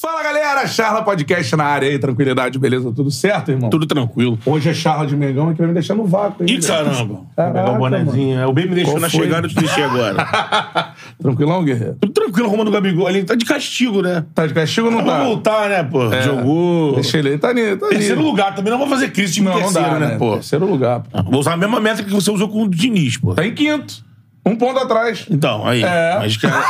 [0.00, 2.92] Fala galera, Charla Podcast na área aí, tranquilidade, beleza?
[2.92, 3.68] Tudo certo, irmão?
[3.68, 4.38] Tudo tranquilo.
[4.46, 6.48] Hoje é Charla de Mengão que vai me deixar no vácuo.
[6.48, 7.22] Ih, caramba.
[7.34, 8.38] Caraca, o bonezinho.
[8.38, 9.22] É, O bem me deixou Qual na foi?
[9.22, 10.24] chegada e te deixei agora.
[11.20, 11.96] Tranquilão, guerreiro?
[12.00, 13.10] Tudo tranquilo, Romano Gabigol.
[13.10, 14.24] Ele tá de castigo, né?
[14.32, 15.24] Tá de castigo não Vamos tá?
[15.24, 16.12] voltar, né, pô?
[16.22, 16.94] Jogou.
[16.94, 17.96] Deixa ele aí, tá ali, tá ali.
[17.96, 18.54] Terceiro lugar.
[18.54, 20.16] Também não vou fazer crise de Não, não terceiro, dá, né, né?
[20.16, 20.34] pô?
[20.34, 21.00] Terceiro lugar.
[21.00, 21.22] pô.
[21.24, 23.34] Vou usar a mesma métrica que você usou com o Diniz, pô.
[23.34, 24.06] Tá em quinto.
[24.48, 25.26] Um ponto atrás.
[25.30, 25.82] Então, aí.
[25.82, 26.16] É.
[26.18, 26.64] Mas, cara,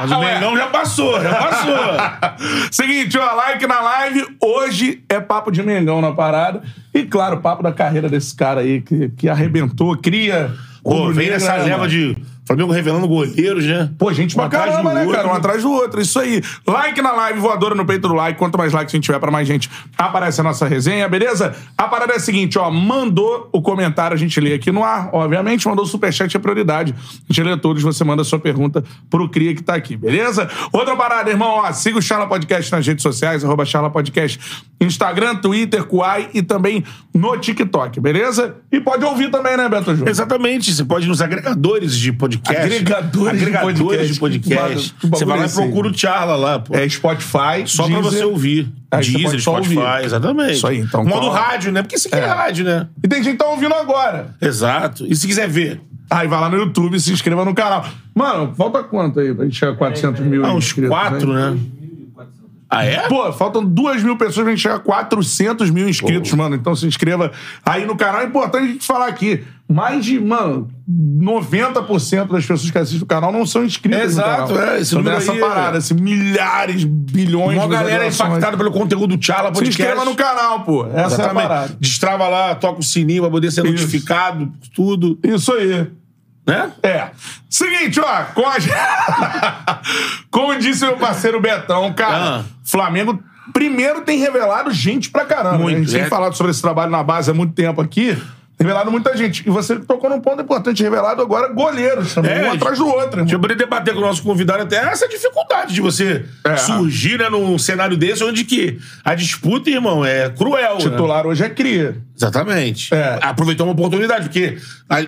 [0.00, 1.76] mas o Mengão já passou, já passou.
[2.70, 4.26] Seguinte, ó, like na live.
[4.40, 6.62] Hoje é papo de Mengão na parada.
[6.92, 10.50] E, claro, papo da carreira desse cara aí que, que arrebentou, cria.
[10.82, 11.88] Pô, vem nessa né, leva mano?
[11.88, 13.90] de Flamengo revelando goleiros, né?
[13.98, 15.16] Pô, gente Um pra caramba, né, outro.
[15.16, 15.28] cara?
[15.28, 16.00] Um atrás do outro.
[16.00, 16.40] Isso aí.
[16.66, 18.38] Like na live, voadora no peito do like.
[18.38, 21.56] Quanto mais likes a gente tiver pra mais gente, aparece a nossa resenha, beleza?
[21.76, 22.70] A parada é a seguinte, ó.
[22.70, 25.10] Mandou o comentário, a gente lê aqui no ar.
[25.12, 26.94] Obviamente, mandou o superchat é prioridade.
[27.28, 30.48] A gente lê todos, você manda a sua pergunta pro Cria que tá aqui, beleza?
[30.72, 31.72] Outra parada, irmão, ó.
[31.72, 34.38] Siga o Charla Podcast nas redes sociais, arroba Charla Podcast.
[34.80, 38.56] Instagram, Twitter, Kuai e também no TikTok, beleza?
[38.70, 40.08] E pode ouvir também, né, Beto Júnior?
[40.08, 40.72] Exatamente.
[40.72, 42.35] Você pode ir nos agregadores de podcast.
[42.44, 44.50] Agregadores de agregadores de podcast.
[44.50, 44.94] podcast.
[45.00, 45.54] Que Você vai lá é e aí?
[45.54, 46.74] procura o Charla lá, pô.
[46.76, 48.02] É Spotify, Só pra Deezer.
[48.20, 48.68] você ouvir.
[48.90, 50.04] Aí Deezer, Spotify, ouvir.
[50.04, 50.52] exatamente.
[50.54, 51.38] Isso aí, então, Modo cola.
[51.40, 51.82] rádio, né?
[51.82, 52.20] Porque isso aqui é.
[52.20, 52.26] É.
[52.26, 52.86] rádio, né?
[53.02, 54.34] E tem gente que tá ouvindo agora.
[54.40, 55.06] Exato.
[55.08, 55.80] E se quiser ver?
[56.08, 57.84] Aí vai lá no YouTube e se inscreva no canal.
[58.14, 60.90] Mano, falta quanto aí pra gente chegar a 400 mil Ah, uns inscritos?
[60.90, 61.56] quatro, né?
[62.78, 63.08] Ah, é?
[63.08, 66.54] Pô, faltam 2 mil pessoas pra gente chegar a 400 mil inscritos, mano.
[66.56, 67.30] Então se inscreva
[67.64, 68.20] aí no canal.
[68.22, 69.44] É importante a gente falar aqui.
[69.68, 74.58] Mais de, mano, 90% das pessoas que assistem o canal não são inscritas Exato, no
[74.58, 74.74] canal.
[74.74, 78.70] é, esse Então número essa aí parada, esse milhares, bilhões Uma de galera impactada pelo
[78.70, 79.82] conteúdo do Charla Se Podcast.
[79.82, 80.86] inscreva no canal, pô.
[80.86, 81.48] Essa é a Exatamente.
[81.48, 81.76] parada.
[81.80, 83.72] Destrava lá, toca o sininho pra poder ser Isso.
[83.72, 85.18] notificado, tudo.
[85.24, 85.90] Isso aí.
[86.46, 86.70] Né?
[86.80, 87.08] É.
[87.50, 88.54] Seguinte, ó, com a...
[90.30, 92.44] como disse meu parceiro Betão, cara, Ah.
[92.66, 93.22] Flamengo
[93.52, 95.58] primeiro tem revelado gente pra caramba.
[95.58, 95.80] Muito, né?
[95.82, 96.08] A gente tem é.
[96.08, 98.16] falado sobre esse trabalho na base há muito tempo aqui.
[98.58, 99.46] Revelado muita gente.
[99.46, 103.20] E você tocou num ponto importante, revelado agora goleiros também, É, um atrás do outro.
[103.20, 103.38] Irmão.
[103.38, 106.56] poderia debater com o nosso convidado até essa dificuldade de você É.
[106.56, 110.76] surgir né, num cenário desse, onde que a disputa, irmão, é cruel.
[110.76, 110.80] né?
[110.80, 111.98] Titular hoje é cria.
[112.16, 112.94] Exatamente.
[112.94, 113.18] É.
[113.20, 114.56] Aproveitou uma oportunidade, porque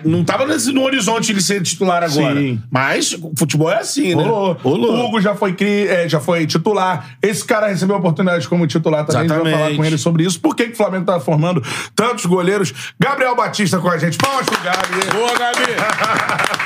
[0.05, 2.39] não tava nesse, no horizonte ele ser titular agora.
[2.39, 2.61] Sim.
[2.69, 4.23] Mas o futebol é assim, né?
[4.23, 4.57] Rolou.
[4.63, 7.17] O Hugo já foi, cri- é, já foi titular.
[7.21, 9.21] Esse cara recebeu a oportunidade como titular também.
[9.21, 9.63] A gente vai Exatamente.
[9.63, 10.39] falar com ele sobre isso.
[10.39, 11.63] Por que, que o Flamengo tá formando
[11.95, 12.71] tantos goleiros?
[12.99, 14.15] Gabriel Batista com a gente.
[14.17, 15.11] Palmas pro Gabi.
[15.11, 16.59] Boa, Gabi!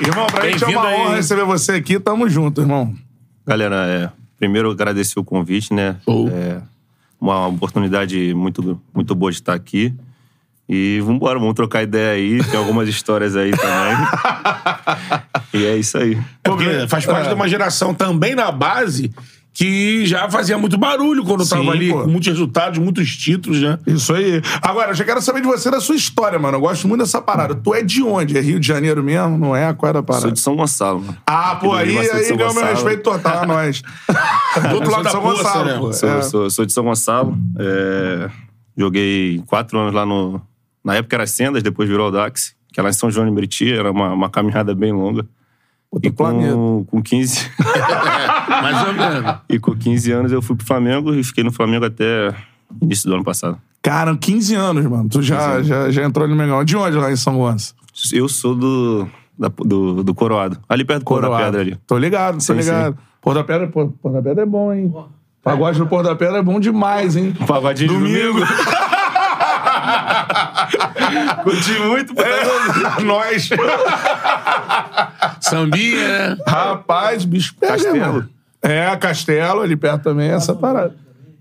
[0.06, 1.98] Irmão, pra gente é uma aí, honra receber você aqui.
[2.00, 2.94] Tamo junto, irmão.
[3.46, 5.96] Galera, é, primeiro agradecer o convite, né?
[6.04, 6.28] Show.
[6.28, 6.58] É
[7.24, 9.94] uma oportunidade muito, muito boa de estar aqui.
[10.68, 12.42] E vambora, vamos trocar ideia aí.
[12.44, 13.96] Tem algumas histórias aí também.
[15.62, 16.18] e é isso aí.
[16.42, 17.28] É porque faz parte É.
[17.28, 19.10] de uma geração também na base
[19.54, 22.02] que já fazia muito barulho quando Sim, tava ali, pô.
[22.02, 23.78] com muitos resultados, muitos títulos, né?
[23.86, 24.42] Isso aí.
[24.60, 26.56] Agora, eu já quero saber de você, da sua história, mano.
[26.56, 27.54] Eu gosto muito dessa parada.
[27.54, 28.36] Tu é de onde?
[28.36, 29.38] É Rio de Janeiro mesmo?
[29.38, 29.72] Não é?
[29.72, 30.22] Qual é a parada?
[30.22, 31.16] Sou de São Gonçalo, mano.
[31.24, 33.80] Ah, pô, Aqui do aí, aí ganhou meu respeito total a nós.
[34.68, 35.78] Do outro lado de da São poça, Gonçalo, né?
[35.78, 35.92] pô.
[35.92, 36.22] Sou, É.
[36.22, 37.38] sou- sou de São Gonçalo.
[37.56, 38.30] é,
[38.76, 40.40] joguei quatro anos lá no.
[40.84, 43.72] Na época era Sendas, depois virou Audax, que é lá em São João de Meriti.
[43.72, 45.24] Era uma, uma caminhada bem longa.
[45.94, 46.52] Outro E planeta.
[46.54, 47.50] com, com 15.
[48.48, 49.36] Mais ou menos.
[49.48, 52.34] e com 15 anos eu fui pro Flamengo e fiquei no Flamengo até
[52.82, 53.58] início do ano passado.
[53.80, 55.08] Cara, 15 anos, mano.
[55.08, 56.64] Tu já, já, já entrou no Mengão.
[56.64, 57.78] De onde lá em São Gonçalo?
[58.12, 59.06] Eu sou do,
[59.38, 60.58] da- do, do Coroado.
[60.68, 61.44] Ali perto do Coro da Coroado.
[61.46, 61.78] Pedra ali.
[61.86, 62.98] Tô ligado, tô Sim, ligado.
[63.22, 64.92] Pôr da Pedra, pô, Pôr da Pedra é bom, hein?
[65.44, 67.32] Pagode no Pôr da Pedra é bom demais, hein?
[67.46, 68.38] Pagodinho de Domingo.
[71.44, 72.22] Curti muito, pô.
[72.22, 73.48] É, nós.
[75.40, 76.36] Sambinha, né?
[76.46, 77.98] Rapaz, bicho pega, Castelo.
[77.98, 78.28] mano.
[78.62, 80.94] É, Castelo, ali perto também, essa parada.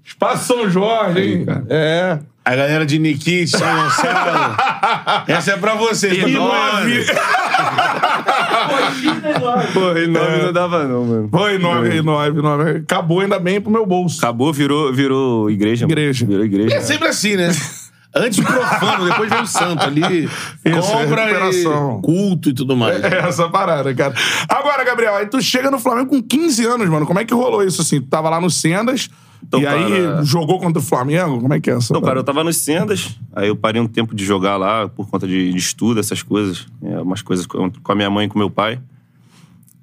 [0.06, 1.46] Espaço São Jorge, hein?
[1.70, 2.20] É.
[2.46, 4.56] A galera de Nikit, São Gonçalo.
[5.28, 6.18] Essa é pra vocês.
[6.18, 7.06] pra nove.
[9.74, 11.30] Pô, e nome não dava não, mano.
[11.30, 12.70] Foi nove, nove, nove.
[12.80, 14.18] Acabou ainda bem pro meu bolso.
[14.18, 15.86] Acabou, virou, virou igreja.
[15.86, 15.94] mano.
[15.94, 16.26] Igreja.
[16.26, 16.76] Virou igreja.
[16.76, 17.50] É sempre assim, né?
[18.16, 20.02] Antes profano, depois vem o santo ali.
[20.64, 21.98] Isso, compra recuperação.
[22.00, 23.04] e culto e tudo mais.
[23.04, 24.14] É essa parada, cara.
[24.48, 27.06] Agora, Gabriel, aí tu chega no Flamengo com 15 anos, mano.
[27.08, 28.00] Como é que rolou isso, assim?
[28.00, 29.10] Tu tava lá no Sendas
[29.42, 31.42] Então, e aí cara- jogou contra o Flamengo?
[31.42, 33.88] Como é que é essa Não, cara, eu tava nos Sendas, aí eu parei um
[33.88, 36.68] tempo de jogar lá por conta de, de estudo, essas coisas.
[36.84, 38.80] É, umas coisas com com a minha mãe e com meu pai.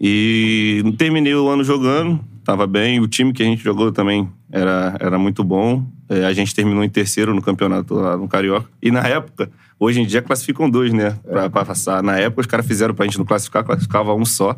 [0.01, 3.01] E terminei o ano jogando, tava bem.
[3.01, 5.85] O time que a gente jogou também era, era muito bom.
[6.09, 8.69] É, a gente terminou em terceiro no campeonato lá no Carioca.
[8.83, 11.17] E na época, hoje em dia classificam dois, né?
[11.23, 12.03] Pra, pra passar.
[12.03, 14.51] Na época, os caras fizeram pra gente não classificar, classificava um só.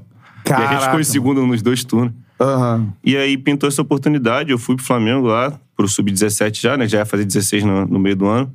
[0.46, 2.12] E a gente Caraca, ficou em segundo nos dois turnos.
[2.40, 2.92] Aham.
[3.04, 6.88] E aí pintou essa oportunidade, eu fui pro Flamengo lá, pro Sub-17 já, né?
[6.88, 8.52] Já ia fazer 16 no, no meio do ano.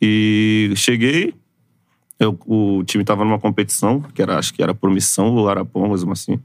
[0.00, 1.34] E cheguei,
[2.18, 6.02] eu- o time tava numa competição, que era, acho que era por missão ou Arapongas,
[6.02, 6.38] uma assim.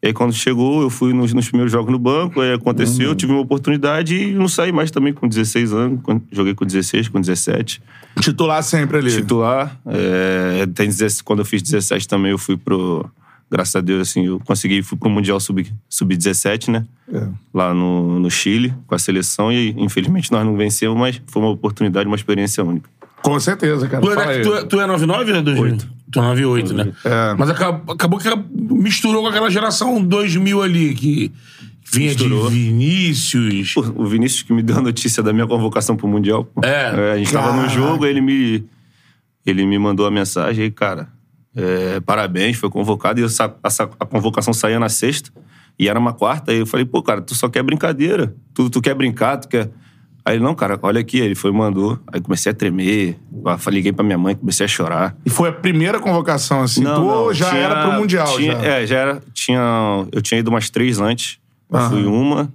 [0.00, 3.14] E aí, quando chegou, eu fui nos, nos primeiros jogos no banco, aí aconteceu, uhum.
[3.16, 6.00] tive uma oportunidade e não saí mais também com 16 anos.
[6.30, 7.82] Joguei com 16, com 17.
[8.20, 9.10] Titular sempre ali?
[9.10, 9.76] Titular.
[9.86, 13.10] É, tem 16, quando eu fiz 17 também, eu fui pro.
[13.50, 16.84] Graças a Deus, assim, eu consegui, fui pro Mundial Sub-17, Sub, né?
[17.10, 17.26] É.
[17.52, 21.50] Lá no, no Chile, com a seleção, e infelizmente nós não vencemos, mas foi uma
[21.50, 22.90] oportunidade, uma experiência única.
[23.22, 24.02] Com certeza, cara.
[24.02, 25.78] Tu, é era, tu, tu é 99 né é 2000?
[26.08, 26.92] do 98, né?
[27.04, 27.34] É.
[27.36, 31.32] Mas acabou, acabou que misturou com aquela geração 2000 ali, que
[31.92, 32.50] vinha misturou.
[32.50, 33.76] de Vinícius.
[33.76, 36.50] O Vinícius que me deu a notícia da minha convocação pro Mundial.
[36.62, 36.68] É.
[36.68, 37.12] é.
[37.12, 37.50] A gente Caraca.
[37.50, 38.64] tava no jogo, ele me,
[39.44, 41.08] ele me mandou a mensagem e, cara,
[41.54, 43.20] é, parabéns, foi convocado.
[43.20, 43.28] E a,
[44.00, 45.30] a convocação saía na sexta
[45.78, 46.52] e era uma quarta.
[46.52, 48.34] E eu falei, pô, cara, tu só quer brincadeira.
[48.54, 49.70] Tu, tu quer brincar, tu quer.
[50.28, 51.18] Aí ele, não, cara, olha aqui.
[51.18, 51.98] Ele foi e mandou.
[52.12, 53.16] Aí comecei a tremer.
[53.68, 55.16] Liguei pra minha mãe, comecei a chorar.
[55.24, 56.84] E foi a primeira convocação, assim.
[56.84, 58.62] tu já tinha- era pro Mundial, tinha- já.
[58.66, 59.22] É, já era.
[59.32, 61.38] Tinha, eu tinha ido umas três antes.
[61.70, 61.90] Eu Aham.
[61.90, 62.52] fui uma.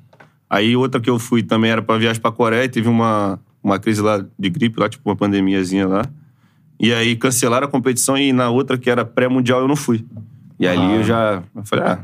[0.49, 2.65] Aí outra que eu fui também era pra viagem pra Coreia.
[2.65, 6.05] e Teve uma, uma crise lá de gripe, lá, tipo uma pandemiazinha lá.
[6.79, 10.05] E aí cancelaram a competição e na outra, que era pré-mundial, eu não fui.
[10.59, 11.99] E ali eu já eu falei, ah,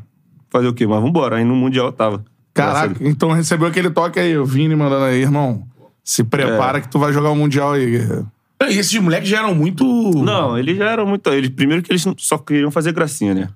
[0.50, 0.88] fazer o quê?
[0.88, 1.36] Mas vambora.
[1.36, 2.26] Aí no Mundial eu tava.
[2.66, 5.64] Caraca, então recebeu aquele toque aí, o Vini mandando aí, irmão.
[6.04, 6.82] Se prepara É.
[6.82, 7.86] que tu vai jogar o Mundial aí.
[7.86, 8.32] guerreiro.
[8.70, 9.84] E esses moleques já eram muito.
[9.86, 11.30] Não, eles já eram muito.
[11.30, 13.50] Eles, primeiro que eles só queriam fazer gracinha, né?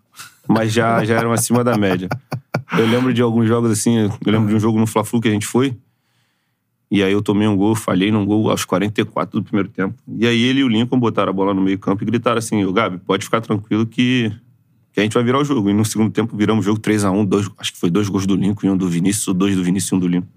[0.48, 2.08] Mas já, já eram acima da média.
[2.78, 5.32] Eu lembro de alguns jogos assim, eu lembro de um jogo no Fla-Flu que a
[5.32, 5.76] gente foi.
[6.92, 9.96] E aí eu tomei um gol, falhei num gol aos 44 do primeiro tempo.
[10.08, 12.64] E aí ele e o Lincoln botaram a bola no meio campo e gritaram assim,
[12.66, 14.32] ô Gabi, pode ficar tranquilo que,
[14.94, 15.70] que a gente vai virar o jogo.
[15.70, 18.36] E no segundo tempo viramos o jogo 3x1, dois, acho que foi dois gols do
[18.36, 20.28] Lincoln e um do Vinícius, ou dois do Vinícius e um do Lincoln.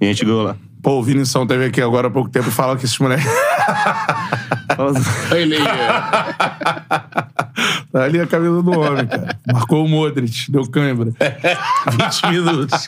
[0.00, 0.56] E a gente ganhou lá.
[0.82, 3.26] Pô, o Vinição teve aqui agora há pouco tempo e fala que esses moleques.
[5.34, 5.56] Ele.
[7.90, 9.38] Tá ali a camisa do homem, cara.
[9.50, 11.12] Marcou o Modric, deu câimbra.
[11.90, 12.86] 20 minutos.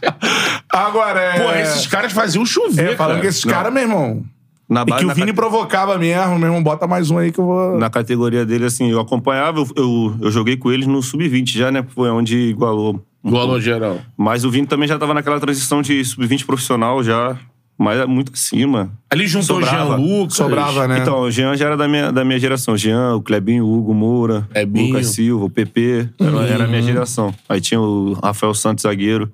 [0.68, 1.40] Agora é.
[1.40, 3.20] Pô, esses caras faziam chover, É, falando cara.
[3.22, 4.22] que esses caras, meu irmão.
[4.68, 6.62] Na E base, que o Vini cate- provocava mesmo, meu irmão.
[6.62, 7.78] Bota mais um aí que eu vou.
[7.78, 11.70] na categoria dele, assim, eu acompanhava, eu, eu, eu joguei com eles no Sub-20 já,
[11.72, 11.84] né?
[11.94, 13.02] Foi onde igualou.
[13.24, 13.98] Igualou geral.
[14.16, 17.38] Mas o Vini também já tava naquela transição de Sub-20 profissional já,
[17.78, 18.92] mas é muito acima.
[19.10, 19.96] Ali juntou o Jean Sobrava.
[19.96, 20.36] Lucas.
[20.36, 20.98] Sobrava, né?
[21.00, 22.74] Então, o Jean já era da minha, da minha geração.
[22.74, 24.84] O Jean, o Clebinho, o Hugo Moura, Clebinho.
[24.84, 26.10] o Lucas Silva, o PP.
[26.20, 27.32] Era, era a minha geração.
[27.48, 29.32] Aí tinha o Rafael Santos, zagueiro.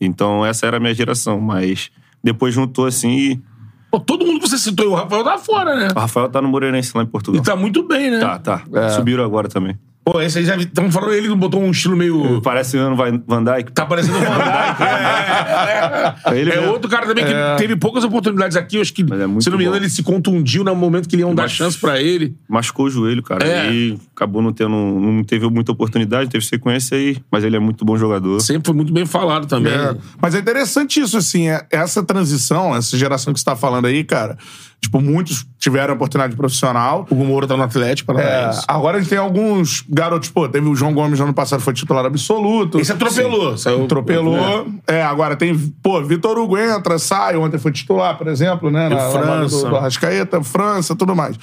[0.00, 1.40] Então, essa era a minha geração.
[1.40, 1.90] Mas
[2.24, 3.40] depois juntou assim e...
[3.90, 5.88] Pô, todo mundo que você citou, e o Rafael tá fora, né?
[5.94, 7.40] O Rafael tá no Moreirense lá em Portugal.
[7.40, 8.20] E tá muito bem, né?
[8.20, 8.62] Tá, tá.
[8.74, 8.90] É.
[8.90, 9.78] Subiram agora também.
[10.10, 12.40] Pô, esse aí já estamos falando, ele botou um estilo meio.
[12.40, 13.72] Parece o ano Van Dijk.
[13.72, 14.82] Tá parecendo o Van Dijk.
[14.82, 16.34] É, é, é.
[16.34, 18.76] É ele É outro cara também que teve poucas oportunidades aqui.
[18.76, 19.76] Eu acho que, é se não me engano, bom.
[19.76, 22.34] ele se contundiu no momento que iam dar Mas- chance pra ele.
[22.48, 23.46] machucou o joelho, cara.
[23.46, 23.70] É.
[23.70, 24.70] E acabou não tendo.
[24.70, 27.18] Não teve muita oportunidade, teve sequência aí.
[27.30, 28.40] Mas ele é muito bom jogador.
[28.40, 29.74] Sempre foi muito bem falado também.
[29.74, 29.94] É.
[30.22, 34.02] Mas é interessante isso, assim, é- essa transição, essa geração que você tá falando aí,
[34.04, 34.38] cara.
[34.80, 37.04] Tipo, muitos tiveram oportunidade profissional.
[37.10, 38.64] O Moura tá no Atlético, É, Paranaense.
[38.68, 41.74] agora a gente tem alguns garotos, pô, teve o João Gomes no ano passado, foi
[41.74, 42.78] titular absoluto.
[42.78, 43.58] Esse atropelou.
[43.58, 44.68] Saiu, Atropelou.
[44.86, 48.88] É, agora tem, pô, Vitor Hugo entra, sai, ontem foi titular, por exemplo, né?
[48.88, 49.64] Na, França.
[49.64, 51.36] Do, do Arrascaeta, França, tudo mais.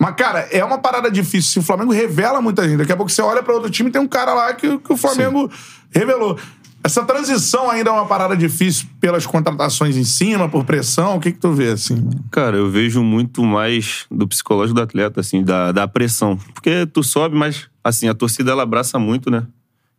[0.00, 1.50] Mas, cara, é uma parada difícil.
[1.50, 3.92] Se o Flamengo revela muita gente, daqui a pouco você olha pra outro time e
[3.92, 5.50] tem um cara lá que, que o Flamengo
[5.92, 6.38] revelou.
[6.82, 11.16] Essa transição ainda é uma parada difícil pelas contratações em cima, por pressão.
[11.16, 12.08] O que que tu vê, assim?
[12.30, 16.36] Cara, eu vejo muito mais do psicológico do atleta, assim, da, da pressão.
[16.54, 19.46] Porque tu sobe, mas, assim, a torcida ela abraça muito, né?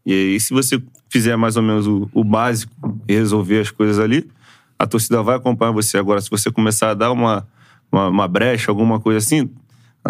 [0.05, 2.73] E aí, se você fizer mais ou menos o, o básico
[3.07, 4.29] e resolver as coisas ali,
[4.77, 5.97] a torcida vai acompanhar você.
[5.97, 7.45] Agora, se você começar a dar uma,
[7.91, 9.49] uma, uma brecha, alguma coisa assim,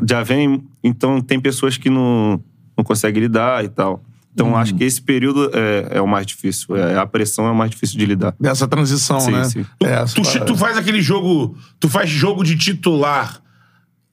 [0.08, 0.64] já vem.
[0.84, 2.42] Então, tem pessoas que não,
[2.78, 4.04] não conseguem lidar e tal.
[4.34, 6.76] Então, acho que esse período é, é o mais difícil.
[6.78, 8.34] É, a pressão é o mais difícil de lidar.
[8.40, 9.44] Dessa transição, Sim, né?
[9.44, 9.66] sim.
[9.84, 10.46] É, essa Tu, parada.
[10.46, 11.58] tu faz aquele jogo.
[11.80, 13.42] Tu faz jogo de titular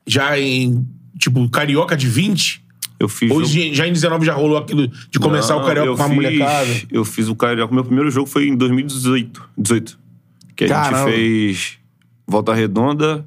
[0.06, 0.87] já em.
[1.18, 2.62] Tipo, carioca de 20?
[2.99, 3.30] Eu fiz.
[3.30, 6.06] Ou jogo- já em 19 já rolou aquilo de começar Não, o carioca com a
[6.08, 6.70] fiz- molecada?
[6.90, 7.75] Eu fiz o carioca.
[7.75, 9.49] Meu primeiro jogo foi em 2018.
[9.56, 9.99] 18.
[10.56, 11.11] Que a Caramba.
[11.11, 11.78] gente fez
[12.26, 13.26] Volta Redonda,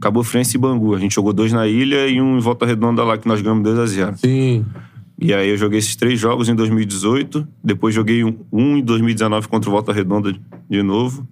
[0.00, 0.94] Cabo Frense e Bangu.
[0.94, 3.62] A gente jogou dois na ilha e um em Volta Redonda lá que nós ganhamos
[3.64, 4.64] 2 a 0 Sim.
[5.18, 7.46] E aí eu joguei esses três jogos em 2018.
[7.64, 10.34] Depois joguei um, um em 2019 contra o Volta Redonda
[10.68, 11.26] de novo.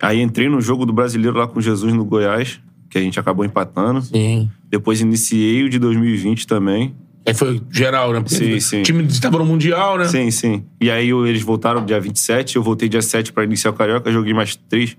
[0.00, 2.60] Aí entrei no jogo do brasileiro lá com Jesus no Goiás,
[2.90, 4.02] que a gente acabou empatando.
[4.02, 4.50] Sim.
[4.68, 6.94] Depois iniciei o de 2020 também.
[7.24, 8.20] Aí foi geral, né?
[8.20, 8.80] Porque Sim, sim.
[8.80, 10.06] O time estava no Mundial, né?
[10.06, 10.64] Sim, sim.
[10.80, 14.34] E aí eles voltaram dia 27, eu voltei dia 7 pra iniciar o Carioca, joguei
[14.34, 14.96] mais três,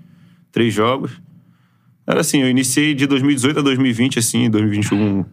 [0.50, 1.12] três jogos.
[2.08, 5.26] Era assim, eu iniciei de 2018 a 2020, assim, 2021.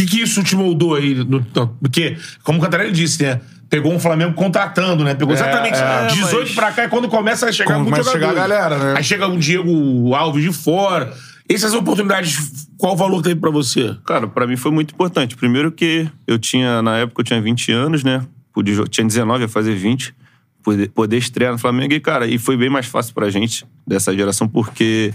[0.00, 1.14] O que, que isso te moldou aí?
[1.14, 1.42] No,
[1.80, 3.40] porque, como o Cantarelli disse, né?
[3.68, 5.14] Pegou um Flamengo contratando, né?
[5.14, 8.30] Pegou exatamente é, 18 mas- pra cá e quando começa a chegar começa a chegar
[8.30, 8.94] a galera, né?
[8.96, 11.12] Aí chega um Diego Alves de fora.
[11.48, 13.96] Essas oportunidades, qual o valor teve pra você?
[14.06, 15.36] Cara, pra mim foi muito importante.
[15.36, 18.22] Primeiro que eu tinha, na época, eu tinha 20 anos, né?
[18.66, 20.14] Jo- tinha 19, ia fazer 20.
[20.62, 21.92] Poder, poder estrear no Flamengo.
[21.92, 25.12] E, cara, e foi bem mais fácil pra gente, dessa geração, porque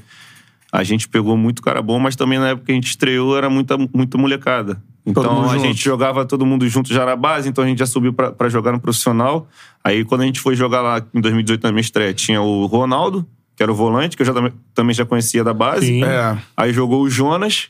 [0.77, 3.49] a gente pegou muito cara bom, mas também na época que a gente estreou era
[3.49, 4.81] muita, muita molecada.
[5.05, 5.59] Então a junto.
[5.65, 8.49] gente jogava todo mundo junto já na base, então a gente já subiu pra, pra
[8.49, 9.47] jogar no profissional.
[9.83, 13.25] Aí quando a gente foi jogar lá em 2018 na minha estreia, tinha o Ronaldo,
[13.55, 16.03] que era o volante, que eu já, tam- também já conhecia da base.
[16.03, 16.37] É.
[16.57, 17.69] Aí jogou o Jonas,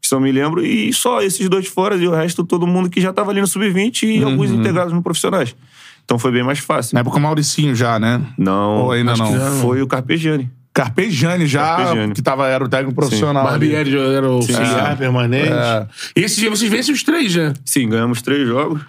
[0.00, 2.88] que só me lembro, e só esses dois de fora, e o resto todo mundo
[2.88, 4.30] que já tava ali no sub-20 e Uhum.
[4.30, 5.54] alguns integrados no profissionais.
[6.04, 6.94] Então foi bem mais fácil.
[6.94, 8.20] Na época o Mauricinho já, né?
[8.38, 9.60] Não, Ou ainda não?
[9.60, 10.50] Foi o Carpegiani.
[10.72, 12.14] Carpegiani já, Carpegiani.
[12.14, 13.44] que tava, era o técnico profissional.
[13.44, 14.96] Barbieri já era o auxiliar É.
[14.96, 15.52] permanente.
[15.52, 15.86] É.
[16.14, 17.52] Esse dia vocês vencem os três, né?
[17.64, 18.80] Sim, ganhamos três jogos.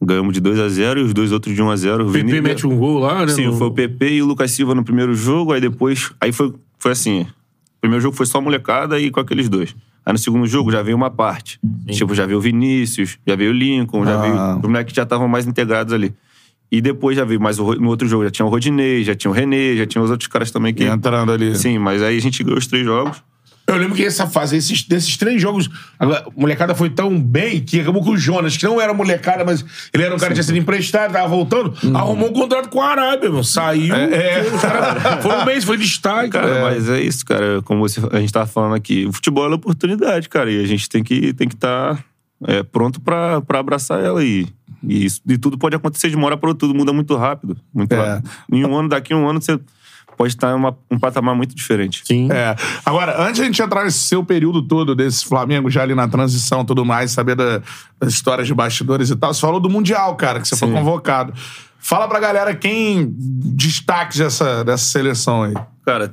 [0.00, 2.40] Ganhamos de 2 a 0 e os dois outros de 1 a 0 O PP
[2.42, 3.32] mete um gol lá, né?
[3.32, 6.12] Sim, no- foi o PP e o Lucas Silva no primeiro jogo, aí depois.
[6.20, 7.22] Aí foi, foi assim.
[7.22, 9.74] O primeiro jogo foi só molecada e com aqueles dois.
[10.04, 11.58] Aí no segundo jogo já veio uma parte.
[11.88, 14.20] Tipo, já veio o Vinícius, já veio o Lincoln, já Ah.
[14.22, 14.56] veio.
[14.58, 16.14] Os moleques que já estavam mais integrados ali.
[16.70, 19.30] E depois já veio mais o, no outro jogo, já tinha o Rodinei, já tinha
[19.30, 20.84] o René, já tinha os outros caras também que.
[20.84, 21.56] Entrando ali.
[21.56, 23.22] Sim, mas aí a gente ganhou os três jogos.
[23.68, 25.68] Eu lembro que essa fase, esses, desses três jogos,
[25.98, 29.64] a molecada foi tão bem que acabou com o Jonas, que não era molecada, mas
[29.92, 32.90] ele era um cara que tinha sido emprestado, tava voltando, arrumou um contrato com a
[32.90, 33.42] Arábia, meu.
[33.42, 33.92] Saiu.
[33.92, 34.42] É, é.
[34.42, 36.30] Os caras foram bem, foi destaque.
[36.30, 37.60] Cara, mas é isso, cara.
[37.62, 40.48] Como você, a gente tava falando aqui, o futebol é oportunidade, cara.
[40.48, 41.98] E a gente tem que estar tem que tá,
[42.46, 44.22] é, pronto pra, pra abraçar ela.
[44.22, 44.46] E,
[44.82, 47.56] e, isso, e tudo pode acontecer de uma hora para outra, tudo muda muito rápido.
[47.74, 47.96] Muito É.
[48.14, 48.30] rápido.
[48.52, 49.58] Em um ano, daqui a um ano, você
[50.16, 52.02] pode estar em uma- um patamar muito diferente.
[52.04, 52.30] Sim.
[52.32, 52.56] É.
[52.84, 56.08] Agora, antes de a gente entrar nesse seu período todo desse Flamengo, já ali na
[56.08, 57.60] transição e tudo mais, saber da-
[58.00, 60.74] das histórias de bastidores e tal, você falou do Mundial, cara, que você foi Sim.
[60.74, 61.34] convocado.
[61.78, 65.54] Fala pra galera quem destaques dessa, dessa seleção aí.
[65.84, 66.12] Cara,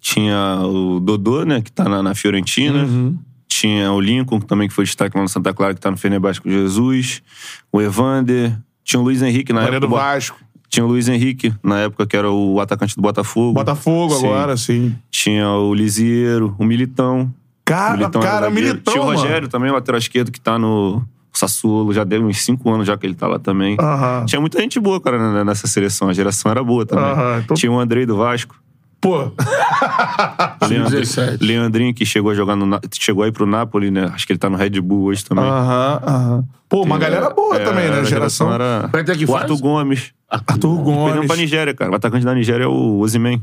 [0.00, 2.84] tinha o Dodô, né, que tá na, na Fiorentina.
[2.84, 3.16] Uhum.
[3.62, 6.40] Tinha o Lincoln, também que foi destaque lá no Santa Clara, que tá no Fenerbahçe
[6.40, 7.22] com Jesus.
[7.70, 8.58] O Evander.
[8.82, 9.86] Tinha o Luiz Henrique na Maria época.
[9.88, 10.36] do Vasco.
[10.68, 13.52] Tinha o Luiz Henrique, na época, que era o atacante do Botafogo.
[13.52, 14.26] Botafogo Sim.
[14.26, 14.96] agora, sim.
[15.12, 17.32] Tinha o Lisieiro, o Militão.
[17.64, 18.50] Cara, Militão cara.
[18.50, 19.20] Militão, Tinha o mano.
[19.20, 21.00] Rogério também, o lateral esquerdo, que tá no
[21.32, 21.92] Sassuolo.
[21.92, 23.76] Já deu uns cinco anos já que ele tá lá também.
[23.80, 24.24] Aham.
[24.26, 26.08] Tinha muita gente boa, cara, nessa seleção.
[26.08, 27.04] A geração era boa também.
[27.04, 28.56] Aham, então- Tinha o Andrei do Vasco.
[29.02, 29.32] Pô,
[30.68, 31.44] Leandrinho, 17.
[31.44, 32.64] Leandrinho, que chegou a jogar no...
[32.64, 34.08] Na- Chegou aí pro Napoli, né?
[34.14, 35.44] Acho que ele tá no Red Bull hoje também.
[35.44, 36.44] aham, aham.
[36.68, 37.98] Pô, uma galera boa É, também, né?
[37.98, 38.52] a Geração.
[38.54, 38.86] era...
[38.92, 39.60] Vai ter que O Arthur faz?
[39.60, 40.12] Gomes.
[40.30, 41.38] Arthur Perdeu pra Gomes.
[41.38, 41.90] Nigéria, cara.
[41.90, 43.42] O atacante da Nigéria é o Ozyman.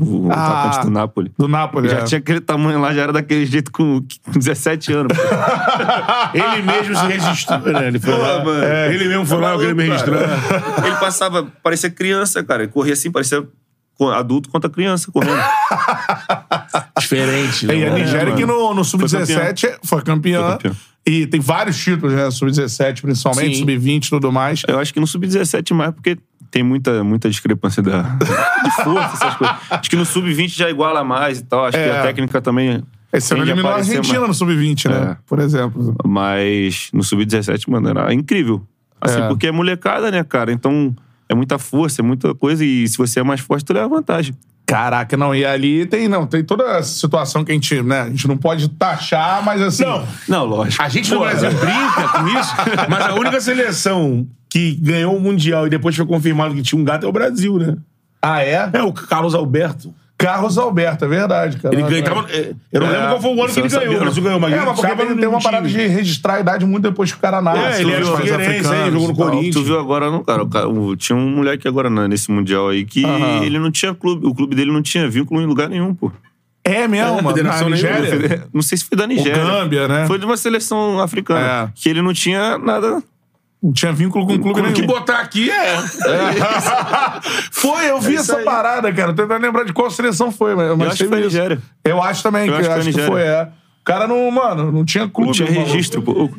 [0.00, 1.32] O Ah, atacante do Napoli.
[1.38, 2.02] Do Napoli, Já é.
[2.04, 4.04] tinha aquele tamanho lá, já era daquele jeito com
[4.36, 5.16] 17 anos.
[6.34, 7.88] Ele mesmo se registrou, né?
[7.88, 8.44] Ele foi lá.
[8.44, 8.62] mano.
[8.64, 10.86] É, ele mesmo foi lá, eu queria me registrar.
[10.86, 12.62] Ele passava, parecia criança, cara.
[12.64, 13.42] Ele corria assim, parecia
[14.08, 15.40] adulto contra criança correndo.
[16.98, 17.66] Diferente.
[17.66, 17.98] E a né?
[18.00, 18.36] Nigéria mano.
[18.36, 20.40] que no, no Sub-17 foi campeã.
[20.42, 20.72] Foi campeã.
[21.06, 22.30] E tem vários títulos, né?
[22.30, 23.60] Sub-17, principalmente, Sim.
[23.60, 24.62] Sub-20 e tudo mais.
[24.68, 26.18] Eu acho que no Sub-17 mais, porque
[26.50, 29.56] tem muita, muita discrepância da, de força, essas coisas.
[29.70, 31.64] Acho que no Sub-20 já iguala mais e tal.
[31.64, 31.98] Acho que É.
[31.98, 32.82] a técnica também.
[33.12, 34.28] Esse ano eliminou a Argentina mais.
[34.28, 35.12] no Sub-20, né?
[35.12, 35.16] É.
[35.26, 35.96] Por exemplo.
[36.04, 38.62] Mas no Sub-17, mano, era incrível.
[39.00, 39.26] Assim, É.
[39.28, 40.52] porque é molecada, né, cara?
[40.52, 40.94] Então
[41.30, 42.64] é muita força, é muita coisa.
[42.64, 44.34] E se você é mais forte, tu leva vantagem.
[44.66, 45.34] Caraca, não.
[45.34, 48.02] E ali tem, não, tem toda essa situação que a gente, né?
[48.02, 49.84] A gente não pode taxar, mas assim.
[49.84, 50.82] Não, Não, lógico.
[50.82, 52.54] A gente no Pô, Brasil brinca com isso,
[52.90, 56.84] mas a única seleção que ganhou o Mundial e depois foi confirmado que tinha um
[56.84, 57.76] gato é o Brasil, né?
[58.20, 58.68] Ah, é?
[58.72, 59.94] É, o Carlos Alberto.
[60.20, 61.74] Carlos Alberto, é verdade, cara.
[61.74, 62.02] Ele ganhou.
[62.04, 62.90] tava- é, eu não É.
[62.92, 63.82] lembro qual foi o ano que ele ganhou.
[63.84, 64.28] sabia, O Brasil não.
[64.28, 65.42] ganhou, mas É, ele mas porque tava tem, uma time.
[65.42, 67.58] parada de registrar a idade muito depois que o cara nasce.
[67.78, 69.14] É, ele era Figueirense, aí, africanos jogou no.
[69.32, 69.54] Corinthians.
[69.54, 70.42] Tu viu agora, não, cara?
[70.42, 73.42] O cara- o- tinha um moleque agora né, nesse Mundial aí que Aham.
[73.44, 74.26] ele não tinha clube.
[74.26, 76.12] O clube dele não tinha vínculo em lugar nenhum, pô.
[76.62, 77.22] É mesmo, mano.
[77.28, 77.70] Na Federação.
[77.70, 78.44] Nigéria?
[78.52, 79.42] Não sei se foi da Nigéria.
[79.42, 80.06] Gâmbia, né?
[80.06, 81.40] Foi de uma seleção africana.
[81.40, 81.68] É.
[81.74, 83.02] Que ele não tinha nada.
[83.62, 84.86] Não tinha vínculo com o clube O que nenhum.
[84.86, 85.76] botar aqui é.
[87.52, 88.44] Foi, eu vi É essa aí.
[88.44, 89.12] parada, cara.
[89.12, 91.20] Tô tentando lembrar de qual seleção foi, mas, mas acho que foi.
[91.20, 91.58] Nigéria.
[91.84, 93.42] Eu acho também, Eu que, acho que acho que foi, é.
[93.80, 95.28] O cara não, mano, não tinha clube.
[95.28, 95.70] Não tinha maluco.
[95.72, 96.12] registro, pô.
[96.24, 96.30] O-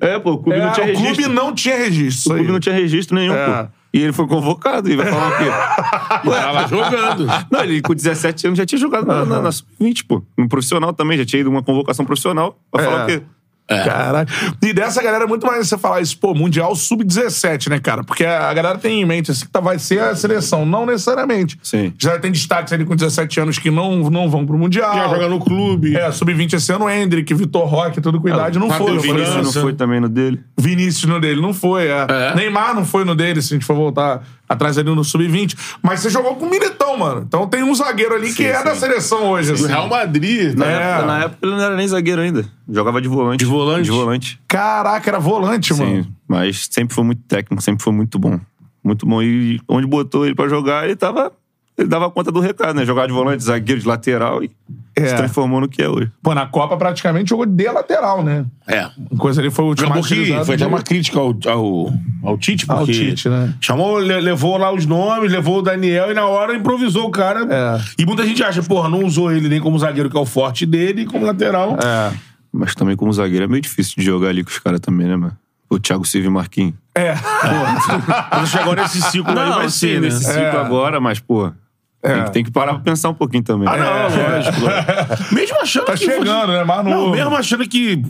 [0.00, 1.14] É, pô, o clube É, não tinha o registro.
[1.14, 2.32] clube não tinha registro.
[2.32, 3.62] O clube não tinha registro nenhum, É.
[3.64, 3.68] pô.
[3.92, 5.50] E ele foi convocado e vai falar o quê?
[6.30, 7.26] Tava jogando.
[7.50, 10.22] Não, ele com 17 anos já tinha jogado na, na, na Sub-20, pô.
[10.38, 12.56] No profissional também, já tinha ido uma convocação profissional.
[12.70, 12.84] Pra É.
[12.86, 13.22] falar o quê?
[13.84, 14.28] Caralho.
[14.62, 18.02] E dessa galera é muito mais você falar isso, pô, Mundial Sub-17, né, cara?
[18.04, 20.66] Porque a galera tem em mente assim, que tá- vai ser a seleção.
[20.66, 21.58] Não necessariamente.
[21.62, 21.92] Sim.
[21.98, 24.92] Já tem destaques ali com 17 anos que não, não vão pro Mundial.
[24.94, 25.96] Já joga no clube.
[25.96, 28.98] É, Sub-20 esse ano, Hendrick, Vitor Roque, tudo com idade, não Matheus foi.
[28.98, 30.40] O Vinícius não foi também no dele.
[30.58, 31.86] Vinícius no dele, não foi.
[31.88, 32.06] É.
[32.08, 32.34] É.
[32.34, 35.56] Neymar não foi no dele, se a gente for voltar atrás ali no Sub-20.
[35.80, 37.22] Mas você jogou com o Militão, mano.
[37.26, 38.64] Então tem um zagueiro ali que é sim.
[38.64, 39.66] da seleção hoje, Do assim.
[39.68, 40.56] Real Madrid.
[40.56, 40.72] Na, né?
[40.74, 42.44] época, na época ele não era nem zagueiro ainda.
[42.68, 43.38] Jogava de volante.
[43.38, 43.84] De volante?
[43.84, 44.40] De volante.
[44.48, 46.02] Caraca, era volante, mano.
[46.02, 46.12] Sim.
[46.26, 48.40] Mas sempre foi muito técnico, sempre foi muito bom.
[48.82, 49.22] Muito bom.
[49.22, 51.32] E onde botou ele pra jogar, ele tava.
[51.80, 52.84] Ele dava conta do recado, né?
[52.84, 54.50] Jogar de volante, zagueiro, de lateral e
[54.94, 55.06] É.
[55.08, 56.10] se transformou no que é hoje.
[56.22, 58.44] Pô, na Copa praticamente jogou de lateral, né?
[58.68, 58.86] É.
[59.16, 59.90] Coisa ali foi o último
[60.44, 63.54] foi até uma crítica ao, ao, ao Tite, Ao porque Tite, né?
[63.60, 67.46] chamou, le- levou lá os nomes, levou o Daniel e na hora improvisou o cara.
[67.50, 67.80] É.
[67.98, 70.66] E muita gente acha, porra, não usou ele nem como zagueiro, que é o forte
[70.66, 71.78] dele, e como lateral.
[71.82, 72.12] É.
[72.52, 75.16] Mas também como zagueiro é meio difícil de jogar ali com os caras também, né,
[75.16, 75.36] mano?
[75.70, 76.74] O Thiago Silva e Marquinhos.
[76.94, 77.14] É.
[78.30, 80.08] Quando chegou nesse ciclo aí, vai sim, ser, né?
[80.08, 80.56] nesse ciclo É.
[80.60, 81.50] agora, mas, pô,
[82.02, 83.68] tem, que, tem que parar pra pensar um pouquinho também.
[83.68, 84.60] Ah, não, lógico.
[84.64, 85.34] lógico.
[85.34, 86.04] Mesmo achando Tá que.
[86.04, 86.64] chegando, né?
[86.64, 87.10] Mais Não, novo.
[87.10, 88.02] mesmo achando que.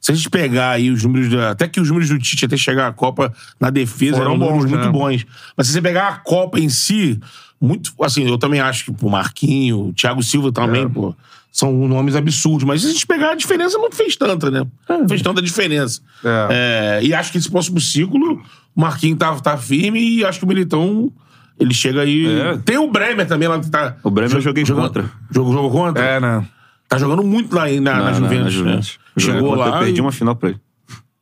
[0.00, 1.28] Se a gente pegar aí os números.
[1.30, 4.38] Da, até que os números do Tite até chegar à Copa na defesa Foram eram
[4.38, 4.90] números bons, muito né?
[4.92, 5.26] bons.
[5.56, 7.18] Mas se você pegar a Copa em si,
[7.60, 7.92] muito.
[8.02, 10.88] Assim, eu também acho que o Marquinho, o Thiago Silva também, É.
[10.88, 11.14] pô.
[11.50, 12.62] São nomes absurdos.
[12.64, 14.64] Mas se a gente pegar a diferença, não fez tanta, né?
[14.88, 16.00] Não fez tanta diferença.
[16.24, 16.98] É.
[17.00, 18.40] É, e acho que esse próximo ciclo,
[18.76, 21.10] o Marquinho tá, tá firme e acho que o Militão.
[21.60, 22.26] Ele chega aí.
[22.40, 22.56] É.
[22.58, 23.96] Tem o Bremer também lá que tá.
[24.02, 25.10] O Bremer eu joguei jogando- contra.
[25.30, 26.02] Jogou, jogou contra?
[26.04, 26.46] É, né?
[26.88, 28.38] Tá jogando muito lá na, na, Na- Juventus.
[28.38, 28.50] na né?
[28.50, 28.98] Juventus.
[29.16, 29.78] Joguei Chegou lá.
[29.80, 30.60] Perdi e- uma final pra ele.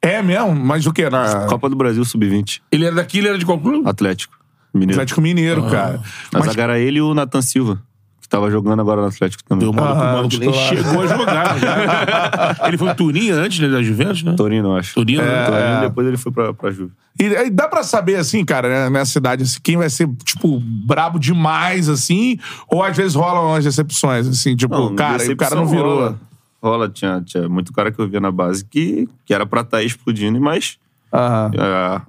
[0.03, 0.55] É mesmo?
[0.55, 1.09] Mas o quê?
[1.11, 2.61] Na Copa do Brasil Sub-20.
[2.70, 3.88] Ele era daqui, ele era de qual clube?
[3.88, 4.37] Atlético.
[4.72, 4.92] Mineiro.
[4.92, 5.99] Atlético Mineiro, cara.
[6.33, 7.81] Mas Mas, zaga era ele e o Nathan Silva,
[8.27, 9.71] que tava jogando agora no Atlético também.
[9.71, 10.69] Deu maluco, Ah, o maluco nem titular.
[10.69, 11.59] chegou a jogar.
[11.59, 12.57] já.
[12.69, 14.35] ele foi o Turinho antes né, da Juventus, né?
[14.37, 14.95] Torino, eu acho.
[14.95, 15.47] Torino, né?
[15.47, 16.93] Torino, depois ele foi pra, pra Juve.
[17.21, 20.61] e, aí dá pra saber, assim, cara, né, nessa idade, assim, quem vai ser, tipo,
[20.61, 25.55] brabo demais, assim, ou às vezes rolam umas decepções, assim, tipo, Não, cara, o cara
[25.55, 25.97] não virou.
[25.99, 26.19] Rola,
[26.62, 29.83] rola tinha, tinha muito cara que eu via na base que, que era pra estar
[29.85, 30.79] explodindo, mas
[31.12, 32.01] é,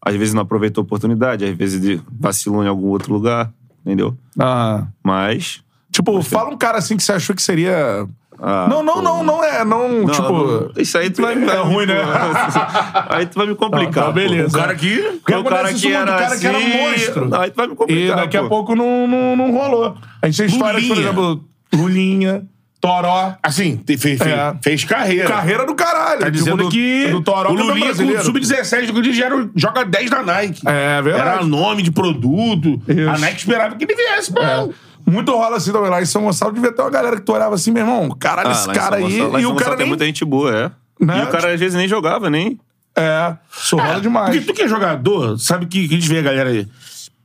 [0.00, 3.52] às vezes não aproveitou a oportunidade, às vezes de- vacilou em algum outro lugar,
[3.84, 4.16] entendeu?
[4.40, 4.88] Aham.
[5.04, 5.60] Mas.
[5.96, 8.06] Tipo, fala um cara assim que você achou que seria.
[8.38, 9.64] ah, não, não, pô, não, não é.
[9.64, 10.30] Não, não, tipo.
[10.30, 11.48] não, isso aí tu vai me.
[11.48, 11.94] É ruim, né?
[13.08, 13.92] aí tu vai me complicar.
[13.94, 14.12] Tá, pô.
[14.12, 14.56] beleza.
[14.56, 14.96] O cara aqui.
[15.24, 17.34] Porque O cara que era o cara que era um assim, monstro.
[17.40, 18.16] Aí tu vai me E complicar.
[18.16, 18.48] daqui a pô.
[18.50, 19.96] pouco não, não, não rolou.
[20.20, 22.42] A gente tem histórias, por exemplo, Lulinha,
[22.78, 23.34] Toró.
[23.42, 24.54] Assim, te- fe- fe- É.
[24.62, 25.28] fez carreira.
[25.28, 26.20] Carreira do caralho.
[26.20, 28.20] Tá tipo, dizendo do, que do Toró o campeão Lulinha com brasileiro.
[28.20, 30.60] o Sub-17 do Corinthians já era- joga 10 da Nike.
[30.68, 31.28] É verdade.
[31.28, 32.80] Era nome de produto.
[32.86, 33.08] Isso.
[33.10, 34.68] A Nike esperava que ele viesse pra...
[35.06, 36.52] Muito rola assim também lá em São Gonçalo.
[36.52, 38.76] Devia ter uma galera que tu olhava assim, meu irmão, caralho, Ah, esse lá em
[38.76, 39.02] cara aí.
[39.02, 39.88] Gonçalo- lá em E São o Gonçalo cara tem nem.
[39.88, 40.70] muita gente boa, é.
[41.04, 41.20] Né?
[41.20, 42.58] E o cara às vezes nem jogava, nem.
[42.98, 44.34] É, isso rola demais.
[44.34, 46.50] Porque tu que é jogador, sabe que, que a gente vê a galera.
[46.50, 46.66] aí,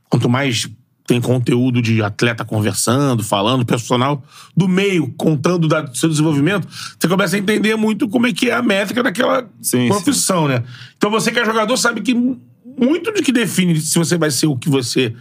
[0.09, 0.69] Quanto mais
[1.07, 4.21] tem conteúdo de atleta conversando, falando, personal
[4.55, 6.67] do meio, contando da- do seu desenvolvimento,
[6.99, 10.63] você começa a entender muito como é que é a métrica daquela Sim, profissão, né?
[10.97, 14.47] Então você que é jogador sabe que muito do que define se você vai ser
[14.47, 15.13] o que você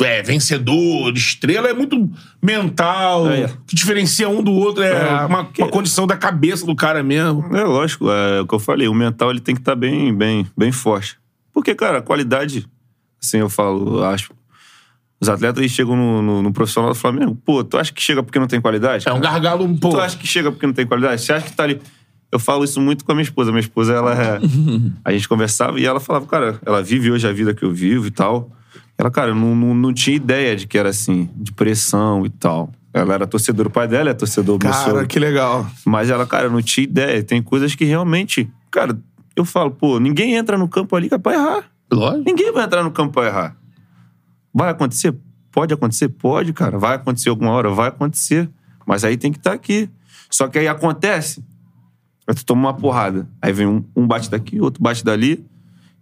[0.00, 2.10] é, vencedor, estrela, é muito
[2.42, 3.46] mental, É.
[3.46, 7.02] o que diferencia um do outro é, É, uma, uma condição da cabeça do cara
[7.02, 7.44] mesmo.
[7.56, 10.46] É lógico, é o que eu falei, o mental ele tem que estar bem, bem,
[10.56, 11.16] bem forte.
[11.52, 12.66] Porque, cara, a qualidade,
[13.22, 14.32] assim eu falo, eu acho.
[15.20, 18.38] Os atletas chegam no, no, no profissional do Flamengo, pô, tu acha que chega porque
[18.38, 19.08] não tem qualidade?
[19.08, 19.34] É um cara?
[19.34, 19.96] gargalo um pouco.
[19.96, 21.22] Tu acha que chega porque não tem qualidade?
[21.22, 21.80] Você acha que tá ali.
[22.30, 23.52] Eu falo isso muito com a minha esposa.
[23.52, 24.40] Minha esposa, ela é.
[25.04, 28.08] A gente conversava e ela falava, cara, ela vive hoje a vida que eu vivo
[28.08, 28.50] e tal.
[28.96, 32.30] Ela, cara, eu não, não, não tinha ideia de que era assim, de pressão e
[32.30, 32.70] tal.
[32.92, 35.66] Ela era torcedora, o pai dela é torcedor, meu Cara, que legal.
[35.84, 37.22] Mas ela, cara, eu não tinha ideia.
[37.24, 38.48] Tem coisas que realmente.
[38.70, 38.96] Cara,
[39.34, 41.64] eu falo, pô, ninguém entra no campo ali que é pra errar.
[41.92, 42.22] Lógico.
[42.24, 43.56] Ninguém vai entrar no campo pra errar.
[44.54, 45.12] Vai acontecer?
[45.50, 46.08] Pode acontecer?
[46.08, 46.78] Pode, cara.
[46.78, 47.68] Vai acontecer alguma hora?
[47.70, 48.48] Vai acontecer.
[48.86, 49.90] Mas aí tem que estar aqui.
[50.30, 51.44] Só que aí acontece.
[52.28, 53.28] Aí tu toma uma porrada.
[53.42, 55.44] Aí vem um, um bate daqui, outro bate dali.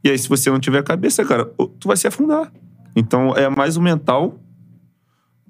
[0.04, 2.52] E aí, se você não tiver cabeça, cara, tu vai se afundar.
[2.94, 4.38] Então é mais o mental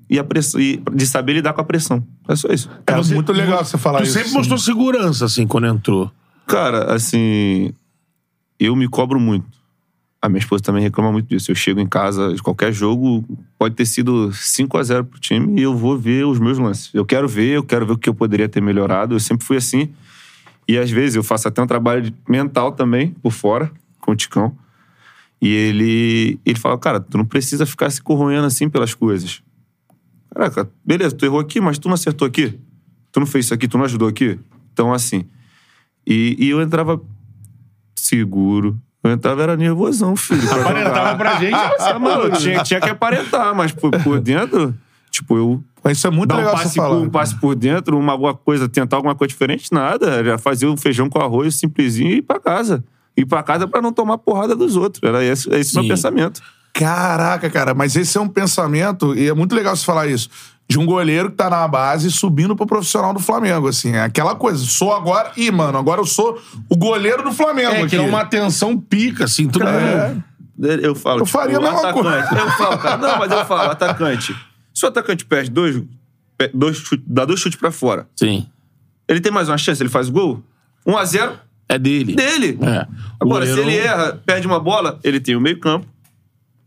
[0.08, 2.06] e a pressão, e de saber lidar com a pressão.
[2.28, 2.68] É só isso.
[2.86, 4.12] É muito legal você falar Tu isso.
[4.12, 6.10] sempre mostrou segurança, assim, quando entrou.
[6.46, 7.72] Cara, assim,
[8.60, 9.46] eu me cobro muito.
[10.20, 11.50] A minha esposa também reclama muito disso.
[11.50, 13.24] Eu chego em casa de qualquer jogo,
[13.58, 16.90] pode ter sido 5 a 0 pro time e eu vou ver os meus lances.
[16.94, 19.14] Eu quero ver, eu quero ver o que eu poderia ter melhorado.
[19.16, 19.92] Eu sempre fui assim.
[20.68, 23.68] E às vezes eu faço até um trabalho mental também, por fora,
[24.00, 24.56] com o Ticão.
[25.42, 29.42] E ele, ele fala, cara, tu não precisa ficar se corroendo assim pelas coisas.
[30.32, 32.58] Caraca, beleza, tu errou aqui, mas tu não acertou aqui.
[33.10, 34.38] Tu não fez isso aqui, tu não ajudou aqui.
[34.72, 35.24] Então, assim.
[36.06, 37.00] E, e eu entrava
[37.96, 38.78] seguro.
[39.04, 40.40] Eu entrava, era nervosão, filho.
[40.48, 41.16] pra Aparentava jogar.
[41.18, 44.72] pra gente, Ah, mano, eu tinha, tinha que aparentar, mas por, por dentro,
[45.10, 46.96] tipo, eu Mas Isso é muito dar um legal você passe, falar.
[46.96, 50.22] por, um passe por dentro, uma alguma coisa, tentar alguma coisa diferente, nada.
[50.22, 52.84] Já fazia o feijão com arroz simplesinho e ir pra casa.
[53.16, 55.02] Ir pra casa pra não tomar porrada dos outros.
[55.02, 56.40] Era esse, esse meu pensamento.
[56.72, 60.30] Caraca, cara, mas esse é um pensamento, e é muito legal você falar isso,
[60.66, 63.92] de um goleiro que tá na base subindo pro profissional do Flamengo, assim.
[63.94, 65.32] É aquela coisa, sou agora.
[65.36, 67.72] Ih, mano, agora eu sou o goleiro do Flamengo.
[67.84, 69.48] É, que é uma atenção pica, assim.
[69.48, 70.08] Todo É.
[70.08, 70.24] mundo...
[70.82, 71.92] Eu falo, Eu tipo, faria a atacante.
[72.02, 72.28] coisa.
[72.40, 74.34] Eu falo, cara, não, mas eu falo, atacante.
[74.72, 75.82] Se o atacante perde dois,
[76.54, 78.46] dois chute, dá dois chutes pra fora, Sim.
[79.08, 80.42] ele tem mais uma chance, ele faz gol?
[80.86, 81.32] 1 a 0
[81.74, 82.14] É dele.
[82.14, 82.58] dele.
[82.62, 82.86] É.
[83.20, 85.86] Agora, se ele erra, perde uma bola, ele tem o meio-campo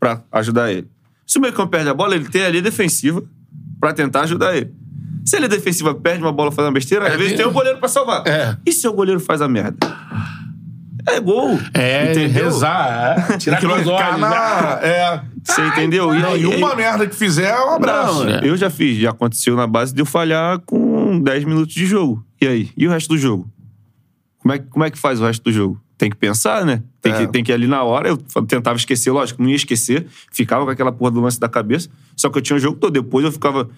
[0.00, 0.88] pra ajudar ele.
[1.26, 3.22] Se o meio-campo perde a bola, ele tem ali defensiva
[3.80, 4.72] pra tentar ajudar ele.
[5.24, 7.78] Se ele é defensiva, perde uma bola, faz uma besteira, às vezes tem o goleiro
[7.78, 8.26] pra salvar.
[8.26, 8.56] É.
[8.64, 9.76] E se o goleiro faz a merda?
[11.08, 11.58] É gol.
[11.72, 12.44] É, entendeu?
[12.44, 13.30] rezar.
[13.32, 13.36] É.
[13.38, 13.86] Tirar Aquilo olhos.
[14.20, 14.80] na.
[14.82, 15.20] É.
[15.44, 16.12] Você entendeu?
[16.14, 18.24] E, Não, e uma merda que fizer é um abraço.
[18.24, 18.40] Não, É.
[18.42, 18.98] eu já fiz.
[18.98, 22.24] Já aconteceu na base de eu falhar com 10 minutos de jogo.
[22.40, 22.70] E aí?
[22.76, 23.48] E o resto do jogo?
[24.46, 25.80] Como é, que- como é que faz o resto do jogo?
[25.98, 26.82] Tem que pensar, né?
[27.02, 27.16] Tem, É.
[27.18, 28.08] que, tem que ir ali na hora.
[28.08, 30.06] Eu tentava esquecer, lógico, não ia esquecer.
[30.30, 31.88] Ficava com aquela porra do lance da cabeça.
[32.14, 32.92] Só que eu tinha o jogo todo.
[32.92, 33.68] Depois eu ficava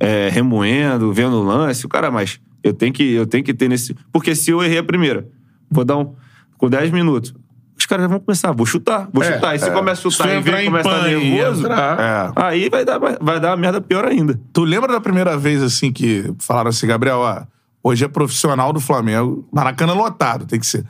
[0.00, 1.84] é, remoendo, vendo o lance.
[1.84, 3.94] O cara, mas eu tenho, que, eu tenho que ter nesse...
[4.12, 5.28] Porque se eu errei a primeira,
[5.70, 6.14] vou dar um...
[6.56, 7.34] Com 10 minutos,
[7.78, 8.50] os caras vão começar.
[8.52, 9.54] Vou chutar, vou É, chutar.
[9.54, 9.70] E se é.
[9.70, 11.66] começa a chutar e vem em começa a nervoso...
[11.66, 12.32] É.
[12.36, 14.40] Aí vai dar, vai dar uma merda pior ainda.
[14.52, 17.42] Tu lembra da primeira vez, assim, que falaram assim, Gabriel, ó,
[17.86, 20.84] hoje é profissional do Flamengo, Maracanã lotado, tem que ser.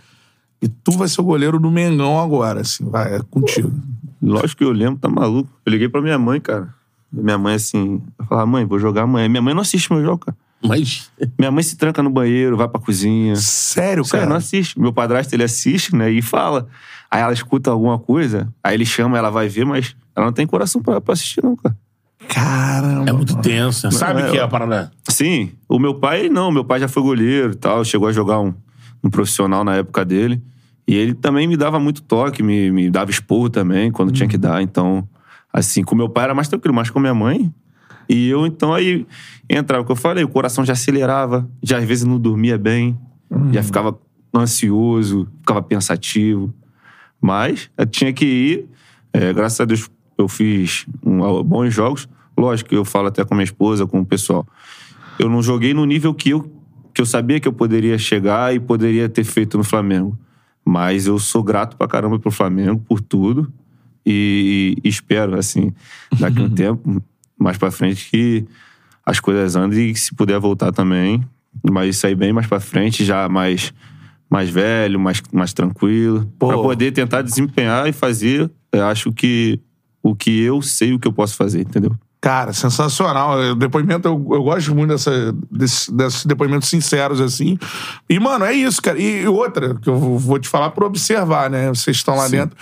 [0.62, 3.70] E tu vai ser o goleiro do Mengão agora, assim, vai, é contigo.
[4.22, 5.50] Lógico que eu lembro, tá maluco.
[5.66, 6.74] Eu liguei pra minha mãe, cara.
[7.12, 9.28] Minha mãe, assim, eu falava, mãe, vou jogar amanhã.
[9.28, 10.36] Minha mãe não assiste meu jogo, cara.
[10.64, 11.10] Mas...
[11.38, 13.36] Minha mãe se tranca no banheiro, vai pra cozinha.
[13.36, 14.26] Sério, Sério, cara?
[14.26, 14.80] não assiste.
[14.80, 16.10] Meu padrasto, ele assiste, né?
[16.10, 16.66] E fala.
[17.10, 20.46] Aí ela escuta alguma coisa, aí ele chama, ela vai ver, mas ela não tem
[20.46, 21.76] coração pra, pra assistir, não, cara.
[22.28, 23.08] Caramba.
[23.10, 23.86] É muito tenso.
[23.86, 23.92] né?
[23.92, 24.90] Sabe é, que é a parada...
[25.08, 26.50] Sim, o meu pai, não.
[26.50, 27.84] Meu pai já foi goleiro e tal.
[27.84, 28.54] Chegou a jogar um,
[29.02, 30.42] um profissional na época dele.
[30.88, 34.38] E ele também me dava muito toque, me, me dava esporro também, quando tinha que
[34.38, 34.62] dar.
[34.62, 35.08] Então,
[35.52, 37.52] assim, com meu pai era mais tranquilo, mas com minha mãe.
[38.08, 39.04] E eu, então, aí
[39.50, 42.96] entrava, o que eu falei, o coração já acelerava, já às vezes não dormia bem,
[43.52, 43.98] já ficava
[44.32, 46.54] ansioso, ficava pensativo.
[47.20, 48.68] Mas eu tinha que ir.
[49.12, 52.08] É, graças a Deus eu fiz um- bons jogos.
[52.36, 54.46] Lógico que eu falo até com minha esposa, com o pessoal.
[55.18, 56.50] Eu não joguei no nível que eu,
[56.92, 60.18] que eu sabia que eu poderia chegar e poderia ter feito no Flamengo.
[60.64, 63.50] Mas eu sou grato pra caramba pro Flamengo por tudo.
[64.04, 65.72] E, e espero, assim,
[66.18, 67.02] daqui um tempo,
[67.38, 68.44] mais pra frente, que
[69.04, 71.24] as coisas andem e se puder voltar também.
[71.68, 73.72] Mas sair bem mais pra frente, já mais,
[74.28, 76.30] mais velho, mais, mais tranquilo.
[76.38, 76.48] Pô.
[76.48, 79.58] Pra poder tentar desempenhar e fazer, eu acho que
[80.02, 81.96] o que eu sei o que eu posso fazer, entendeu?
[82.20, 83.54] Cara, sensacional.
[83.54, 87.58] Depoimento, eu, eu gosto muito dessa, desse- desses depoimentos sinceros, assim.
[88.08, 88.98] E, mano, é isso, cara.
[88.98, 91.68] E outra, que eu vou te falar por observar, né?
[91.68, 92.56] Vocês estão lá dentro.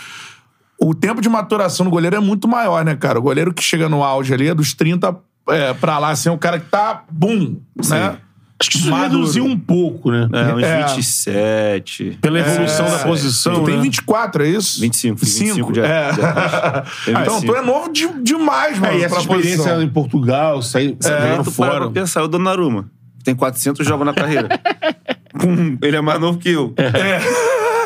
[0.79, 3.19] O tempo de maturação do goleiro é muito maior, né, cara?
[3.19, 5.17] O goleiro que chega no auge ali é dos 30
[5.49, 7.57] é, pra lá, assim, é o cara que tá, bum,
[7.89, 8.19] né?
[8.65, 9.19] Acho que isso Maduro.
[9.21, 10.27] reduziu um pouco, né?
[10.33, 10.87] É, uns É.
[10.87, 12.19] 27.
[12.21, 13.83] Pela evolução da posição, Tu tem né?
[13.83, 14.81] 24, é isso?
[14.81, 16.13] 25, 25 de- é.
[16.13, 16.89] de atrás.
[17.05, 17.53] Tem então, 25.
[17.53, 19.83] tu é novo de- demais, mano, É, e essa experiência posição.
[19.83, 21.81] em Portugal, sair É, tu para fora.
[21.83, 22.89] pra pensar, o Donnarumma
[23.23, 24.49] tem 400 jogos na carreira.
[25.83, 26.73] Ele é mais novo que eu.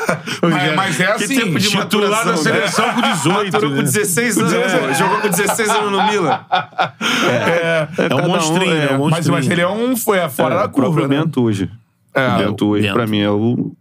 [0.42, 2.66] Mas, mas é Que assim, tempo de Titular da maturação, né?
[2.68, 3.52] seleção com 18.
[3.52, 3.82] Maturou com né?
[3.82, 4.52] 16 anos.
[4.52, 4.94] É.
[4.94, 6.40] Jogou com 16 anos no Milan.
[7.28, 9.32] É, É um monstrinho, é um mas, monstrinho.
[9.34, 9.96] mas ele é um.
[9.96, 11.18] Foi fora É, da curva, né?
[11.18, 11.70] Bento hoje.
[12.14, 12.94] É, o Bento hoje, Bento.
[12.94, 13.72] pra mim, é o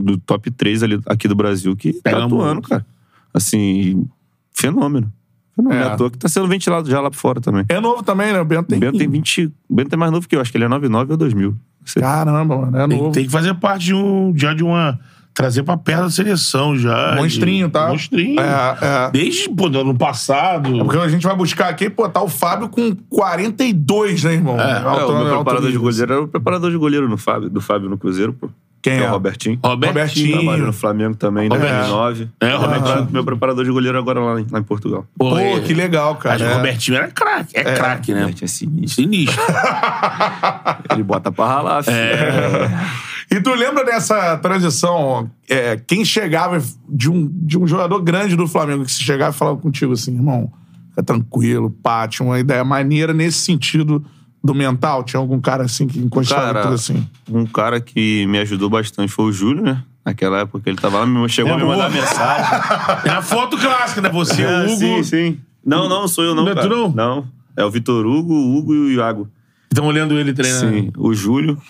[0.00, 2.84] do top 3 ali, aqui do Brasil que Pega tá atuando, cara.
[3.32, 4.06] Assim,
[4.52, 5.12] fenômeno.
[5.54, 5.80] Fenômeno.
[5.82, 5.86] É.
[5.88, 5.92] É.
[5.92, 7.64] à toa que tá sendo ventilado já lá pra fora também.
[7.68, 8.40] É novo também, né?
[8.40, 8.78] O Bento tem.
[8.78, 9.46] O Bento tem 20.
[9.68, 11.56] O Bento é mais novo que eu, acho que ele é 99 ou 2000.
[11.84, 12.76] Você- Caramba, mano.
[12.76, 13.12] É Tem, novo.
[13.12, 14.32] tem que fazer parte de um.
[14.36, 14.98] Já de uma.
[15.36, 17.14] Trazer pra perto da seleção já.
[17.14, 17.88] Monstrinho, tá?
[17.88, 18.40] Monstrinho.
[18.40, 19.10] É, é.
[19.10, 20.80] Desde, pô, do ano passado.
[20.80, 24.58] É porque a gente vai buscar aqui, pô, tá o Fábio com 42, né, irmão?
[24.58, 27.50] É, É, Alto- o meu preparador de goleiro era o preparador de goleiro no Fábio,
[27.50, 28.48] do Fábio no Cruzeiro, pô.
[28.80, 29.08] Quem Que é?
[29.08, 29.58] o Robertinho.
[29.62, 30.32] Robertinho.
[30.42, 31.56] Trabalha no Flamengo também, né?
[31.56, 31.96] Robertinho.
[31.96, 32.28] 2009.
[32.40, 33.08] É, o Robertinho.
[33.10, 35.04] Meu preparador de goleiro agora lá em, lá em Portugal.
[35.18, 36.44] Pô, é- que legal, Mas cara.
[36.44, 36.54] o É.
[36.54, 37.50] Robertinho era craque.
[37.58, 38.20] É, craque, né?
[38.20, 39.02] Robertinho é sinistro.
[39.02, 39.42] Sinistro.
[40.92, 41.96] Ele bota pra ralar, filho.
[43.30, 45.30] E tu lembra dessa transição?
[45.48, 49.38] é, quem chegava de um, de um jogador grande do Flamengo que se chegava e
[49.38, 50.50] falava contigo assim, irmão,
[50.90, 54.04] fica tranquilo, pá, tinha uma ideia maneira nesse sentido
[54.42, 55.02] do mental?
[55.02, 57.08] Tinha algum cara assim que encostava Cara, tudo assim?
[57.30, 59.82] um cara que me ajudou bastante foi o Júlio, né?
[60.04, 62.60] Naquela época que ele tava lá, chegou É, a me mandar mensagem.
[63.04, 64.08] É a foto clássica, né?
[64.10, 64.76] Você, É, o Hugo.
[64.76, 65.40] Sim, sim.
[65.64, 66.68] Não, não, sou eu não, Não é tu, cara.
[66.68, 66.88] não?
[66.90, 67.26] Não.
[67.56, 69.28] É o Vitor Hugo, o Hugo e o Iago.
[69.68, 70.72] Estão olhando ele treinando.
[70.76, 70.90] Sim.
[70.96, 71.60] O Júlio,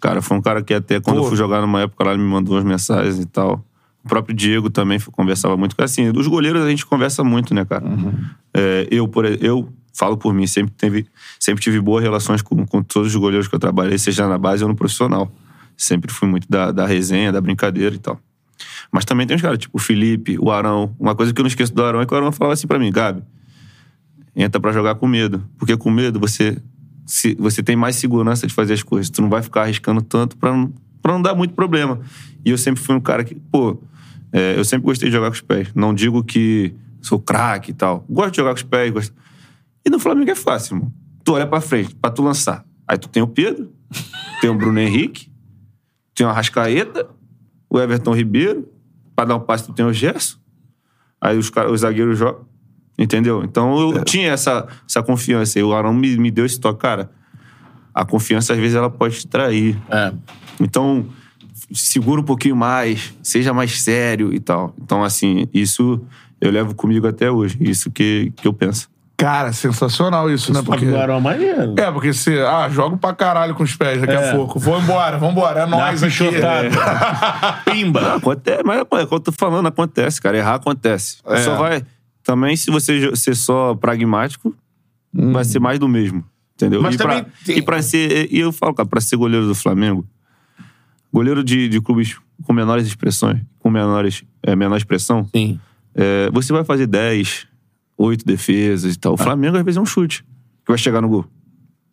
[0.00, 1.24] cara, foi um cara que até quando Pô.
[1.24, 3.64] eu fui jogar numa época lá, ele me mandou umas mensagens e tal.
[4.04, 5.74] O próprio Diego também conversava muito.
[5.82, 7.84] Assim, dos goleiros a gente conversa muito, né, cara?
[8.54, 11.06] É, eu, por eu falo por mim, sempre, teve,
[11.38, 14.62] sempre tive boas relações com, com todos os goleiros que eu trabalhei, seja na base
[14.62, 15.30] ou no profissional.
[15.76, 18.18] Sempre fui muito da, da resenha, da brincadeira e tal.
[18.90, 20.94] Mas também tem uns caras, tipo o Felipe, o Arão.
[20.98, 22.78] Uma coisa que eu não esqueço do Arão é que o Arão falava assim pra
[22.78, 23.22] mim, Gabi,
[24.34, 25.44] entra pra jogar com medo.
[25.58, 26.56] Porque com medo você,
[27.08, 29.08] se, você tem mais segurança de fazer as coisas.
[29.08, 32.00] Tu não vai ficar arriscando tanto pra não, pra não dar muito problema.
[32.44, 33.82] E eu sempre fui um cara que, pô,
[34.30, 35.72] é, eu sempre gostei de jogar com os pés.
[35.74, 38.04] Não digo que sou craque e tal.
[38.08, 38.92] Gosto de jogar com os pés.
[38.92, 39.14] Gosto...
[39.84, 40.92] E no Flamengo é fácil, irmão.
[41.24, 42.62] Tu olha pra frente, pra tu lançar.
[42.86, 43.72] Aí tu tem o Pedro,
[44.42, 45.32] tem o Bruno Henrique,
[46.14, 47.08] tem o Arrascaeta,
[47.70, 48.68] o Everton Ribeiro.
[49.16, 50.38] Pra dar um passe, tu tem o Gerson.
[51.20, 52.46] Aí os, os zagueiros jogam.
[52.98, 53.44] Entendeu?
[53.44, 55.58] Então eu tinha essa, essa confiança.
[55.58, 56.80] E o Arão me, me deu esse toque.
[56.80, 57.10] Cara,
[57.94, 59.78] a confiança às vezes ela pode te trair.
[59.88, 60.12] É.
[60.60, 61.06] Então,
[61.72, 64.74] segura um pouquinho mais, seja mais sério e tal.
[64.82, 66.00] Então, assim, isso
[66.40, 67.56] eu levo comigo até hoje.
[67.60, 68.88] Isso que, que eu penso.
[69.16, 70.62] Cara, sensacional isso, né?
[70.64, 70.84] Porque...
[70.84, 70.96] Porque...
[70.96, 71.74] O Arão é maneiro.
[71.76, 72.38] É, porque se.
[72.40, 74.32] Ah, jogo pra caralho com os pés daqui a É.
[74.32, 74.60] pouco.
[74.60, 75.62] Vou embora, vambora.
[75.62, 76.18] É nóis aqui.
[76.18, 77.62] pichotada.
[77.66, 78.14] Pimba.
[78.14, 80.36] Acontece, mas é o que eu tô falando, acontece, cara.
[80.38, 81.18] Errar acontece.
[81.26, 81.38] É.
[81.38, 81.82] Só vai.
[82.28, 84.54] Também, se você ser só pragmático,
[85.32, 86.22] vai ser mais do mesmo.
[86.54, 86.82] Entendeu?
[86.82, 88.30] Mas e, pra, também tem- e pra ser.
[88.30, 90.06] E eu falo, cara, pra ser goleiro do Flamengo,
[91.10, 95.58] goleiro de, de clubes com menores expressões, com menores, é, menor expressão, Sim.
[95.94, 97.46] é, você vai fazer 10,
[97.96, 99.14] 8 defesas e tal.
[99.14, 100.22] O Flamengo, às vezes, é um chute
[100.66, 101.24] que vai chegar no gol.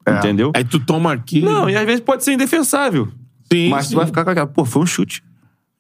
[0.06, 0.52] Entendeu?
[0.54, 1.40] Aí tu toma aqui.
[1.40, 3.08] Não, e às vezes pode ser indefensável.
[3.50, 3.94] Sim, Mas sim.
[3.94, 5.24] tu vai ficar com aquela, pô, foi um chute.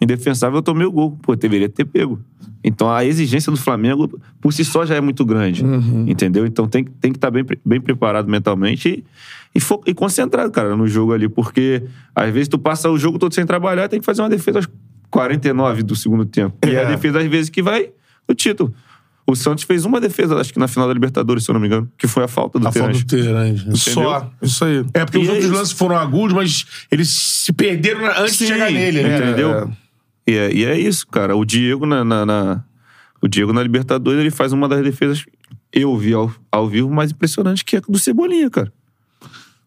[0.02, 1.18] Indefensável, eu tomei o gol.
[1.22, 2.20] Pô, deveria ter pego.
[2.64, 5.64] Então a exigência do Flamengo, por si só, já é muito grande.
[6.08, 6.46] Entendeu?
[6.46, 9.04] Então tem, que- tem que estar bem, pre- bem preparado mentalmente e,
[9.56, 11.30] e, fo- e concentrado, cara, no jogo ali.
[11.30, 14.58] Porque às vezes tu passa o jogo todo sem trabalhar, tem que fazer uma defesa
[14.60, 14.68] aos
[15.10, 16.56] 49 do segundo tempo.
[16.66, 16.86] E é É.
[16.86, 17.90] a defesa, às vezes, que vai
[18.28, 18.74] no título.
[19.28, 21.66] O Santos fez uma defesa, acho que na final da Libertadores, se eu não me
[21.68, 23.66] engano, que foi a falta do A falta do Terence.
[23.76, 24.30] Só.
[24.42, 24.86] Isso aí.
[24.94, 25.54] É porque E os é outros isso.
[25.56, 29.18] lances foram agudos, mas eles se perderam antes de Sim, chegar nele, né?
[29.18, 29.72] Entendeu?
[30.28, 31.36] E, é, e é isso, cara.
[31.36, 32.64] O Diego na, na- na-
[33.22, 35.32] o Diego na Libertadores, ele faz uma das defesas que
[35.74, 38.72] eu vi ao, ao vivo mais impressionante, que é do Cebolinha, cara.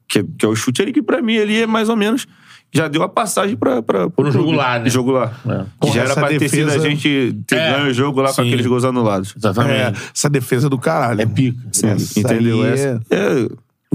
[0.08, 2.26] Que, é- que é o chute ali que pra mim ali é mais ou menos
[2.72, 4.46] já deu a passagem pra, pra, pro no clube.
[4.46, 4.90] jogo lá, né?
[4.90, 5.32] Jogo lá.
[5.46, 5.64] É.
[5.80, 8.28] Porra, já era pra ter sido a defesa- gente ter É, ganho o jogo lá
[8.28, 8.36] sim.
[8.36, 9.30] com aqueles gols anulados.
[9.34, 10.00] É, Exatamente.
[10.14, 11.20] essa defesa do caralho.
[11.22, 11.58] É pica.
[11.72, 11.86] Sim,
[12.20, 12.62] entendeu?
[12.62, 13.48] aí Essa, é,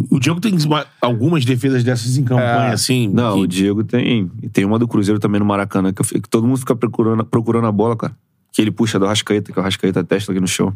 [0.10, 2.74] O Diego tem uma- algumas defesas dessas em campanha, É.
[2.74, 3.08] assim.
[3.08, 4.30] Não, que- o Diego tem.
[4.42, 7.24] e Tem uma do Cruzeiro também no Maracanã, que, eu que todo mundo fica procurando,
[7.24, 8.16] procurando a bola, cara.
[8.52, 10.76] Que ele puxa do Rascaeta, que o Rascaeta testa aqui no chão.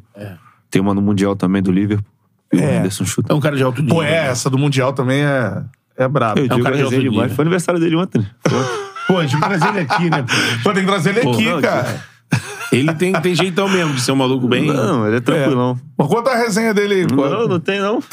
[0.69, 2.05] Tem uma no Mundial também do Liverpool.
[2.53, 2.77] E o É.
[2.79, 3.31] Anderson chuta.
[3.33, 3.97] É um cara de alto nível.
[3.97, 4.27] Pô, é, né?
[4.27, 5.63] essa do Mundial também é,
[5.97, 6.39] é brabo.
[6.39, 7.33] Eu um digo cara de resenha alto demais.
[7.33, 8.19] Foi aniversário dele ontem.
[8.21, 8.29] né?
[9.07, 10.21] Pô, a gente vai trazer ele aqui, né?
[10.23, 10.33] pô?
[10.63, 12.03] Pô, tem que trazer ele Pô, aqui, não, cara.
[12.71, 14.65] Ele tem, tem jeitão mesmo de ser um maluco bem.
[14.67, 15.79] Não, ele é tranquilão.
[15.97, 17.27] Mas conta a resenha dele aí, pô.
[17.27, 17.99] Não, não tem não.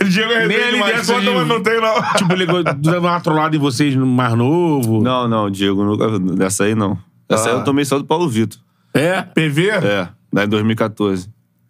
[0.00, 0.96] Ele Diego é Nem resenha ele demais.
[0.96, 1.94] dessa Conta, de- mas não tem, não.
[2.16, 2.46] Tipo, ele
[2.78, 5.00] dava uma trollada em vocês no mais novo.
[5.02, 6.98] Não, não, Diego, nunca- dessa aí não.
[7.28, 7.58] Dessa aí Ah.
[7.58, 8.58] eu tomei só do Paulo Vitor.
[8.92, 9.22] É?
[9.22, 9.68] PV?
[9.68, 11.28] É, da em 2014.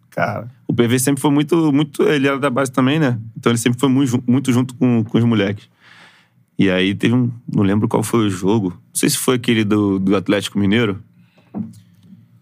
[0.09, 0.47] Cara.
[0.67, 2.03] O PV sempre foi muito, muito.
[2.03, 3.17] Ele era da base também, né?
[3.37, 5.67] Então ele sempre foi muito, ju- muito junto com, com os moleques.
[6.57, 7.31] E aí teve um.
[7.51, 8.69] Não lembro qual foi o jogo.
[8.69, 11.01] Não sei se foi aquele do, do Atlético Mineiro.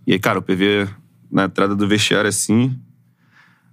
[0.05, 0.87] E aí, cara, o PV
[1.31, 2.77] na entrada do vestiário assim.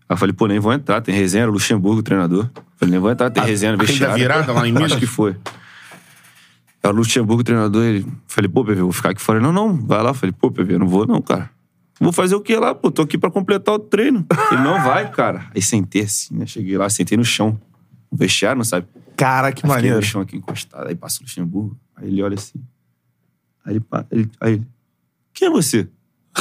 [0.09, 2.48] Aí eu falei, pô, nem vou entrar, tem resenha, era o Luxemburgo, o treinador.
[2.77, 4.22] Falei, nem vou entrar, tem resenha no aquele da vestiário.
[4.22, 4.92] virada lá em Minas?
[4.92, 5.37] Acho que foi.
[6.83, 8.07] É o Luxemburgo, o treinador, ele.
[8.27, 9.40] Falei, pô, PV, vou ficar aqui fora.
[9.40, 10.14] Não, não, vai lá.
[10.14, 11.51] Falei, pô, PV, não vou não, cara.
[12.01, 12.92] Vou fazer o que lá, pô?
[12.92, 14.24] Tô aqui pra completar o treino.
[14.53, 15.46] Ele não vai, cara.
[15.53, 16.46] Aí sentei assim, né?
[16.46, 17.61] Cheguei lá, sentei no chão.
[18.11, 18.87] No vestiário, não sabe?
[19.18, 19.96] Cara, que Aí maneiro.
[19.96, 20.88] no chão aqui encostado.
[20.88, 21.76] Aí passa o Luxemburgo.
[21.96, 22.59] Aí ele olha assim.
[23.66, 24.66] Aí ele, ele, aí ele
[25.38, 25.88] quem é você?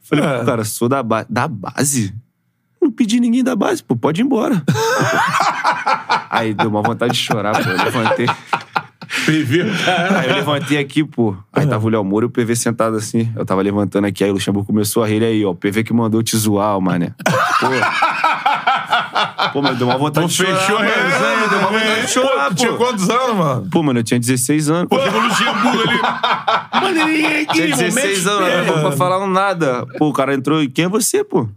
[0.00, 2.14] Falei, pô, cara, sou da, ba da base?
[2.80, 4.62] Não pedi ninguém da base, pô, pode ir embora.
[6.30, 7.68] aí deu uma vontade de chorar, pô.
[7.68, 8.26] Eu levantei.
[9.26, 10.20] PV, cara.
[10.20, 11.36] Aí eu levantei aqui, pô.
[11.52, 13.30] Aí tava o Léo Moura e o PV sentado assim.
[13.36, 15.50] Eu tava levantando aqui, aí o Luxemburgo começou a rir aí, ó.
[15.50, 17.14] O PV que mandou te zoar, ó, mané.
[17.60, 17.66] Pô.
[19.52, 20.56] Pô, mas deu uma vontade Pô, de chorar.
[20.58, 20.92] fechou a mano.
[20.94, 23.68] resenha, Deu uma vontade de chorar, Pô, tinha quantos anos, mano?
[23.70, 24.88] Pô, mano, eu tinha 16 anos.
[24.88, 26.00] Pô, Chegou o Luxemburgo ali.
[26.84, 29.86] Mano, ele é tinha irmão, 16 mete anos, não dava pra falar um nada.
[29.98, 31.48] Pô, o cara entrou e quem é você, pô?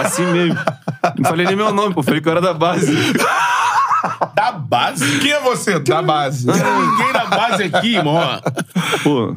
[0.00, 0.58] Assim mesmo.
[1.18, 2.02] Não falei nem meu nome, pô.
[2.02, 2.94] Falei que eu era da base.
[4.34, 5.18] Da base?
[5.20, 5.78] Quem é você?
[5.78, 6.46] Da base.
[6.46, 8.20] Ninguém da base aqui, irmão.
[9.02, 9.34] Pô.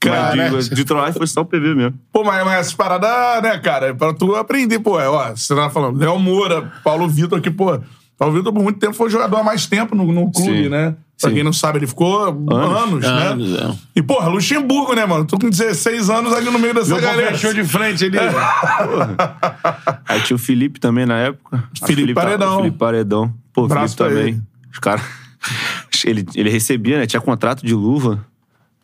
[0.00, 0.50] Cara.
[0.52, 1.98] Mas de, de trollagem foi só o PV mesmo.
[2.12, 5.00] Pô, mas, mas essas paradas, né, cara, é pra tu aprender, pô.
[5.00, 7.80] É, ó, você tava falando, Léo Moura, Paulo Vitor, que, pô,
[8.16, 10.68] Paulo Vitor por muito tempo foi jogador há mais tempo no, no clube, Sim.
[10.68, 10.94] né?
[11.20, 11.34] Pra Sim.
[11.34, 13.08] quem não sabe, ele ficou anos, né?
[13.08, 13.74] Anos, é.
[13.96, 15.24] E, porra, Luxemburgo, né, mano?
[15.24, 17.32] Tu com 16 anos ali no meio dessa Meu galera.
[17.32, 18.16] fechou de frente ali.
[20.08, 21.64] Aí tinha o Felipe também na época.
[21.74, 22.56] Que o Felipe tá- Paredão.
[22.58, 23.34] Felipe Paredão.
[23.52, 24.32] Pô, Braço Felipe também.
[24.34, 24.42] ele.
[24.72, 25.02] Os caras.
[26.04, 27.06] Ele, ele recebia, né?
[27.06, 28.24] Tinha contrato de luva.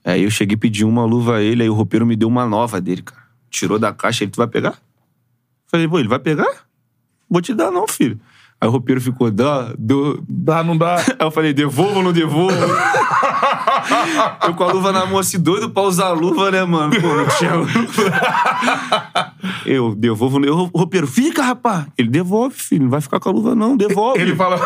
[0.04, 2.44] Aí eu cheguei e pedi uma luva a ele, aí o roupeiro me deu uma
[2.44, 3.22] nova dele, cara.
[3.50, 4.78] Tirou da caixa, ele, tu vai pegar?
[5.66, 6.66] Falei, pô, ele vai pegar?
[7.28, 8.20] Vou te dar não, filho.
[8.64, 10.24] Aí o roupeiro ficou, dá, do...
[10.27, 10.96] Dá, não dá.
[11.20, 12.57] Aí eu falei, devolvo ou não devolvo?
[14.42, 16.98] eu com a luva na mão, assim, doido pra usar a luva, né, mano?
[16.98, 19.33] Pô, não tinha luva.
[19.66, 21.85] Eu devolvo, eu, o roupeiro, fica, rapaz.
[21.98, 24.18] Ele devolve, filho, não vai ficar com a luva, não, devolve.
[24.18, 24.59] Ele fala-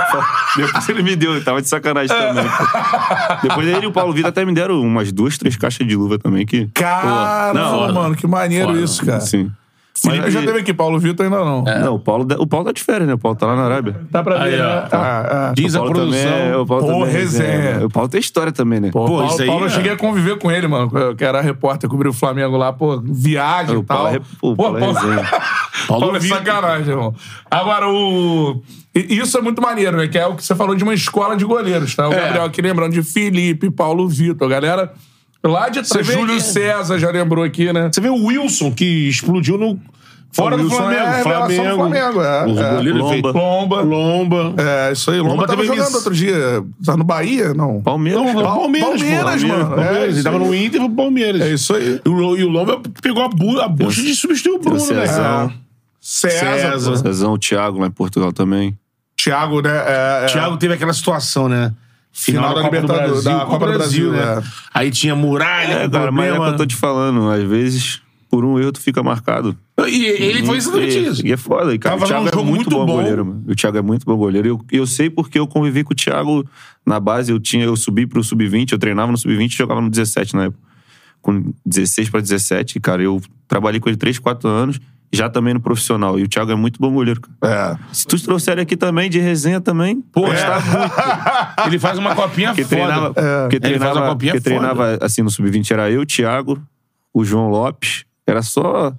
[0.56, 2.44] Depois ele me deu, ele tava de sacanagem também.
[2.44, 3.38] pô.
[3.48, 6.20] Depois ele e o Paulo Vitor até me deram umas duas, três caixas de luva
[6.20, 6.68] também, que...
[6.72, 8.80] Caramba, Não, mano, que maneiro Foda.
[8.80, 9.20] isso, cara.
[9.20, 9.50] Sim.
[10.00, 11.62] Felipe Mas já aí- teve aqui, Paulo Vitor ainda não.
[11.62, 13.14] Não, o Paulo, o Paulo tá de férias, né?
[13.14, 14.00] O Paulo tá lá na Arábia.
[14.10, 14.64] Dá pra Aí, ver, ó.
[14.64, 14.88] né?
[14.92, 15.52] Ah, ah.
[15.54, 16.22] Diz a Paulo produção.
[16.30, 17.86] também é- o Paulo Pô, também é resenha.
[17.86, 18.90] O Paulo tem história também, né?
[18.92, 21.24] Pô, Pô, Paulo, isso aí Paulo, eu é- cheguei a conviver com ele, mano, que
[21.24, 23.98] era repórter, cobriu o Flamengo lá, pô, viagem e tal.
[24.04, 25.28] Paulo é- pô, o Paulo é resenha.
[25.88, 26.38] Paulo é Vitor.
[26.38, 27.14] sacanagem, irmão.
[27.50, 28.62] Agora, o...
[28.94, 30.08] Isso é muito maneiro, né?
[30.08, 32.08] Que é o que você falou de uma escola de goleiros, tá?
[32.08, 32.20] O É.
[32.20, 34.92] Gabriel aqui lembrando de Felipe, Paulo Vitor, galera
[35.44, 36.06] lá de trás.
[36.06, 37.90] vê Júlio que- César já lembrou aqui, né?
[37.92, 39.78] Você vê o Wilson, que explodiu no...
[40.30, 41.00] Fora O do Wilson Flamengo.
[41.00, 42.70] é do Flamengo, é, Os é.
[42.74, 43.30] goleiros Lomba.
[43.32, 43.80] Lomba.
[43.80, 44.54] Lomba.
[44.58, 45.16] É, isso aí.
[45.20, 45.96] Lomba, Lomba tava teve jogando isso.
[45.96, 46.36] outro dia.
[46.84, 47.54] Tá no Bahia?
[47.54, 47.80] Não.
[47.80, 48.22] Palmeiras.
[48.34, 48.42] Não.
[48.42, 49.48] Palmeiras, Palmeiras, pô.
[49.48, 49.66] mano.
[49.70, 49.96] Palmeiras.
[49.96, 51.40] É, Ele tava no Inter e pro Palmeiras.
[51.40, 51.98] É isso aí.
[52.04, 55.06] E o, e o Lomba pegou a, bu a bucha de substituir o Bruno, né?
[55.06, 55.50] César.
[55.98, 56.90] César.
[56.90, 56.96] pô.
[56.98, 58.78] Cezão, o Thiago lá em Portugal também.
[59.16, 59.70] Thiago, né?
[59.70, 60.26] É, é.
[60.26, 61.72] Thiago teve aquela situação, né?
[62.12, 64.18] Final da Copa do Libertadores, Brasil, da Copa do Brasil, né?
[64.18, 64.42] é.
[64.74, 67.28] Aí tinha muralha, É, cara, mas é o que eu tô te falando.
[67.30, 69.56] Às vezes, por um erro, tu fica marcado.
[69.86, 71.26] E ele foi exatamente isso.
[71.26, 71.72] E é foda.
[71.72, 72.92] E, cara, Tava o Thiago num é jogo muito, muito bom, bom.
[72.96, 73.44] goleiro, mano.
[73.46, 74.48] O Thiago é muito bom goleiro.
[74.48, 76.44] Eu, eu sei porque eu convivi com o Thiago
[76.84, 77.30] na base.
[77.30, 80.44] Eu, tinha, eu subi pro sub-20, eu treinava no sub-20 e jogava no 17 na
[80.44, 80.60] época.
[81.22, 84.80] Com 16 pra 17, cara, eu trabalhei com ele 3, 4 anos,
[85.12, 86.18] já também no profissional.
[86.18, 87.78] E o Thiago é muito bom goleiro, cara.
[87.90, 87.94] É.
[87.94, 91.64] Se tu trouxer ele aqui também, de resenha também, pô, está muito.
[91.66, 92.76] Ele faz uma copinha Porque foda.
[92.76, 94.60] treinava, porque Ele faz uma treinava, copinha porque foda.
[94.74, 96.60] treinava assim no sub-20 era eu, o Thiago,
[97.12, 98.92] o João Lopes, era só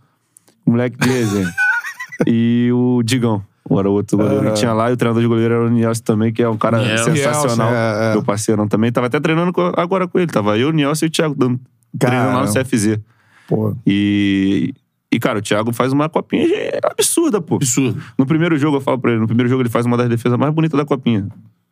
[0.66, 1.54] moleque de resenha.
[2.28, 3.44] e o Digão.
[3.72, 6.04] Era o outro goleiro que tinha lá, e o treinador de goleiro era o Nielsen
[6.04, 7.16] também, que é um cara Nielsen.
[7.16, 7.70] sensacional.
[7.70, 8.14] Nielsen, é, é.
[8.14, 8.92] Meu parceirão também.
[8.92, 10.32] Tava até treinando com- agora com ele.
[10.32, 11.60] Tava eu, o Nielsen e o Thiago dando
[11.98, 12.64] treino lá no Caramba.
[12.66, 13.00] CFZ.
[13.48, 13.76] Pô.
[13.86, 14.74] E,
[15.12, 16.46] e, cara, o Thiago faz uma copinha
[16.84, 17.56] absurda, pô.
[17.56, 18.02] Absurdo.
[18.18, 20.38] No primeiro jogo, eu falo pra ele, no primeiro jogo ele faz uma das defesas
[20.38, 21.28] mais bonitas da copinha.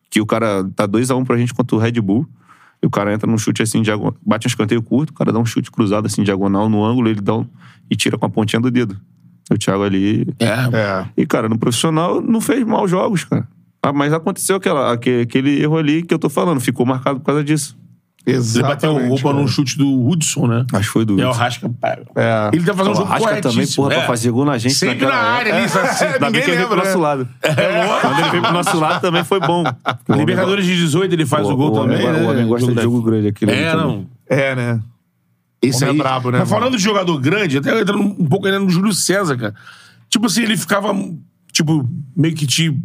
[0.09, 2.27] Que o cara tá 2x1 pra gente contra o Red Bull.
[2.81, 5.39] E o cara entra num chute assim, diagonal, bate um escanteio curto, o cara dá
[5.39, 7.43] um chute cruzado assim, diagonal no ângulo, ele dá um,
[7.89, 8.95] e tira com a pontinha do dedo.
[9.51, 10.27] O Thiago ali.
[10.39, 10.45] É.
[10.77, 11.05] É.
[11.17, 13.47] E, cara, no profissional não fez maus jogos, cara.
[13.81, 17.25] Ah, mas aconteceu aquela, aque- aquele erro ali que eu tô falando, ficou marcado por
[17.25, 17.75] causa disso.
[18.27, 18.75] Ele Exatamente.
[18.75, 20.65] bateu o roupa num chute do Hudson, né?
[20.73, 21.17] Acho que foi do.
[21.17, 21.71] E é o Rasca.
[22.13, 22.49] É.
[22.51, 23.97] Ele tá fazendo um o jogo Rasca também, porra, É.
[23.99, 24.75] pra fazer gol na gente.
[24.75, 26.13] Sempre na área, ali, sabe?
[26.13, 27.03] Ainda bem que ele veio pro lembra, nosso né?
[27.03, 27.29] lado.
[28.01, 29.63] Quando ele veio pro nosso lado também foi bom.
[30.09, 32.05] Libertadores de 18 ele faz o, gol o também.
[32.05, 32.21] Né?
[32.21, 33.45] o homem gosta de jogo grande aqui.
[33.49, 34.05] É, não.
[34.29, 34.81] É, né?
[35.61, 35.91] Esse aí.
[35.91, 36.59] é brabo, né, Mas mano?
[36.61, 39.55] falando de jogador grande, até entrando um pouco ainda no Júlio César, cara.
[40.09, 40.93] Tipo assim, ele ficava,
[41.53, 42.77] tipo, meio que te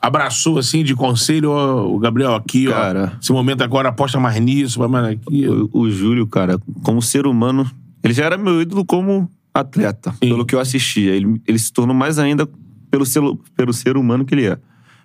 [0.00, 2.72] abraçou assim de conselho, ó, o Gabriel aqui, ó.
[2.72, 3.18] Cara.
[3.20, 5.68] Esse momento agora aposta mais nisso, vai mais naquilo.
[5.72, 7.70] O, o Júlio, cara, como ser humano,
[8.02, 11.12] ele já era meu ídolo como atleta, pelo que eu assistia.
[11.12, 12.48] Ele, ele se tornou mais ainda
[12.90, 13.20] pelo ser,
[13.56, 14.58] pelo ser humano que ele é.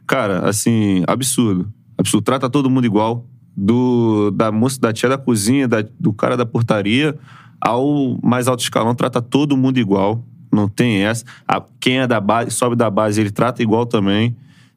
[0.08, 1.68] Cara, assim, absurdo.
[1.98, 2.24] Absurdo.
[2.24, 3.26] Trata todo mundo igual.
[3.58, 7.18] Do, da moça, da tia da cozinha, da- do cara da portaria,
[7.62, 10.22] ao mais alto escalão, trata todo mundo igual.
[10.52, 11.24] Não tem essa.
[11.48, 14.36] A- quem é da base, sobe da base, ele trata igual também,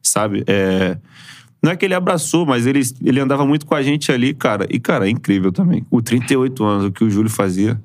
[0.09, 0.43] sabe?
[0.47, 0.97] É,
[1.61, 4.65] não é que ele abraçou, mas ele, ele andava muito com a gente ali, cara.
[4.69, 5.85] E, cara, é incrível também.
[5.91, 7.79] O 38 anos, o que o Júlio fazia.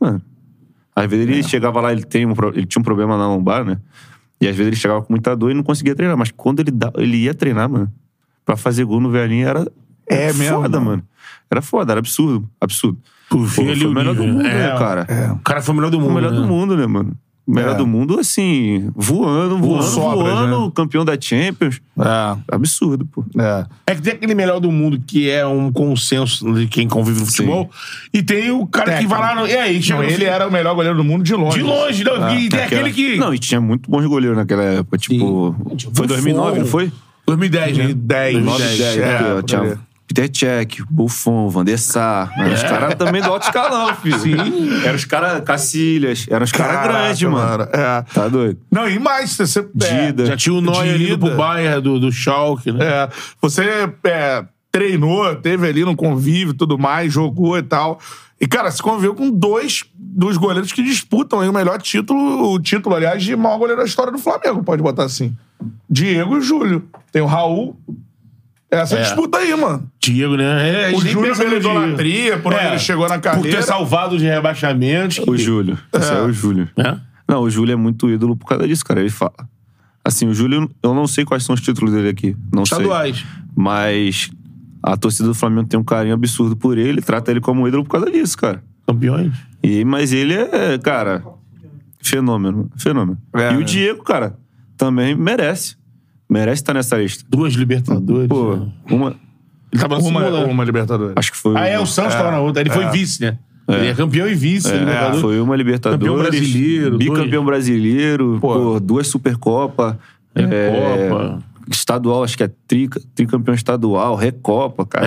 [0.00, 0.20] Mano,
[0.94, 3.78] às vezes ele chegava lá, ele, tem um, ele tinha um problema na lombar, né?
[4.40, 6.16] E às vezes ele chegava com muita dor e não conseguia treinar.
[6.16, 7.92] Mas quando ele, dá, ele ia treinar, mano,
[8.44, 9.70] pra fazer gol no velhinho era.
[10.06, 10.90] É mesmo, Foda, mano.
[10.90, 11.02] mano.
[11.50, 12.48] Era foda, era absurdo.
[12.60, 12.98] Absurdo.
[13.28, 15.06] Pô, vê foi ali o melhor do mundo, É, né, cara?
[15.34, 16.14] O cara foi o melhor do O mundo.
[16.14, 16.36] melhor né?
[16.40, 17.12] do mundo, né, mano?
[17.46, 17.74] Melhor É.
[17.74, 20.72] do mundo, assim, voando, voando, voando, né?
[20.76, 21.80] campeão da Champions.
[21.98, 23.24] É, Absurdo, pô.
[23.36, 23.66] é.
[23.88, 27.26] É que tem aquele melhor do mundo que é um consenso de quem convive no
[27.26, 27.68] futebol.
[28.14, 29.34] E tem o cara que vai lá.
[29.34, 31.58] No, e aí, Não, no ele fim- era o melhor goleiro do mundo de longe.
[31.58, 32.38] De longe, não.
[32.38, 33.16] e tem aquele que.
[33.16, 34.96] Não, e tinha muito bons goleiros naquela época.
[34.98, 35.54] Tipo,
[35.92, 36.92] foi 2009, não foi?
[37.26, 37.84] 2010, né?
[37.84, 38.44] 2010.
[38.44, 39.78] 9, 10, é, aqui, ó, ali.
[40.12, 42.30] Peter Cech, Buffon, Van der Sar.
[42.36, 44.18] Eram os caras também do alto escalão, filho.
[44.18, 44.84] Sim.
[44.84, 46.26] Eram os caras Cacilhas.
[46.28, 47.64] Eram os caras grandes, mano.
[47.72, 48.02] É.
[48.12, 48.60] Tá doido?
[48.70, 49.60] Não, e mais, você...
[49.60, 50.26] é, Dida.
[50.26, 51.36] Já tinha o Neuer indo pro.
[51.36, 52.84] Bayern do, do Schalke, né?
[52.84, 53.08] É,
[53.40, 57.98] você é, treinou, teve ali no convívio e tudo mais, jogou e tal.
[58.38, 62.60] E, cara, se conviveu com dois dos goleiros que disputam aí o melhor título, o
[62.60, 65.34] título, aliás, de maior goleiro da história do Flamengo, pode botar assim.
[65.88, 66.84] Diego e Júlio.
[67.10, 67.76] Tem o Raul.
[68.72, 69.02] Essa É.
[69.02, 69.86] disputa aí, mano.
[70.00, 70.44] Diego, né?
[70.70, 71.78] É, a gente O nem Júlio pensa pela Diego.
[71.78, 73.58] idolatria, por onde ele chegou na Por carreira.
[73.58, 75.18] ter salvado de rebaixamentos.
[75.26, 75.78] O Júlio.
[75.92, 76.68] Esse é o Júlio.
[76.78, 76.96] É.
[77.28, 79.00] Não, o Júlio é muito ídolo por causa disso, cara.
[79.00, 79.34] Ele fala.
[80.02, 82.34] Assim, o Júlio, eu não sei quais são os títulos dele aqui.
[82.52, 83.16] Não Estaduais.
[83.18, 83.26] sei.
[83.54, 84.30] Mas
[84.82, 87.90] a torcida do Flamengo tem um carinho absurdo por ele, trata ele como ídolo por
[87.90, 88.64] causa disso, cara.
[88.86, 89.32] Campeões.
[89.62, 91.22] E, mas ele é, cara,
[92.02, 92.68] fenômeno.
[92.76, 93.18] Fenômeno.
[93.34, 93.64] É, e o né?
[93.64, 94.36] Diego, cara,
[94.76, 95.76] também merece.
[96.32, 97.24] Merece estar nessa lista.
[97.28, 98.28] Duas Libertadores.
[98.28, 98.68] Pô, né?
[98.90, 99.14] uma.
[99.72, 100.46] Ele tava na Uma, segunda.
[100.46, 101.14] uma Libertadores.
[101.16, 101.56] Acho que foi.
[101.56, 102.60] Ah, é, o Santos tava na outra.
[102.62, 103.38] Ele foi vice, né?
[103.68, 104.68] Ele é campeão e vice.
[104.72, 106.00] É, foi uma Libertadores.
[106.06, 108.38] Campeão brasileiro, Bicampeão brasileiro.
[108.40, 108.54] Pô.
[108.54, 109.98] Pô, duas Supercopa.
[110.34, 110.70] é,
[111.08, 111.38] Copa.
[111.70, 115.06] Estadual, acho que é tri, tricampeão estadual, Recopa, cara.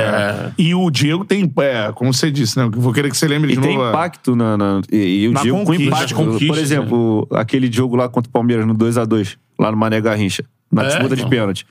[0.57, 0.61] É.
[0.61, 2.63] E o Diego tem, é, como você disse, né?
[2.63, 3.89] Eu vou querer que você lembre E de tem novo.
[3.89, 4.55] impacto na.
[4.57, 5.83] na- e, e o Na Diego com conquista.
[5.87, 6.15] impacto.
[6.15, 10.45] Conquista, Por exemplo, aquele jogo lá contra o Palmeiras no 2x2, lá no Mané Garrincha,
[10.75, 11.29] na É, disputa de então.
[11.29, 11.65] pênalti.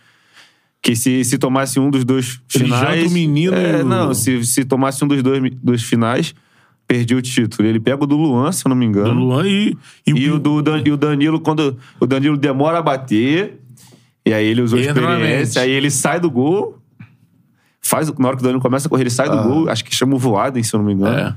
[0.83, 3.11] Que se, se tomasse um dos dois Ele finais.
[3.11, 6.35] o menino É, e não, se, se tomasse um dos dois, dois finais,
[6.87, 7.67] perdia o título.
[7.69, 9.15] Ele pega o do Luan, se eu não me engano.
[9.15, 9.77] Do Luan e,
[10.07, 13.61] E o, do, Dan- e o Danilo, quando o Danilo demora a bater,
[14.27, 16.79] e aí ele usou Entra experiência, aí ele sai do gol,
[17.81, 19.85] faz, o- na hora que o Danilo começa a correr, ele sai do gol, acho
[19.85, 21.17] que chama o Voaden, se eu não me engano.
[21.19, 21.37] É.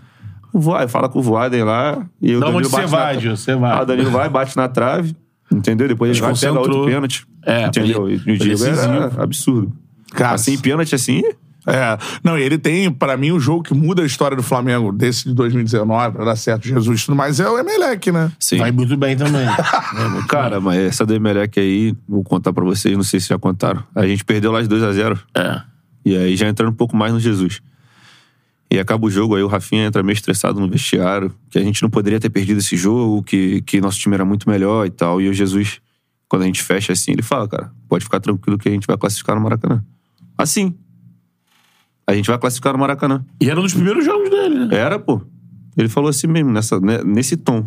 [0.51, 3.21] O Voaden, fala com o Voaden lá, e o Da Danilo onde você vai, na,
[3.21, 3.37] Gil?
[3.37, 3.71] Você vai.
[3.77, 5.15] Ah, o Danilo vai, bate na trave,
[5.51, 5.87] entendeu?
[5.87, 6.77] Depois ele vai pegar Desconcentrou.
[6.79, 7.25] outro pênalti.
[7.45, 8.09] É, entendeu?
[8.09, 9.21] ele- E o Diego é era decisivo.
[9.21, 9.73] absurdo.
[10.11, 11.21] Cara, assim, pênalti assim,
[11.69, 11.97] É.
[12.23, 15.33] Não, ele tem, pra mim, o jogo que muda a história do Flamengo desse de
[15.33, 18.31] 2019, pra dar certo Jesus e tudo mais, é o Emelec, né?
[18.39, 18.57] sim.
[18.57, 19.45] Vai muito bem também.
[20.29, 23.83] Cara, mas essa do Emelec aí, vou contar pra vocês, não sei se já contaram.
[23.93, 25.19] A gente perdeu lá de 2x0.
[25.35, 25.61] É.
[26.05, 27.59] E aí já entrando um pouco mais no Jesus.
[28.69, 31.81] E acaba o jogo, aí o Rafinha entra meio estressado no vestiário, que a gente
[31.81, 35.21] não poderia ter perdido esse jogo, que, que nosso time era muito melhor e tal.
[35.21, 35.79] E o Jesus,
[36.27, 38.97] quando a gente fecha assim, ele fala, cara, pode ficar tranquilo que a gente vai
[38.97, 39.83] classificar no Maracanã.
[40.37, 40.75] Assim.
[42.05, 43.25] A gente vai classificar no Maracanã.
[43.39, 44.75] E era um dos primeiros jogos dele, né?
[44.75, 45.21] Era, pô.
[45.77, 47.65] Ele falou assim mesmo, nessa, né, nesse tom.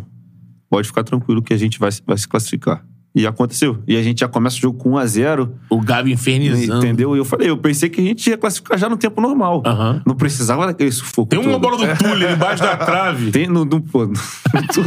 [0.69, 2.85] Pode ficar tranquilo que a gente vai, vai se classificar.
[3.13, 3.77] E aconteceu.
[3.85, 5.49] E a gente já começa o jogo com 1x0.
[5.69, 6.77] O Gabi infernizando.
[6.85, 7.13] Entendeu?
[7.13, 9.61] E eu falei, eu pensei que a gente ia classificar já no tempo normal.
[9.65, 10.01] Aham.
[10.05, 11.27] Não precisava daquele sufoco.
[11.29, 11.61] Tem uma todo.
[11.61, 13.31] bola do Túlio embaixo da trave.
[13.31, 14.13] Tem no, no, pô, no,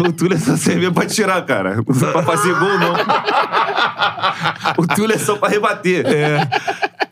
[0.09, 1.77] o Túlio é só servia pra tirar, cara.
[1.87, 2.95] Não é pra fazer gol, não.
[4.79, 6.07] o Túlio é só pra rebater.
[6.07, 6.49] É,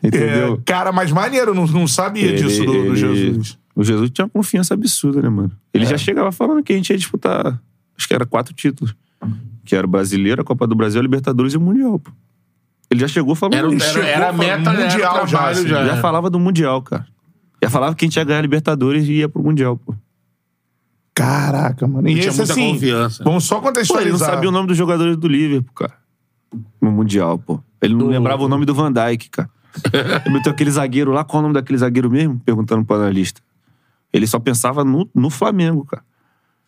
[0.03, 0.61] Entendeu?
[0.65, 3.57] cara, mas maneiro, não, não sabia disso do, do ele- Jesus.
[3.75, 5.51] O Jesus tinha uma confiança absurda, né, mano?
[5.73, 7.59] Ele já chegava falando que a gente ia disputar,
[7.97, 8.95] acho que era quatro títulos.
[9.65, 12.11] Que era o Brasileiro, a Copa do Brasil, a Libertadores e o Mundial, pô.
[12.91, 13.97] Ele já chegou falando Era, isso.
[13.97, 15.67] era, era a meta falando mundial Era o já, assim.
[15.67, 15.85] já.
[15.85, 17.07] Já falava do Mundial, cara.
[17.61, 19.95] Já falava que a gente ia ganhar a Libertadores e ia pro Mundial, pô.
[21.15, 22.07] Caraca, mano.
[22.07, 23.23] E tinha esse, muita assim, confiança.
[23.23, 24.11] vamos só Pô, ele contextualizar.
[24.11, 25.93] não sabia o nome dos jogadores do Liverpool, cara.
[26.81, 27.59] No Mundial, pô.
[27.81, 29.49] Ele não lembrava o nome do Van Dijk, cara.
[30.25, 32.39] Ele meteu aquele zagueiro lá, qual é o nome daquele zagueiro mesmo?
[32.45, 33.41] Perguntando pro analista.
[34.11, 36.03] Ele só pensava no, no Flamengo, cara.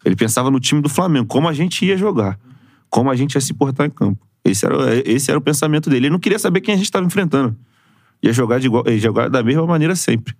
[0.05, 2.37] Ele pensava no time do Flamengo, como a gente ia jogar,
[2.89, 4.19] como a gente ia se portar em campo.
[4.43, 4.75] Esse era,
[5.09, 6.05] esse era o pensamento dele.
[6.05, 7.55] Ele não queria saber quem a gente estava enfrentando.
[8.21, 10.35] Ia jogar, de igual, ia jogar da mesma maneira sempre.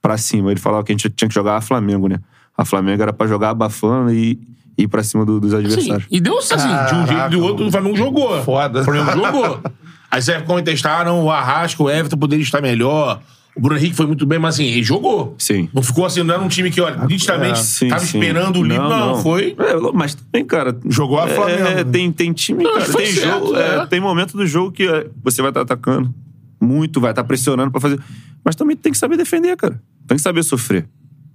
[0.00, 0.50] Pra cima.
[0.50, 2.18] Ele falava que a gente tinha que jogar a Flamengo, né?
[2.56, 4.40] A Flamengo era pra jogar abafando e
[4.76, 6.06] ir pra cima do- dos Sim, adversários.
[6.10, 8.42] e deu assim, de um jeito e do outro, o Flamengo jogou.
[8.42, 8.80] Foda.
[8.80, 9.60] O Flamengo jogou.
[10.10, 13.20] Aí você vai contestar, ah, não, o Arrasca, o Everton poderia estar melhor.
[13.54, 15.34] O Bruno Henrique foi muito bem, mas assim, ele jogou.
[15.38, 15.68] Sim.
[15.74, 18.18] Não ficou assim, não era um time que, olha, nitidamente Sim, tava sim.
[18.18, 18.88] esperando o livro.
[18.88, 19.54] Não, foi.
[19.58, 20.74] É, mas também, cara.
[20.88, 21.62] Jogou a é, Flamengo.
[21.68, 23.56] é, tem, tem time, Não, cara, tem certo, jogo.
[23.56, 23.76] é.
[23.76, 26.12] é, tem momento do jogo que é, você vai estar atacando
[26.60, 28.00] muito, vai estar pressionando pra fazer.
[28.44, 29.80] Mas também tem que saber defender, cara.
[30.06, 30.88] Tem que saber sofrer.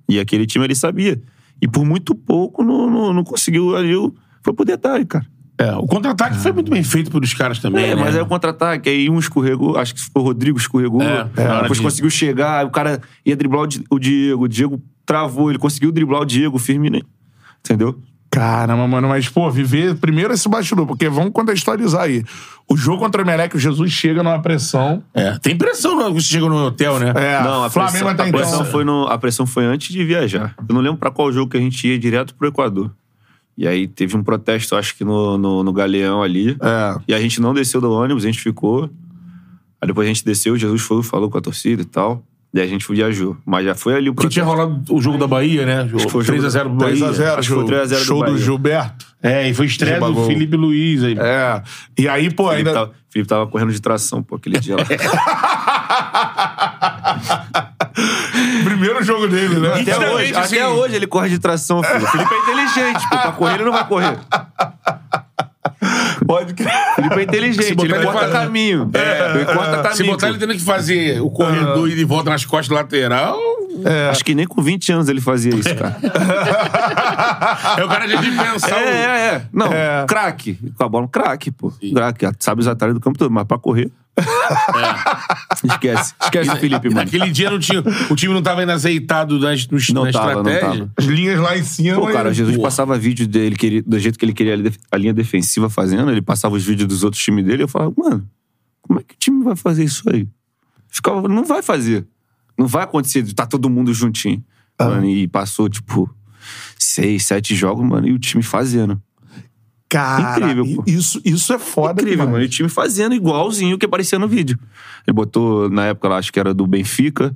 [0.10, 1.22] E aquele time ele sabia.
[1.62, 3.96] E por muito pouco não, não, não conseguiu ali.
[3.96, 4.14] o-
[4.44, 5.26] Foi pro detalhe, cara.
[5.60, 7.86] É, o contra-ataque foi muito bem feito pelos caras também.
[7.86, 8.02] É, né?
[8.04, 11.62] mas aí o contra-ataque, aí um escorregou, acho que foi o Rodrigo escorregou, É, é,
[11.62, 15.50] depois de- conseguiu chegar, o cara ia driblar o Di- o Diego, o Diego travou,
[15.50, 17.02] ele conseguiu driblar o Diego, o Firmino,
[17.60, 18.00] entendeu?
[18.30, 22.24] Caramba, mano, mas, pô, viver primeiro esse bastidor, porque vamos contextualizar aí.
[22.70, 25.02] O jogo contra o Emelec, o Jesus chega numa pressão.
[25.14, 27.14] É, tem pressão quando você chega no hotel, né?
[27.16, 28.40] É, Não, a Flamengo pressão, até a então.
[28.42, 30.54] pressão foi no- a pressão foi antes de viajar.
[30.70, 32.92] Eu não lembro pra qual jogo que a gente ia direto pro Equador.
[33.58, 36.56] E aí teve um protesto, acho que no, no, no Galeão ali.
[36.62, 37.00] É.
[37.08, 38.84] E a gente não desceu do ônibus, a gente ficou.
[39.82, 42.24] Aí depois a gente desceu, Jesus foi, falou com a torcida e tal.
[42.54, 43.36] Daí a gente viajou.
[43.46, 44.70] Mas já foi ali o Porque tinha protesto.
[44.70, 45.88] rolado o jogo da Bahia, né?
[45.88, 46.96] que foi o jogo 3x0 pro Bahia.
[46.96, 48.38] 3x0, Acho que foi 3 a 0 do show do.
[48.38, 49.06] Gilberto.
[49.22, 50.26] É, e foi estreia do.
[50.26, 51.16] Felipe Luiz aí.
[51.20, 51.62] É.
[51.98, 52.80] E aí, pô, Felipe, ainda.
[52.80, 54.84] tava, o Felipe tava correndo de tração, pô, aquele dia lá.
[58.68, 59.70] Primeiro jogo dele, né?
[59.70, 60.56] Até Literalmente, hoje, assim.
[60.56, 62.04] até hoje ele corre de tração, filho.
[62.04, 63.18] O Felipe é inteligente, pô.
[63.18, 64.18] Pra correr ele não vai correr.
[66.26, 66.72] Pode crer.
[66.92, 68.92] O Felipe é inteligente, Se botar ele ele corta caminho.
[68.94, 69.96] ele corta caminho.
[69.96, 73.38] Se botar ele tendo que fazer o corredor e de volta nas costas lateral,
[74.10, 75.96] Acho que nem com 20 anos ele fazia isso, cara.
[77.78, 78.76] é o cara de pensar.
[78.82, 79.42] É, é, é.
[79.54, 79.70] Não,
[80.08, 80.58] craque.
[80.76, 81.72] Com a bola, um craque, pô.
[81.94, 82.26] Craque.
[82.40, 83.92] Sabe os atalhos do campo todo, mas pra correr.
[85.64, 86.14] Esquece.
[86.22, 87.02] Esquece o Felipe, mano.
[87.04, 90.42] naquele dia não tinha, o time não tava ainda azeitado nas, nos- Não na tava,
[90.44, 90.80] não estratégia.
[90.86, 90.92] tava.
[90.98, 92.00] As linhas lá em cima.
[92.00, 92.62] Pô, cara, Jesus Pô.
[92.64, 94.56] passava vídeo dele, que ele- do jeito que ele queria
[94.92, 98.28] a linha defensiva fazendo, ele passava os vídeos dos outros times dele, eu falava, mano,
[98.82, 100.28] como é que o time vai fazer isso aí?
[100.90, 102.06] Ficava, não vai fazer.
[102.58, 104.44] Não vai acontecer de tá todo mundo juntinho.
[104.80, 106.10] Mano, e passou, tipo,
[106.78, 109.02] seis, sete jogos, mano, e o time fazendo.
[109.90, 110.84] Cara, Incrível, pô.
[110.86, 112.30] isso, isso é foda Incrível, demais.
[112.32, 112.44] mano.
[112.44, 114.60] E o time fazendo igualzinho o que aparecia no vídeo.
[115.06, 117.36] Ele botou, na época lá, acho que era do Benfica,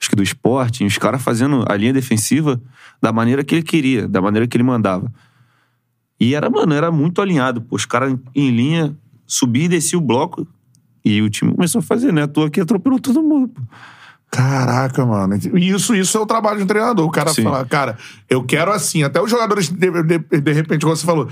[0.00, 2.60] acho que do Sporting, os caras fazendo a linha defensiva
[3.02, 5.12] da maneira que ele queria, da maneira que ele mandava.
[6.18, 7.60] E era, mano, era muito alinhado.
[7.60, 10.46] Pô, os caras em linha, subia e descia o bloco.
[11.04, 12.22] E o time começou a fazer, né?
[12.22, 13.48] A toa que atropelou todo mundo.
[13.48, 13.60] Pô.
[14.30, 15.36] Caraca, mano.
[15.54, 17.06] E Isso, isso é o trabalho de um treinador.
[17.06, 17.42] O cara Sim.
[17.44, 17.96] falar, cara,
[18.28, 19.02] eu quero assim.
[19.02, 21.28] Até os jogadores, de, de, de repente, como você falou,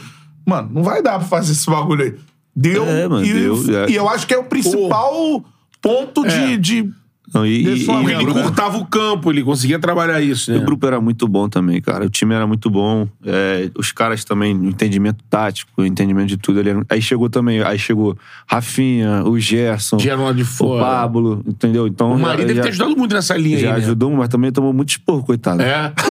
[0.47, 2.15] mano, não vai dar pra fazer esse bagulho aí.
[2.55, 2.85] Deu.
[2.87, 3.91] É, mano, e, deu, é.
[3.91, 5.43] e eu acho que é o principal
[5.81, 6.57] ponto de, É.
[6.57, 6.91] de.
[7.35, 8.43] Não, e, Desse e- e- Ele né?
[8.43, 10.59] cortava o campo, ele conseguia trabalhar isso, né?
[10.59, 12.05] O grupo era muito bom também, cara.
[12.05, 13.09] O time era muito bom.
[13.25, 16.61] É, os caras também, o entendimento tático, o entendimento de tudo.
[16.61, 20.79] Ele era- Aí chegou também, aí chegou Rafinha, o Gerson, de o.
[20.79, 21.87] Pablo, entendeu?
[21.87, 23.87] Então O Marinho deve já, ter ajudado muito nessa linha já aí, né?
[23.87, 25.63] ajudou, mas também tomou muito esporro, coitado.
[25.63, 25.91] É.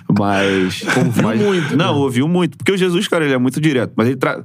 [0.21, 0.83] Mas.
[1.23, 2.57] mas- muito, Não, ouviu muito.
[2.57, 3.93] Porque o Jesus, cara, ele é muito direto.
[3.95, 4.43] Mas ele, tra-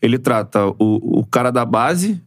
[0.00, 2.20] ele trata o, o cara da base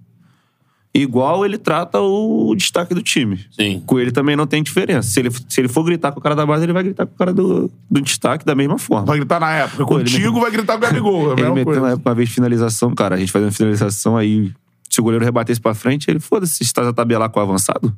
[0.98, 3.46] igual ele trata o destaque do time.
[3.52, 3.84] Sim.
[3.86, 5.10] Com ele também não tem diferença.
[5.10, 7.14] Se ele, se ele for gritar com o cara da base, ele vai gritar com
[7.14, 9.06] o cara do, do destaque da mesma forma.
[9.06, 9.84] Vai gritar na época.
[9.84, 11.32] Ele Contigo me- vai gritar com o Gabigol.
[11.32, 11.82] É Ele meteu coisa.
[11.82, 13.16] na época uma vez finalização, cara.
[13.16, 14.54] A gente fazendo finalização, aí
[14.90, 17.94] se o goleiro rebatesse pra frente, ele, foda-se, você tá a tabelar com o avançado.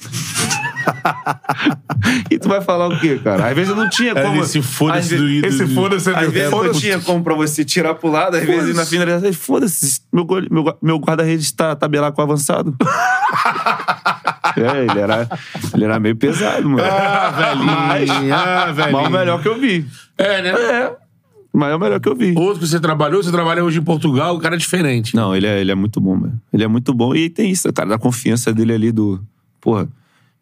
[2.30, 3.48] e tu vai falar o quê, cara?
[3.48, 4.42] Às vezes não tinha como.
[4.42, 5.52] esse foda-se do ídolo.
[5.52, 6.80] Esse foda-se é Às vezes não foda-se.
[6.80, 10.96] tinha como pra você tirar pro lado, às vezes na finalização, foda-se, meu, meu, meu
[10.98, 12.74] guarda-redes tá a tabelar com avançado.
[14.56, 15.28] é, ele era,
[15.74, 16.82] ele era meio pesado, mano.
[16.84, 18.34] Ah, velhinho.
[18.34, 18.92] Ah, velhinho.
[18.92, 19.86] mas o melhor que eu vi.
[20.18, 20.50] É, né?
[20.50, 21.02] É.
[21.52, 22.34] Mas é o melhor que eu vi.
[22.36, 25.14] Outro que você trabalhou, você trabalha hoje em Portugal, o cara é diferente.
[25.14, 26.40] Não, ele é, ele é muito bom, velho.
[26.52, 27.14] Ele é muito bom.
[27.14, 29.20] E tem isso, cara, da confiança dele ali do.
[29.60, 29.86] Porra,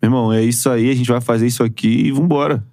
[0.02, 2.64] meu irmão, é isso aí, a gente vai fazer isso aqui e vambora.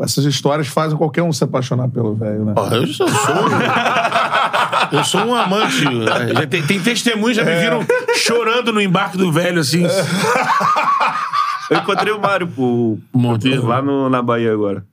[0.00, 2.52] Essas histórias fazem qualquer um se apaixonar pelo velho, né?
[2.52, 5.84] Porra, eu sou, sou um, eu sou um amante.
[5.86, 6.34] né?
[6.34, 7.80] Já tem, tem testemunhos já me viram
[8.16, 9.84] chorando no embarque do velho, assim.
[11.68, 12.96] Eu encontrei o Mário, pô.
[13.12, 13.66] Monteiro.
[13.66, 14.84] Lá no, na Bahia agora.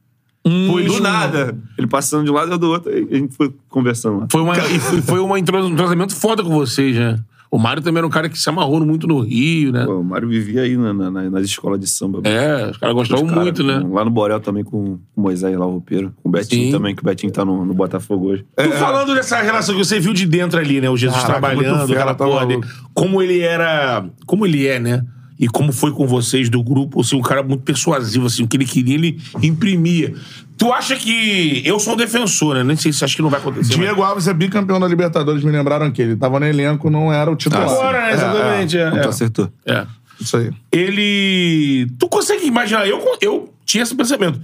[0.43, 1.55] Foi Do nada.
[1.77, 4.27] Ele passando de um lado e eu do outro, aí a gente foi conversando lá.
[4.29, 7.17] Foi, uma, e foi, foi um entrosamento foda com vocês, né?
[7.53, 9.85] O Mário também era um cara que se amarrou muito no Rio, né?
[9.85, 12.19] Pô, o Mário vivia aí na- na- na- nas escolas de samba.
[12.27, 13.79] É, os caras gostavam Os cara, muito, né?
[13.91, 16.11] Lá no Borel também com o Moisés lá, o roupeiro.
[16.23, 16.71] Com o Betinho Sim.
[16.71, 18.43] também, que o Betinho tá no, no Botafogo hoje.
[18.57, 20.89] Tu falando dessa relação que você viu de dentro ali, né?
[20.89, 22.61] O Jesus Caraca, trabalhando, aquela tá porra dele.
[22.91, 24.03] Como ele era.
[24.25, 25.03] Como ele é, né?
[25.39, 28.55] E como foi com vocês do grupo, assim, um cara muito persuasivo, assim, o que
[28.57, 30.13] ele queria, ele imprimia.
[30.57, 31.61] Tu acha que.
[31.65, 32.63] Eu sou um defensor, né?
[32.63, 33.73] Nem sei se acha que não vai acontecer.
[33.75, 37.29] Diego Alves é bicampeão da Libertadores, me lembraram que ele tava no elenco, não era
[37.31, 37.63] o titular.
[37.65, 38.13] mas Agora, né?
[38.13, 38.77] Exatamente.
[38.77, 39.09] É, Então tu é.
[39.09, 39.53] acertou.
[39.65, 39.85] É.
[40.21, 40.51] Isso aí.
[40.71, 41.87] Ele.
[41.99, 42.87] Tu consegue imaginar?
[42.87, 44.39] Eu, eu tinha esse pensamento.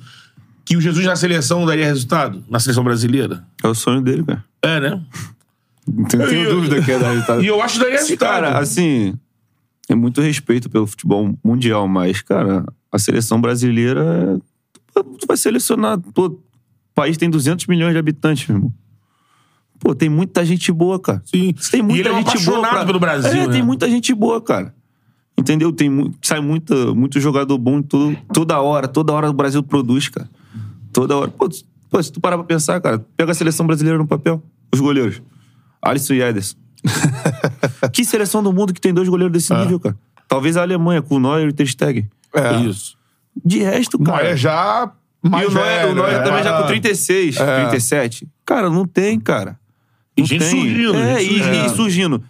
[0.65, 2.43] Que o Jesus na seleção daria resultado?
[2.49, 3.43] Na seleção brasileira?
[3.63, 4.43] É o sonho dele, cara.
[4.61, 5.01] É, né?
[5.87, 7.43] Não tenho, tenho Eu- dúvida que é dar resultado.
[7.43, 8.29] E eu acho que daria Esse resultado.
[8.43, 9.13] cara, assim,
[9.89, 14.39] é muito respeito pelo futebol mundial, mas, cara, a seleção brasileira.
[14.93, 15.99] Tu vai selecionar.
[16.13, 16.39] Pô, o
[16.93, 18.73] país tem 200 milhões de habitantes, meu irmão.
[19.79, 21.21] Pô, tem muita gente boa, cara.
[21.25, 21.53] Sim.
[21.71, 22.61] Tem muita E ele é um gente boa.
[22.69, 23.53] pra- pelo Brasil, É, né?
[23.53, 24.75] tem muita gente boa, cara.
[25.37, 25.71] Entendeu?
[25.71, 26.13] Tem.
[26.21, 28.87] Sai muita, muito jogador bom todo, toda hora.
[28.89, 30.29] Toda hora o Brasil produz, cara.
[30.91, 31.31] Toda hora.
[31.31, 31.47] Pô,
[31.89, 34.43] pô, se tu parar pra pensar, cara, pega a seleção brasileira no papel.
[34.73, 35.21] Os goleiros.
[35.81, 36.57] Alisson e Ederson.
[37.93, 39.97] que seleção do mundo que tem dois goleiros desse nível, cara?
[40.27, 42.09] Talvez a Alemanha, com o Neuer e o Ter Stegen.
[42.33, 42.55] É.
[42.61, 42.97] Isso.
[43.43, 44.23] De resto, cara...
[44.23, 44.91] Mas é já
[45.23, 46.23] mais e o Neuer, velho, o Neuer né?
[46.23, 47.59] também já com 36, É.
[47.61, 48.27] 37.
[48.45, 49.57] Cara, não tem, cara.
[50.15, 50.49] E Não gente tem.
[50.49, 51.65] surgindo, É, gente e, surgindo.
[51.65, 52.23] e surgindo.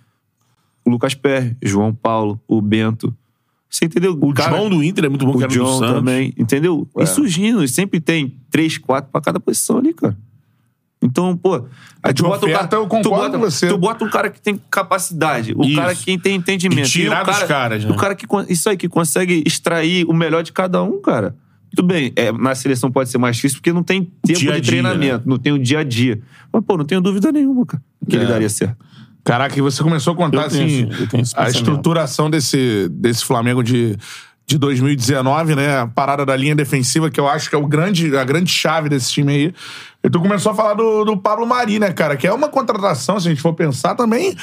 [0.86, 3.16] O Lucas Pérez, João Paulo, o Bento.
[3.70, 4.18] Você entendeu?
[4.20, 5.96] O John do Inter é muito bom, que o era do John Santos.
[5.96, 6.88] também, entendeu?
[6.98, 10.18] E surgindo, e sempre tem três, quatro pra cada posição ali, cara.
[11.02, 11.66] Então, pô,
[12.04, 13.68] aí de oferta, eu concordo tu bota, com você.
[13.68, 15.76] Tu bota um cara que tem capacidade, o Isso.
[15.76, 16.88] cara que tem entendimento.
[16.88, 17.92] E tirar o dos cara, caras, né?
[17.92, 21.36] O cara que, isso aí, que consegue extrair o melhor de cada um, cara.
[21.74, 24.62] Tudo bem, é, na seleção pode ser mais difícil porque não tem tempo Dia de
[24.62, 26.20] dia, treinamento, não tem o dia a dia.
[26.52, 28.28] Mas, pô, não tenho dúvida nenhuma, cara, que ele É.
[28.28, 28.76] daria certo.
[29.24, 33.96] Caraca, e você começou a contar Eu assim, tenho a estruturação desse, desse Flamengo de,
[34.50, 35.82] de 2019, né?
[35.82, 38.90] A parada da linha defensiva, que eu acho que é o grande, a grande chave
[38.90, 39.54] desse time aí.
[40.04, 42.18] E tu começou a falar do, do Pablo Mari, né, cara?
[42.18, 44.36] Que é uma contratação, se a gente for pensar, também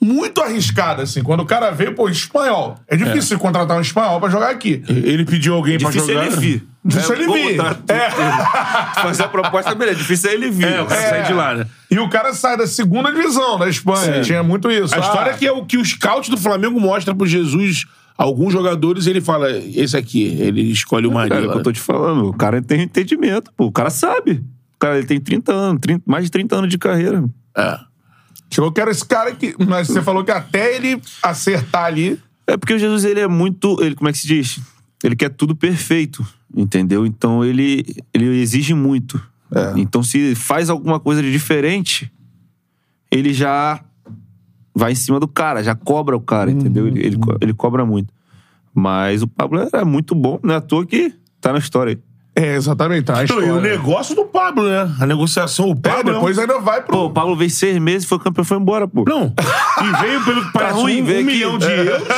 [0.00, 1.22] muito arriscada, assim.
[1.22, 2.76] Quando o cara veio, pô, espanhol.
[2.88, 4.82] É difícil contratar um espanhol pra jogar aqui.
[4.88, 6.24] Ele pediu alguém pra Difícil jogar.
[6.24, 6.66] é ele vir.
[6.84, 7.60] Difícil É, ele vir.
[7.88, 8.10] É.
[9.02, 9.98] Fazer a proposta, beleza.
[9.98, 10.66] Difícil é ele vir.
[10.66, 11.66] É, o cara sai de lá, né?
[11.88, 14.20] E o cara sai da segunda divisão da Espanha.
[14.22, 14.94] Tinha muito isso.
[14.96, 17.86] A história é que é o que o scout do Flamengo mostra pro Jesus
[18.16, 21.72] alguns jogadores, ele fala, esse aqui, ele escolhe o Cara, é o que eu tô
[21.72, 22.28] te falando.
[22.28, 23.66] O cara tem entendimento, pô.
[23.66, 24.44] O cara sabe.
[24.74, 27.24] O cara ele tem 30 anos, 30 mais de 30 anos de carreira.
[27.56, 27.78] É.
[28.50, 29.54] Chegou que era esse cara que.
[29.66, 32.20] Mas você falou que até ele acertar ali.
[32.46, 33.82] É porque o Jesus, ele é muito.
[33.82, 34.60] Ele, como é que se diz?
[35.02, 37.04] Ele quer tudo perfeito, entendeu?
[37.04, 39.20] Então ele, ele exige muito.
[39.76, 42.10] Então, se faz alguma coisa de diferente,
[43.10, 43.80] ele já
[44.74, 46.86] vai em cima do cara, já cobra o cara, entendeu?
[46.86, 48.12] Ele, ele, co- ele cobra muito.
[48.74, 51.98] Mas o Pablo era muito bom, não é à toa que tá na história aí.
[52.36, 53.04] É, exatamente.
[53.04, 54.92] Tá, a Então, e o negócio do Pablo, né?
[54.98, 56.12] A negociação, o É, Pablo.
[56.14, 56.96] depois ainda vai pro.
[56.96, 59.04] Pô, o Pablo veio seis meses, foi campeão, foi embora, pô.
[59.06, 59.32] Não.
[59.80, 61.32] E veio pelo que parece ruim, um, veio um aqui.
[61.32, 62.08] milhão de euros.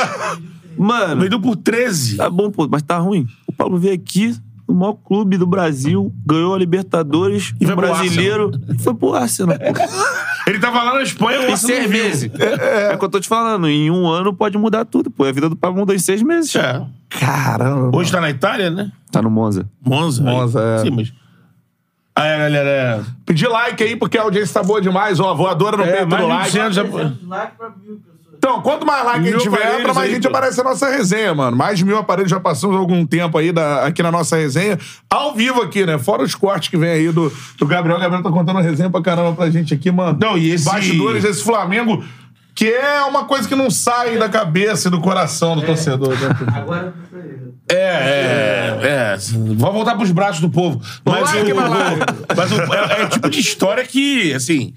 [0.75, 2.17] Mano, Vendeu por 13.
[2.17, 3.27] Tá bom, pô, mas tá ruim.
[3.45, 4.35] O Paulo veio aqui,
[4.67, 9.57] no maior clube do Brasil, ganhou a Libertadores, E um brasileiro, e foi pro Arsenal.
[10.45, 12.31] Ele tava lá na Espanha, o Em seis meses.
[12.39, 13.67] É, o que eu tô te falando.
[13.67, 15.25] Em um ano pode mudar tudo, pô.
[15.25, 16.55] A vida do Pablo mudou em seis meses.
[16.55, 16.85] É.
[17.09, 17.95] Caramba.
[17.97, 18.91] Hoje tá na Itália, né?
[19.11, 19.67] Tá no Monza.
[19.85, 20.23] Monza.
[20.23, 20.75] Monza, aí.
[20.75, 20.77] é.
[20.79, 21.13] Sim, mas...
[22.15, 23.01] Aí, galera, é...
[23.25, 25.19] Pedir like aí, porque a audiência tá boa demais.
[25.19, 26.51] Ó, voadora no É, peito mais do like.
[26.51, 26.83] 200 já...
[28.37, 30.29] Então, quanto mais like a Mil gente tiver, pra mais aí, gente pô.
[30.29, 31.57] aparece a nossa resenha, mano.
[31.57, 34.77] Mais de mil aparelhos já passamos algum tempo aí da- aqui na nossa resenha.
[35.09, 35.97] Ao vivo aqui, né?
[35.97, 37.97] Fora os cortes que vem aí do, do Gabriel.
[37.97, 40.17] O Gabriel tá contando resenha pra caramba pra gente aqui, mano.
[40.21, 42.03] Não, e esse- Bastidores desse Flamengo,
[42.53, 46.09] que é uma coisa que não sai da cabeça e do coração do torcedor.
[46.09, 46.93] Né?
[47.69, 49.17] É, é, é.
[49.55, 50.81] Vou voltar pros braços do povo.
[51.03, 51.55] Mas, like, o,
[52.35, 54.73] mas o- é, é o tipo de história que, assim.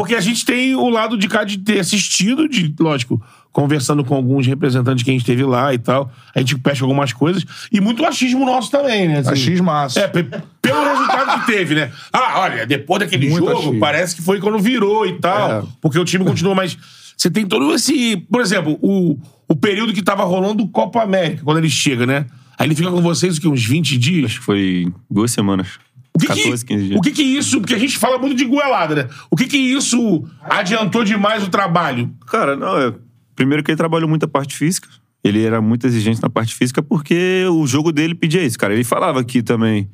[0.00, 3.22] Porque a gente tem o lado de cá de ter assistido, de, lógico,
[3.52, 6.10] conversando com alguns representantes que a gente teve lá e tal.
[6.34, 7.44] A gente pesca algumas coisas.
[7.70, 9.18] E muito achismo nosso também, né?
[9.18, 9.98] Assim, Achismaço.
[9.98, 10.24] É, pe-
[10.62, 11.92] pelo resultado que teve, né?
[12.10, 13.78] Ah, olha, depois daquele Muito jogo, achismo.
[13.78, 15.50] parece que foi quando virou e tal.
[15.50, 15.62] É.
[15.82, 16.78] Porque o time continua mais.
[17.14, 18.16] Você tem todo esse.
[18.16, 22.24] Por exemplo, o, o período que tava rolando o Copa América, quando ele chega, né?
[22.58, 23.48] Aí ele fica com vocês o quê?
[23.48, 24.30] Uns 20 dias?
[24.30, 25.78] Acho que foi duas semanas.
[26.14, 26.98] O que, 14, que, 15 dias.
[26.98, 27.60] o que que isso.
[27.60, 29.08] Porque a gente fala muito de goelada, né?
[29.30, 32.12] O que que isso adiantou demais o trabalho?
[32.26, 32.92] Cara, não, é.
[33.34, 34.88] Primeiro que ele trabalhou muito a parte física.
[35.22, 38.72] Ele era muito exigente na parte física porque o jogo dele pedia isso, cara.
[38.72, 39.88] Ele falava aqui também,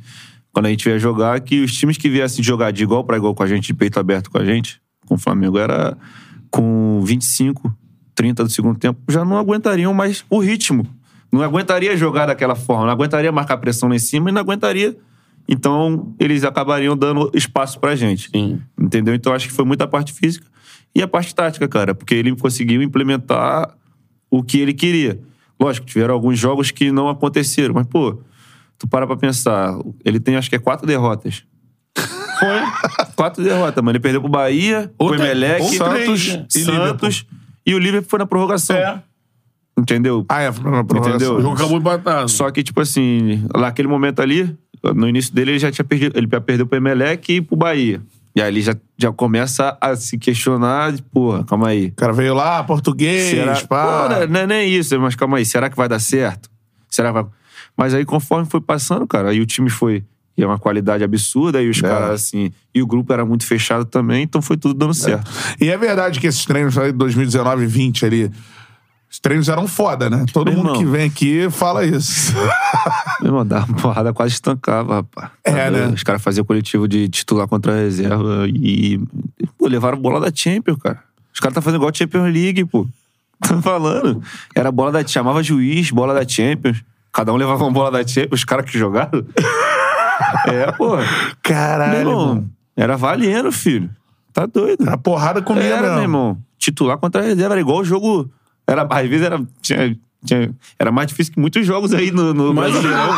[0.52, 3.34] quando a gente ia jogar, que os times que viessem jogar de igual pra igual
[3.34, 5.96] com a gente, de peito aberto com a gente, com o Flamengo, era
[6.50, 7.76] com 25,
[8.14, 10.86] 30 do segundo tempo, já não aguentariam mais o ritmo.
[11.30, 14.96] Não aguentaria jogar daquela forma, não aguentaria marcar pressão lá em cima e não aguentaria.
[15.48, 18.30] Então, eles acabariam dando espaço pra gente.
[18.78, 19.14] Entendeu?
[19.14, 20.46] Então, acho que foi muita parte física
[20.94, 23.74] e a parte tática, cara, porque ele conseguiu implementar
[24.30, 25.20] o que ele queria.
[25.60, 28.18] Lógico, tiveram alguns jogos que não aconteceram, mas, pô,
[28.78, 31.44] tu para pra pensar, ele tem acho que é quatro derrotas.
[32.38, 33.06] Foi?
[33.14, 33.92] quatro derrotas, mano.
[33.92, 36.46] Ele perdeu pro Bahia, Outra- pro Emelec, Santos, três, né?
[36.54, 37.26] E Santos
[37.64, 38.76] e o Liverpool foi na prorrogação.
[38.76, 39.02] É.
[39.78, 40.24] Entendeu?
[40.28, 41.08] Ah, é, na prorrogação.
[41.08, 41.36] Entendeu?
[41.36, 42.28] O jogo acabou empatado.
[42.30, 44.56] Só que, tipo assim, naquele momento ali,
[44.94, 46.16] no início dele, ele já tinha perdido.
[46.16, 48.00] Ele já perdeu pro Emelec e pro Bahia.
[48.34, 51.86] E aí ele já, já começa a se questionar, de, porra, calma aí.
[51.86, 53.54] O cara veio lá, português, Será?
[53.66, 54.02] pá.
[54.02, 56.50] Pô, não, é- não é nem isso, mas calma aí, será que vai dar certo?
[56.90, 57.26] Será que vai...
[57.76, 60.04] Mas aí, conforme foi passando, cara, aí o time foi.
[60.36, 62.50] E é uma qualidade absurda, e os caras, assim.
[62.74, 65.30] E o grupo era muito fechado também, então foi tudo dando certo.
[65.58, 68.30] E é verdade que esses treinos de 2019 e 20 ali,
[69.16, 70.26] os treinos eram foda, né?
[70.30, 70.78] Todo Meu mundo irmão.
[70.78, 72.34] que vem aqui fala isso.
[73.18, 75.30] Meu irmão, dava uma porrada quase estancava, rapaz.
[75.42, 75.86] É, né?
[75.86, 79.00] Os caras faziam coletivo de titular contra a reserva e.
[79.56, 81.02] Pô, levaram bola da Champions, cara.
[81.32, 82.86] Os caras tá fazendo igual a Champions League, pô.
[83.48, 84.22] Tô falando.
[84.54, 85.06] Era bola da.
[85.06, 86.84] Chamava juiz, bola da Champions.
[87.10, 89.24] Cada um levava uma bola da Champions, os caras que jogaram.
[90.46, 90.94] é, pô.
[90.98, 91.06] Meu
[91.42, 92.50] Caralho, irmão, mano.
[92.76, 93.88] era valendo, filho.
[94.30, 94.86] Tá doido.
[94.90, 96.38] A porrada comia Era, meu irmão.
[96.58, 97.54] Titular contra a reserva.
[97.54, 98.30] Era igual o jogo.
[98.66, 99.42] Era, às vezes era.
[99.62, 103.08] tinha- tinha- era mais difícil que muitos jogos aí no, no Brasileirão.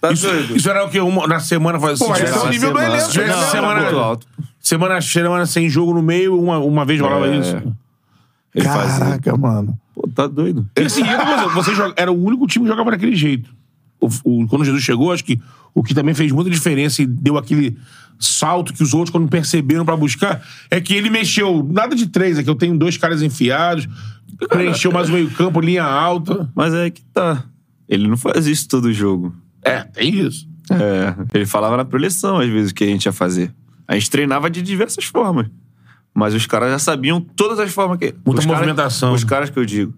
[0.00, 0.56] Tá Isso, doido.
[0.56, 1.00] isso era o quê?
[1.00, 1.78] Uma, na semana?
[1.78, 2.96] Pô, se mas esse é o nível do semana.
[2.96, 3.14] elenco.
[3.18, 3.50] Não, né?
[3.50, 4.26] semana- alto.
[4.60, 7.36] semana, semana sem jogo no meio, uma, uma vez rolava É.
[7.38, 7.56] isso.
[8.54, 9.04] Ele fazia.
[9.04, 9.78] Caraca, mano.
[9.94, 10.68] Pô, tá doido.
[10.76, 13.48] E assim, coisa, você joga- era o único time que jogava daquele jeito.
[14.00, 15.40] O, o- quando Jesus chegou, acho que
[15.74, 17.76] o que também fez muita diferença e deu aquele
[18.24, 22.38] salto que os outros, quando perceberam pra buscar, é que ele mexeu nada de três,
[22.38, 23.88] é que eu tenho dois caras enfiados,
[24.48, 26.50] preencheu mais o meio-campo, linha alta.
[26.54, 27.44] Mas é que tá.
[27.88, 29.34] Ele não faz isso todo jogo.
[29.62, 30.48] É, tem isso.
[30.70, 31.14] É.
[31.34, 33.52] Ele falava na preleção, às vezes, o que a gente ia fazer.
[33.86, 35.46] A gente treinava de diversas formas.
[36.14, 38.14] Mas os caras já sabiam todas as formas que.
[38.24, 39.12] Muita os caras- movimentação.
[39.12, 39.94] os caras que eu digo.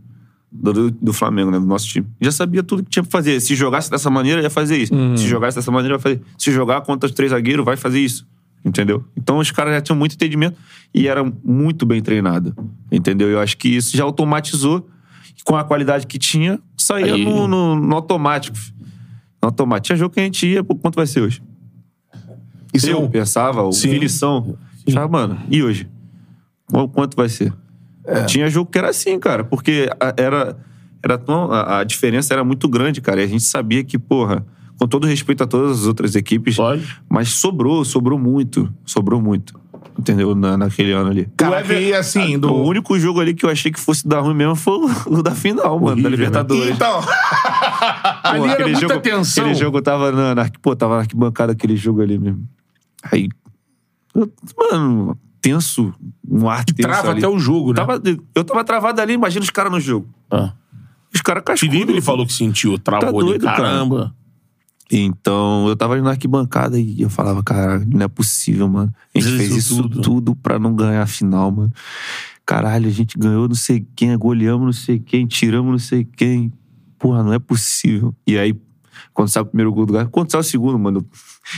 [0.56, 1.58] Do, do, Flamengo, né?
[1.58, 2.06] Do nosso time.
[2.20, 3.40] Já sabia tudo que tinha pra fazer.
[3.40, 4.94] Se jogasse dessa maneira, ia fazer isso.
[4.94, 5.16] Uhum.
[5.16, 6.22] Se jogasse dessa maneira, ia fazer.
[6.38, 8.24] Se jogar contra os três zagueiros, vai fazer isso.
[8.64, 9.04] Entendeu?
[9.16, 10.56] Então os caras já tinham muito entendimento
[10.94, 12.54] e era muito bem treinado.
[12.90, 13.28] Entendeu?
[13.28, 14.88] Eu acho que isso já automatizou.
[15.44, 18.56] Com a qualidade que tinha, saía Aí- no, no- no automático.
[19.42, 19.86] No automático.
[19.88, 21.42] Tinha jogo que a gente ia, pô, quanto vai ser hoje?
[22.72, 23.90] Isso eu é um- pensava, o Sim.
[23.90, 24.56] Vinição.
[24.90, 25.86] Falava, mano, e hoje?
[26.72, 27.52] Qu- Quanto vai ser?
[28.26, 30.56] Tinha jogo que era assim, cara, porque a- era,
[31.02, 33.20] era tão, a, a diferença era muito grande, cara.
[33.20, 34.44] E a gente sabia que, porra,
[34.78, 37.02] com todo respeito a todas as outras equipes, Lógico.
[37.08, 38.72] mas sobrou, sobrou muito.
[38.84, 39.58] Sobrou muito.
[39.96, 40.34] Entendeu?
[40.34, 41.28] Na, naquele ano ali.
[41.36, 42.52] Cara, que assim, do...
[42.52, 44.90] O único jogo ali que eu achei que fosse dar ruim mesmo foi o,
[45.20, 46.16] o da final, mano, da Horrível, né?
[46.16, 46.74] Libertadores.
[46.74, 46.98] Então,
[48.24, 49.44] Ali Pô, era aquele muita jogo, tensão.
[49.44, 52.44] Aquele jogo tava na, na, pô, tava na arquibancada aquele jogo ali mesmo.
[53.12, 53.28] Aí,
[54.16, 55.94] eu- mano, tenso,
[56.28, 57.18] um ar tenso Trava ali.
[57.18, 57.76] até o jogo, né?
[57.76, 58.02] Tava,
[58.34, 60.08] eu tava travado ali, imagina os caras no jogo.
[60.30, 60.52] Ah.
[61.14, 61.72] Os caras cascudos.
[61.74, 63.56] Felipe, ele falou que sentiu, travou Tá ali, doido, cara.
[63.56, 64.14] caramba.
[64.90, 68.92] Então, eu tava ali na arquibancada e eu falava, cara, não é possível, mano.
[69.14, 70.00] A gente Fez fez isso isso tudo.
[70.02, 70.36] tudo.
[70.36, 71.72] pra não ganhar a final, mano.
[72.46, 76.52] Caralho, a gente ganhou não sei quem, goleamos não sei quem, tiramos não sei quem.
[76.98, 78.14] Porra, não é possível.
[78.26, 78.54] E aí,
[79.12, 81.06] quando saiu o primeiro gol do Galo, quando saiu o segundo, mano, eu-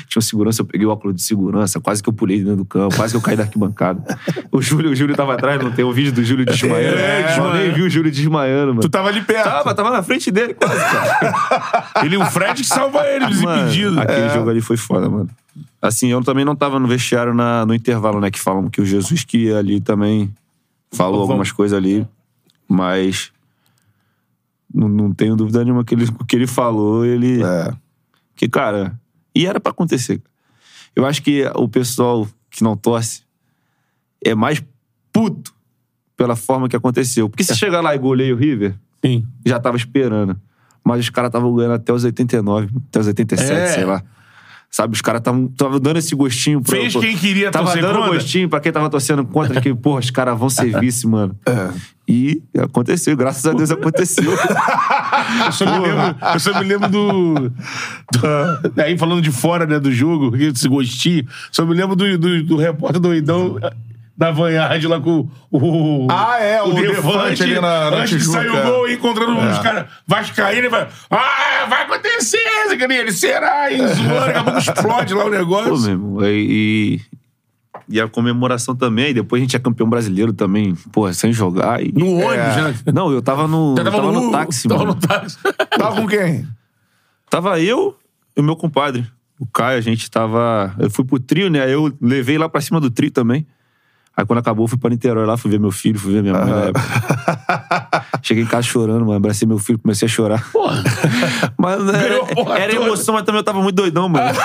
[0.08, 2.96] tinha segurança, eu peguei o óculos de segurança, quase que eu pulei dentro do campo,
[2.96, 4.02] quase que eu caí da arquibancada.
[4.50, 6.98] o Júlio, o Júlio tava atrás, não tem um vídeo do Júlio desmaiando.
[6.98, 7.58] É, eu desmaiando.
[7.58, 8.80] nem vi o Júlio desmaiando, mano.
[8.80, 9.44] tu tava ali perto.
[9.44, 11.84] Tava, tava na frente dele quase, cara.
[12.04, 14.00] Ele, o Fred que salva ele, desimpedido.
[14.00, 14.34] Aquele É.
[14.34, 15.30] jogo ali foi foda, mano.
[15.80, 18.30] Assim, eu também não tava no vestiário na- no intervalo, né?
[18.30, 20.32] Que falam que o Jesus que ia ali também
[20.92, 22.06] falou algumas coisas ali,
[22.68, 23.30] mas
[24.76, 27.42] não, não tenho dúvida nenhuma que ele, o que ele falou, ele.
[27.42, 27.72] É.
[28.34, 28.98] Que, cara,
[29.34, 30.20] e era pra acontecer.
[30.94, 33.22] Eu acho que o pessoal que não torce
[34.24, 34.62] é mais
[35.12, 35.54] puto
[36.16, 37.28] pela forma que aconteceu.
[37.28, 38.74] Porque se chegar lá e goleia o River,
[39.04, 39.26] Sim.
[39.44, 40.38] já tava esperando.
[40.84, 43.66] Mas os caras estavam ganhando até os 89, até os 87, É.
[43.68, 44.02] sei lá.
[44.76, 46.70] Sabe, os caras estavam dando esse gostinho pro.
[46.76, 48.12] Fez quem queria Tava torcer dando contra.
[48.12, 51.34] gostinho pra quem tava torcendo contra, que, porra, os caras vão ser vice, mano.
[51.46, 51.70] É.
[52.06, 54.30] E aconteceu, graças a Deus aconteceu.
[54.30, 59.80] Eu só me lembro, eu só me lembro do, do- Aí falando de fora, né,
[59.80, 61.26] do jogo, esse gostinho.
[61.50, 63.58] Só me lembro do, do, do repórter doidão
[64.16, 66.06] da Vanhard lá com o.
[66.10, 69.86] Ah, é, o Defante ali na- na Antes que sair o gol, encontrando os caras
[70.06, 70.88] vascaínos e vai.
[71.10, 72.38] Ah, vai acontecer,
[72.68, 75.80] Zé ele será, e zoando, daqui a pouco explode lá o Pô, negócio.
[75.82, 77.00] meu irmão, e,
[77.88, 81.82] e a comemoração também, depois a gente é campeão brasileiro também, porra, sem jogar.
[81.82, 81.92] E...
[81.92, 82.74] No ônibus, né?
[82.94, 84.94] Não, eu tava no, Já eu tava no táxi, Tava mano.
[84.94, 85.38] no táxi.
[85.78, 86.46] Tava com quem?
[87.28, 87.94] Tava eu
[88.34, 89.06] e o meu compadre,
[89.38, 90.74] o Caio, a gente tava.
[90.78, 91.62] Eu fui pro trio, né?
[91.64, 93.46] Aí eu levei lá pra cima do trio também.
[94.16, 96.50] Aí quando acabou, fui pra Niterói lá, fui ver meu filho, fui ver minha mãe
[96.50, 98.06] na época.
[98.22, 99.12] Cheguei em casa chorando, mano.
[99.12, 100.50] Abracei meu filho, comecei a chorar.
[100.50, 100.82] Porra.
[101.58, 102.86] Mas né, porra era toda.
[102.86, 104.26] emoção, mas também eu tava muito doidão, mano.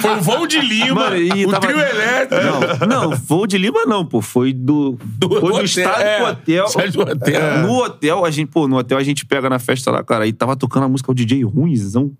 [0.00, 2.86] Foi o voo de Lima, Mano, e o tava- trio elétrico.
[2.86, 4.20] Não, não, voo de Lima não, pô.
[4.20, 4.98] Foi do.
[5.20, 6.16] foi do hotel, estádio é.
[6.16, 6.66] pro hotel.
[6.92, 7.40] Do hotel.
[7.40, 7.62] É.
[7.62, 10.24] No hotel, a gente, pô, no hotel a gente pega na festa lá, cara.
[10.24, 12.12] Aí tava tocando a música o DJ Ruizão.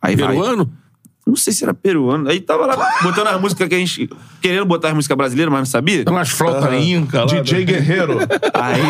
[0.00, 0.36] Aí vai.
[1.26, 2.28] Não sei se era peruano.
[2.28, 4.10] Aí tava lá botando as músicas que a gente.
[4.42, 6.04] Querendo botar as músicas brasileiras, mas não sabia.
[6.04, 7.26] Tem umas flautas inca lá.
[7.26, 8.18] DJ Guerreiro.
[8.52, 8.82] Aí.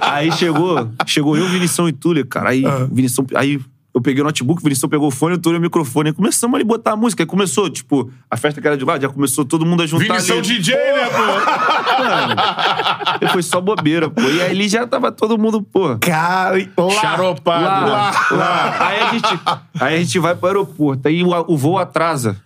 [0.00, 0.90] aí chegou.
[1.06, 2.50] Chegou eu, Vinição e Túlio, cara.
[2.50, 3.26] Aí, Vinição.
[3.34, 3.60] Aí
[3.94, 6.10] eu peguei o notebook, o Vinição pegou o fone, o Túlio o microfone.
[6.10, 7.22] Aí começamos ali a botar a música.
[7.22, 10.04] Aí começou, tipo, a festa que era de lá, já começou todo mundo a juntar.
[10.04, 10.46] Vinição ali.
[10.46, 13.24] DJ, né, pô?
[13.24, 14.20] E foi só bobeira, pô.
[14.22, 15.96] E aí ali já tava todo mundo, pô.
[15.98, 16.90] Cara, lá.
[16.90, 17.90] Charopado.
[17.90, 18.86] Lá, lá.
[18.88, 19.40] Aí a gente,
[19.80, 21.08] aí a gente vai pro aeroporto.
[21.08, 22.36] Aí o, o voo atrasa.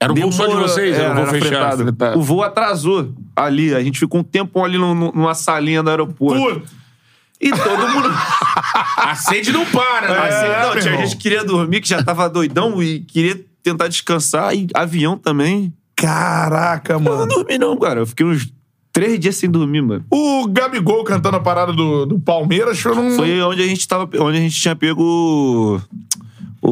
[0.00, 0.96] Era um voo só de vocês?
[0.96, 1.48] Era um voo fechado.
[1.48, 1.82] fretado.
[1.82, 2.18] fretado.
[2.18, 3.74] O voo atrasou ali.
[3.74, 6.40] A gente ficou um tempo ali no- no- numa salinha do aeroporto.
[6.40, 6.77] Puta,
[7.40, 8.10] E todo mundo.
[8.96, 10.28] a sede não para, né?
[10.28, 14.54] Assim, não, tinha gente que queria dormir, que já tava doidão e queria tentar descansar.
[14.54, 15.72] E avião também.
[15.94, 17.26] Caraca, Eu não mano.
[17.26, 18.00] dormi, não, cara.
[18.00, 18.52] Eu fiquei uns
[18.92, 20.04] três dias sem dormir, mano.
[20.10, 23.10] O Gabigol cantando a parada do, do Palmeiras foi num.
[23.16, 24.08] Foi onde a gente tava.
[24.20, 25.80] Onde a gente tinha pego o,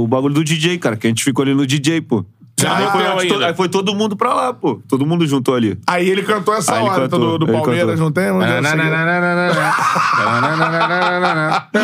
[0.02, 0.96] o bagulho do DJ, cara.
[0.96, 2.24] Que a gente ficou ali no DJ, pô.
[2.64, 4.80] Aí, foi, to- aí foi todo mundo pra lá, pô.
[4.88, 5.78] Todo mundo juntou ali.
[5.86, 8.28] Aí ele cantou essa Aí hora do, do Palmeiras, não tem?
[8.28, 8.36] Assim.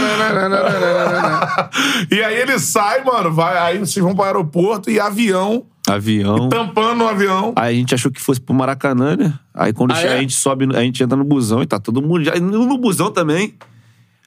[2.11, 6.49] E aí ele sai, mano, vai, aí vocês vão pro aeroporto e avião, Avião.
[6.49, 7.53] tampando o avião.
[7.57, 9.33] Aí a gente achou que fosse pro Maracanã, né?
[9.55, 10.15] Aí quando Ah, che- é?
[10.15, 12.35] a gente sobe, a gente entra no busão e tá todo mundo já.
[12.39, 13.55] No busão também.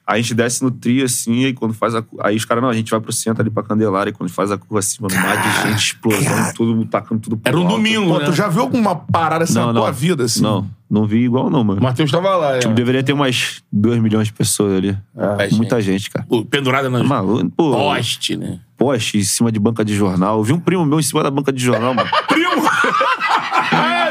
[0.06, 2.04] Aí a gente desce no trio assim, aí quando faz a.
[2.20, 4.52] Aí os caras, não, a gente vai pro centro ali pra Candelária, e quando faz
[4.52, 7.72] a curva assim, mano, mar de gente, explosão, tudo tacando tudo pro Era um alto.
[7.76, 8.24] domingo, Pô, né?
[8.26, 9.80] tu já viu alguma parada assim Não, na não.
[9.82, 10.42] tua vida, assim?
[10.42, 11.80] Não, não vi igual não, mano.
[11.80, 12.58] O Matheus tava lá, é.
[12.60, 14.96] Tipo, deveria ter umas 2 milhões de pessoas ali.
[15.40, 16.24] É, Muita gente, cara.
[16.28, 17.72] Pô, pendurada na Maluco, pô.
[17.72, 18.60] poste, né?
[18.78, 20.38] Poste em cima de banca de jornal.
[20.38, 22.08] Eu vi um primo meu em cima da banca de jornal, mano.
[22.28, 22.62] Primo!
[23.72, 24.05] É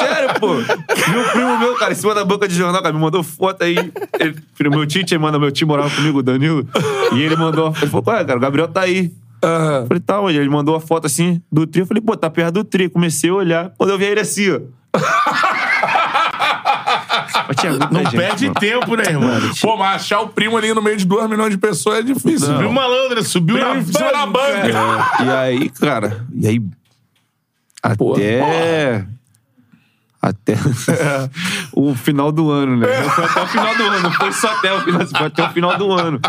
[0.00, 0.52] sério, pô.
[0.54, 3.76] Um primo meu, cara, em cima da banca de jornal, cara, me mandou foto aí.
[4.18, 4.34] Ele,
[4.70, 6.66] meu tio, tinha manda meu tio morava comigo, o Danilo.
[7.14, 7.72] E ele mandou.
[7.76, 9.12] Ele falou, ué, cara, o Gabriel tá aí.
[9.42, 10.36] Eu falei, tá onde?
[10.38, 11.82] Ele mandou a foto assim do trio.
[11.82, 12.90] Eu falei, pô, tá perto do trio.
[12.90, 13.72] Comecei a olhar.
[13.78, 14.60] Quando eu vi ele assim, ó.
[17.58, 18.60] Tinha muita Não gente, perde mano.
[18.60, 19.30] tempo, né, irmão?
[19.60, 22.46] Pô, mas achar o primo ali no meio de 2 milhões de pessoas é difícil.
[22.46, 24.68] Subiu malandro, subiu Na- na, em cima da banca.
[25.20, 26.62] É, e aí, cara, e aí.
[27.82, 29.06] Até.
[30.22, 30.54] Até
[31.72, 32.86] o final do ano, né?
[33.04, 35.50] Foi até o final do ano, não foi só até o final, foi até o
[35.50, 36.20] final do ano.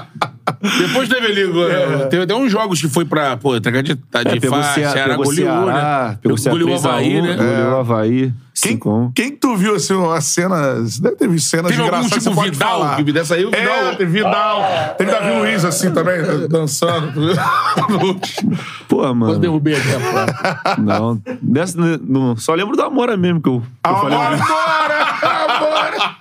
[0.62, 2.06] Depois teve ali, é.
[2.06, 4.76] teve até uns jogos que foi pra, pô, entregar de, tá de É, pegou faixa,
[4.76, 6.18] Ceará, Ceará pegou goleou, Ceará, né?
[6.22, 7.36] pegou Ceará goleou o 3 a 1, Havaí, né?
[7.36, 10.76] Goleou o Havaí, Quem, 5 quem que tu viu, assim, uma cena...
[10.76, 12.96] Você deve ter visto cenas Teve algum engraçadas que tipo pode Vidal, falar.
[12.98, 13.74] que dessa aí o Vidal...
[13.74, 14.64] É, teve Vidal.
[14.98, 17.12] Teve Davi Luiz, assim, também, dançando.
[18.88, 19.34] Pô, mano.
[19.34, 20.78] Eu derrubei aqui a.
[20.78, 24.18] Não, dessa, não, só lembro do Amora mesmo que eu, que eu falei.
[24.18, 25.41] Agora,
[25.82, 26.16] agora!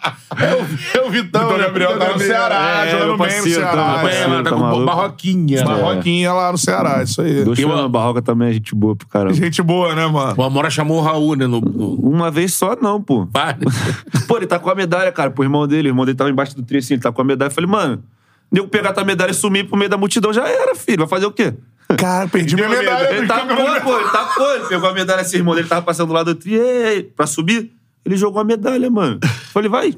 [0.94, 1.64] É o Vitão, Vitor né?
[1.64, 3.72] Gabriel tá no Ceará, É, jogando bem no Ceará.
[4.00, 4.84] tá, É, tá tá com maluco?
[4.86, 5.64] barroquinha.
[5.64, 7.40] Barroquinha lá no Ceará, isso aí.
[7.46, 9.34] Eu- Fernando Barroca também é gente boa pro caramba.
[9.34, 10.34] Gente boa, né, mano?
[10.36, 11.46] O Amora chamou o Raul, né?
[11.46, 11.94] No, no...
[11.96, 13.26] Uma vez só, não, pô.
[14.26, 15.88] Pô, ele tá com a medalha, cara, pro irmão dele.
[15.88, 17.48] O irmão dele tava embaixo do trio assim, ele tá com a medalha.
[17.50, 18.02] Eu falei, mano,
[18.50, 20.98] nego pegar tua medalha e sumir pro meio da multidão já era, filho.
[20.98, 21.52] Vai fazer o quê?
[21.98, 23.12] Cara, perdi minha medalha.
[23.14, 24.54] Ele tacou, pô, ele tacou.
[24.54, 26.62] Ele pegou a medalha o irmão dele tava passando do lado do trio.
[26.62, 27.72] Ei, ei, pra subir,
[28.04, 29.18] ele jogou a medalha, mano.
[29.22, 29.94] Eu Falei, vai.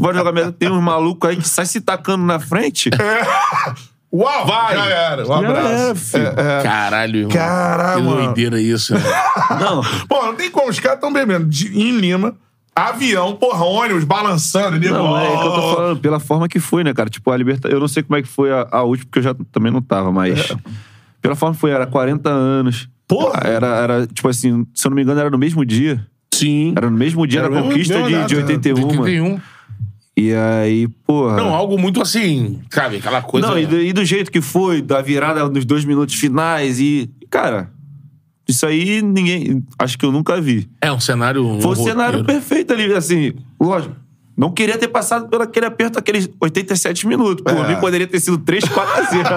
[0.00, 0.52] Vai jogar a medalha.
[0.52, 2.90] Tem uns malucos aí que sai se tacando na frente.
[4.12, 4.76] Uau, vai!
[4.76, 5.22] Já era.
[5.22, 5.68] Um Já abraço.
[5.68, 6.34] era, filho.
[6.64, 7.30] Caralho, irmão.
[7.32, 9.00] Caralho, Que doideira isso, né?
[9.60, 9.82] Não.
[10.08, 10.68] Pô, não tem como.
[10.68, 12.34] Os caras estão bebendo de- em Lima.
[12.74, 14.78] avião, porra, ônibus, balançando.
[14.80, 17.08] nego, Não, é, é que eu tô falando, pela forma que foi, né, cara?
[17.08, 17.74] Tipo, a Libertadores.
[17.74, 19.80] Eu não sei como é que foi a, a última, porque eu já também não
[19.80, 20.56] tava, mas.
[21.22, 22.88] Pela forma que foi, era 40 anos.
[23.06, 23.42] Porra!
[23.44, 26.04] Era, era, tipo assim, se eu não me engano, era no mesmo dia.
[26.40, 26.74] Sim.
[26.76, 29.02] Era no mesmo dia Era da mesmo- conquista mesma de, data, de 81, mano.
[29.02, 29.40] 81.
[30.16, 31.36] E aí, porra.
[31.36, 32.96] Não, algo muito assim, sabe?
[32.96, 33.46] Aquela coisa.
[33.46, 37.10] Não, e do, e do jeito que foi, da virada nos dois minutos finais e.
[37.30, 37.70] Cara,
[38.46, 39.62] isso aí ninguém.
[39.78, 40.68] Acho que eu nunca vi.
[40.80, 41.46] É um cenário.
[41.46, 43.32] um Foi o cenário perfeito ali, assim.
[43.58, 43.94] Lógico.
[44.40, 47.44] Não queria ter passado por aquele aperto, aqueles 87 minutos.
[47.44, 47.68] Por É.
[47.68, 49.28] mim, poderia ter sido 3, 4 a 0.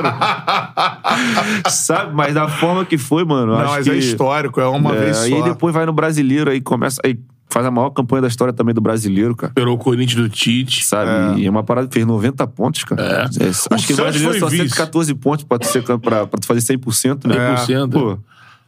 [1.70, 2.14] Sabe?
[2.16, 3.52] Mas da forma que foi, mano.
[3.54, 5.24] Não, acho mas que, é histórico, é uma É, vez só.
[5.26, 7.02] Aí depois vai no brasileiro, aí começa.
[7.04, 9.50] Aí faz a maior campanha da história também do brasileiro, cara.
[9.52, 10.86] Superou o Corinthians do Tite.
[10.86, 11.42] Sabe?
[11.42, 13.02] E é uma parada que fez 90 pontos, cara.
[13.04, 13.44] É.
[13.44, 14.70] É, O acho que o brasileiro foi só vice.
[14.70, 17.56] 114 pontos pra tu, ser, pra, pra tu fazer 100%, né?
[17.68, 17.92] 100%.
[17.92, 18.18] Pô,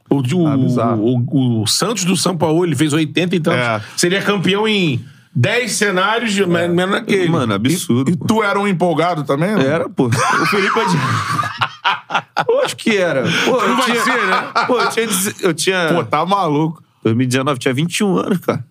[0.09, 0.47] O, o,
[0.81, 3.53] Ah, o, o Santos do São Paulo, ele fez 80 então.
[3.53, 3.81] É.
[3.95, 4.99] Seria campeão em
[5.36, 7.27] 10 cenários, men- menos naquele.
[7.29, 8.09] mano, absurdo.
[8.09, 8.25] E pô.
[8.25, 9.53] tu era um empolgado também?
[9.55, 9.65] né?
[9.65, 10.05] Era, pô.
[10.07, 10.95] O Felipe é de...
[12.49, 13.23] Eu acho que era.
[13.23, 14.03] Pô, eu Não vai tinha...
[14.03, 14.51] ser, né?
[14.67, 15.07] Pô, eu tinha...
[15.41, 15.93] Eu tinha...
[15.93, 16.83] Pô, tá maluco.
[17.03, 18.65] 2019, tinha 21 anos, cara.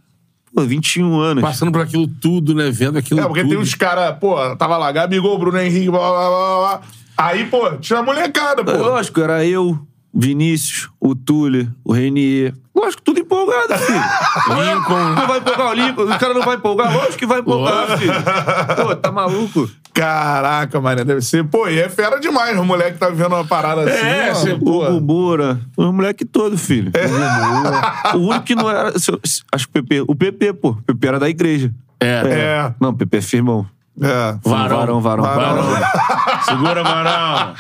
[0.55, 1.43] Pô, 21 anos.
[1.43, 2.71] Passando por aquilo tudo, né?
[2.71, 3.51] Vendo aquilo É, porque tudo.
[3.51, 6.81] tem uns caras, pô, tava lá, Gabigol, Bruno Henrique, blá, blá, blá, blá, blá.
[7.17, 8.73] Aí, pô, tinha uma molecada, pô.
[8.73, 9.79] Lógico, era eu,
[10.15, 12.55] Vinícius, o Túlio, o Renier.
[12.75, 13.99] Lógico, tudo empolgado, filho.
[14.75, 15.15] Lincoln.
[15.15, 16.03] Não vai empolgar o Lincoln?
[16.05, 16.93] O cara não vai empolgar?
[16.95, 18.13] Lógico que vai empolgar, filho.
[18.83, 19.69] Pô, tá maluco?
[19.93, 21.45] Caraca, mano, deve ser.
[21.45, 24.05] Pô, e é fera demais, o moleque tá vivendo uma parada assim.
[24.07, 24.85] É, cê- pô.
[24.89, 26.91] O Bubura, o moleque todo, filho.
[28.15, 28.93] O único que não era.
[28.93, 30.01] Acho que o PP.
[30.09, 30.71] O PP, pô.
[30.71, 31.73] O PP era da igreja.
[32.01, 32.23] É.
[32.27, 33.67] É, Não, o PP é firmão.
[34.01, 34.37] É.
[34.43, 35.65] Varão, varão, varão.
[36.45, 37.55] Segura, Marão.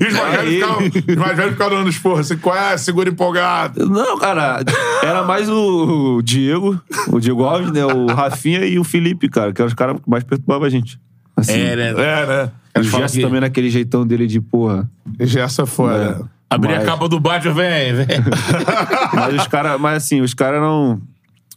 [0.00, 2.76] E os mais velhos ficavam- os mais velhos ficavam dando esporro, assim, qual é?
[2.78, 3.88] Segura empolgado.
[3.88, 4.60] Não, cara,
[5.02, 7.84] era mais o Diego, o Diego Alves, né?
[7.84, 10.98] O Rafinha e o Felipe, cara, que eram os caras que mais perturbavam a gente.
[11.36, 11.88] Assim, É, né?
[11.90, 12.50] É, né?
[12.78, 14.88] O Gerson que- também naquele jeitão dele de porra.
[15.20, 16.22] Gerson é foda.
[16.48, 18.06] Abrir a Mas- capa do Batman, vem, vem.
[19.14, 21.00] Mas os caras, mas assim, os caras eram.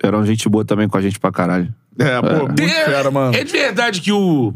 [0.02, 1.74] Eram gente boa também com a gente pra caralho.
[1.98, 3.36] É, pô, muito fera, mano.
[3.36, 4.54] É de verdade que o.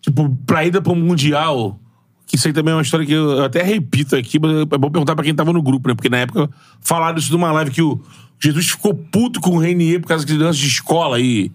[0.00, 1.78] Tipo, pra ida pro Mundial.
[2.26, 4.90] Que isso aí também é uma história que eu até repito aqui, mas é bom
[4.90, 5.94] perguntar pra quem tava no grupo, né?
[5.94, 6.48] Porque na época
[6.80, 8.00] falaram isso numa live que o
[8.40, 11.52] Jesus ficou puto com o Renier por causa de lance de escola aí.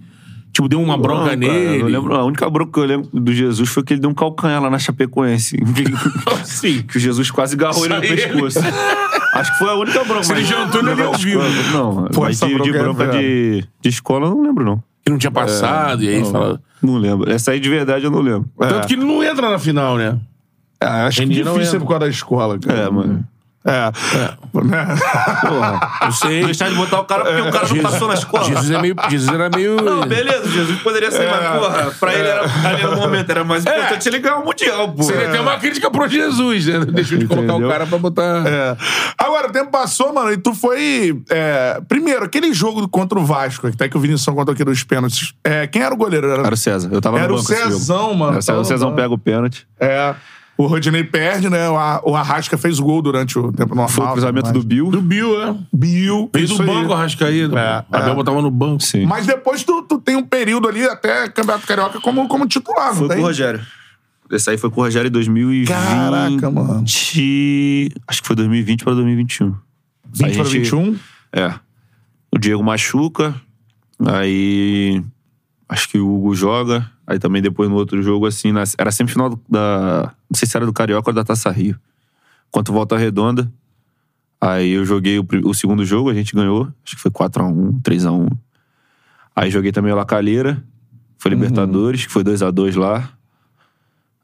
[0.54, 1.82] Tipo, deu uma bronca Não, cara, nele.
[1.82, 4.14] eu lembro, a única bronca que eu lembro do Jesus foi que ele deu um
[4.14, 5.58] calcanhar lá na Chapecoense.
[6.46, 6.84] Sim.
[6.88, 8.22] que o Jesus quase agarrou ele no Só ele.
[8.22, 8.60] pescoço.
[9.40, 10.24] Acho que foi a única bronca.
[10.24, 11.42] Se ele ouviu.
[11.72, 14.66] Não, Pô, mas essa de, de bronca é bronca de, de escola eu não lembro,
[14.66, 14.84] não.
[15.04, 16.62] Que não tinha passado, e aí não, fala.
[16.82, 17.32] Não lembro.
[17.32, 18.50] Essa aí de verdade eu não lembro.
[18.58, 20.20] Tanto que ele não entra na final, né?
[20.82, 21.80] É, acho que difícil entra.
[21.80, 22.80] por causa da escola, cara.
[22.80, 23.26] É, mano.
[23.68, 23.92] É.
[24.64, 24.88] Né?
[25.42, 25.92] Porra.
[26.06, 26.46] Eu sei.
[26.46, 28.44] Deixar de botar o cara porque o cara não passou na escola.
[28.46, 29.76] Jesus, é meio, Jesus era meio.
[29.76, 33.66] Não, beleza, Jesus poderia ser, mas, porra, pra ele era, ali no momento era mais
[33.66, 35.04] importante ele ganhar o Mundial, pô.
[35.04, 36.86] Seria até uma crítica pro Jesus, né?
[36.86, 38.48] Deixou de colocar o cara pra botar.
[38.48, 38.78] É.
[39.18, 41.22] Agora, o tempo passou, mano, e tu foi.
[41.30, 45.34] é, primeiro, aquele jogo contra o Vasco, até que o Vinícius contou aqui dos pênaltis.
[45.44, 46.30] É, quem era o goleiro?
[46.30, 46.90] Era, Era o César.
[46.92, 47.74] Eu tava Era no o banco esse jogo.
[47.76, 48.40] Cezão, mano.
[48.48, 49.68] Era o Cezão, o pega o pênalti.
[49.80, 50.16] É.
[50.58, 51.70] O Rodinei perde, né?
[51.70, 53.90] O A- O Arrasca fez o gol durante o tempo normal.
[53.90, 54.64] Foi o cruzamento do.
[54.64, 54.90] Bill.
[54.90, 55.56] Do Bill, é.
[55.72, 56.30] Bill.
[56.34, 56.68] Veio isso do aí.
[56.68, 57.60] banco, a Rascaída.
[57.60, 58.16] É, Abel é.
[58.16, 58.82] botava no banco.
[58.82, 59.06] Sim.
[59.06, 63.08] Mas depois tu, tu tem um período ali, até Campeonato Carioca, como, como titular, Foi
[63.08, 63.62] com o Rogério.
[64.32, 65.68] Esse aí foi com o Rogério em 2020.
[65.68, 66.84] Caraca, mano.
[66.84, 67.14] Acho
[68.22, 69.56] que foi 2020 pra 2021.
[70.12, 70.98] 20 Aí para gente- 21?
[71.32, 71.54] É.
[72.34, 73.36] O Diego machuca.
[74.06, 75.02] Aí.
[75.70, 76.90] Acho que o Hugo joga.
[77.08, 78.52] Aí também depois no outro jogo, assim.
[78.52, 80.14] na- era semifinal da.
[80.30, 81.80] Não sei se era do Carioca ou da Taça Rio.
[82.52, 83.50] Contra o Volta Redonda.
[84.42, 86.68] Aí eu joguei o, o segundo jogo, a gente ganhou.
[86.86, 88.30] Acho que foi 4x1, 3x1.
[89.36, 90.62] Aí joguei também o La Calheira.
[91.18, 93.10] Foi Libertadores, que foi 2x2 lá.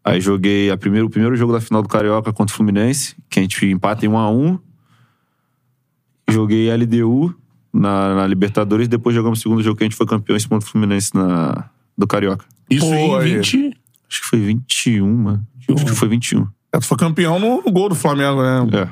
[0.04, 3.40] Aí joguei a primeiro, o primeiro jogo da final do Carioca contra o Fluminense, que
[3.40, 4.60] a gente empata em 1x1.
[6.30, 7.34] Joguei LDU
[7.74, 10.60] na, na Libertadores, depois jogamos o segundo jogo que a gente foi campeão em cima
[10.60, 12.46] do Fluminense na, do Carioca.
[12.70, 13.36] Isso Pô, em aí.
[13.38, 13.78] 20.
[14.10, 15.48] Acho que foi 21, mano.
[15.74, 16.48] Acho que foi 21.
[16.74, 18.60] É, tu foi campeão no, no gol do Flamengo, né?
[18.82, 18.88] É.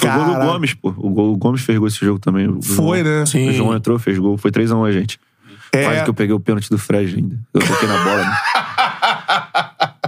[0.00, 0.46] Foi o gol do.
[0.46, 0.88] Gomes, pô.
[0.96, 2.48] O, gol, o Gomes fez gol esse jogo também.
[2.48, 3.22] O Foi, João- né?
[3.22, 3.52] O Sim.
[3.52, 4.36] João entrou, fez gol.
[4.38, 5.18] Foi 3x1 a gente.
[5.72, 5.84] É.
[5.84, 7.38] Quase que eu peguei o pênalti do Fred ainda.
[7.52, 8.24] Eu toquei na bola.
[8.24, 8.36] né?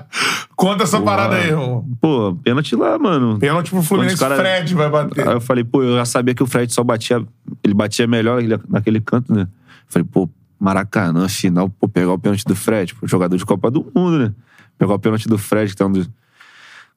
[0.56, 1.86] Conta essa parada aí, irmão.
[2.00, 3.38] Pô, pênalti lá, mano.
[3.38, 5.26] Pênalti pro Fluminense, cara- Fred vai bater.
[5.26, 7.24] Aí eu falei, pô, eu já sabia que o Fred só batia.
[7.64, 9.48] Ele batia melhor naquele- naquele canto, né?
[9.88, 10.28] Falei, pô,
[10.61, 14.34] Maracanã, final, pô, pegar o pênalti do Fred, pô, jogador de Copa do Mundo, né?
[14.78, 16.08] Pegar o pênalti do Fred, que tá um dos.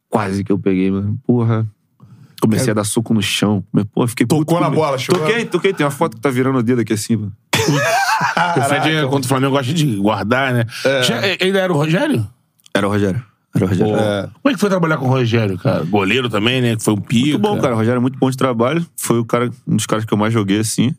[0.09, 1.17] Quase que eu peguei, mano.
[1.25, 1.65] Porra.
[2.41, 3.63] Comecei a dar soco no chão.
[3.93, 5.21] Pô, fiquei Tocou puto na bola, chegou?
[5.21, 5.73] Toquei, toquei.
[5.73, 7.31] Tem uma foto que tá virando o dedo aqui assim, mano.
[8.57, 10.65] o Fred, é, contra o Flamengo, gosta de guardar, né?
[11.03, 12.27] Já- ele era o Rogério?
[12.75, 13.23] Era o Rogério.
[13.55, 13.93] Era o Rogério.
[14.41, 15.83] Como é que foi trabalhar com o Rogério, cara?
[15.85, 16.75] Goleiro também, né?
[16.75, 17.27] Que foi um pico.
[17.29, 17.73] Muito bom, cara.
[17.75, 18.85] O Rogério é muito bom de trabalho.
[18.97, 20.93] Foi o cara, um dos caras que eu mais joguei, assim.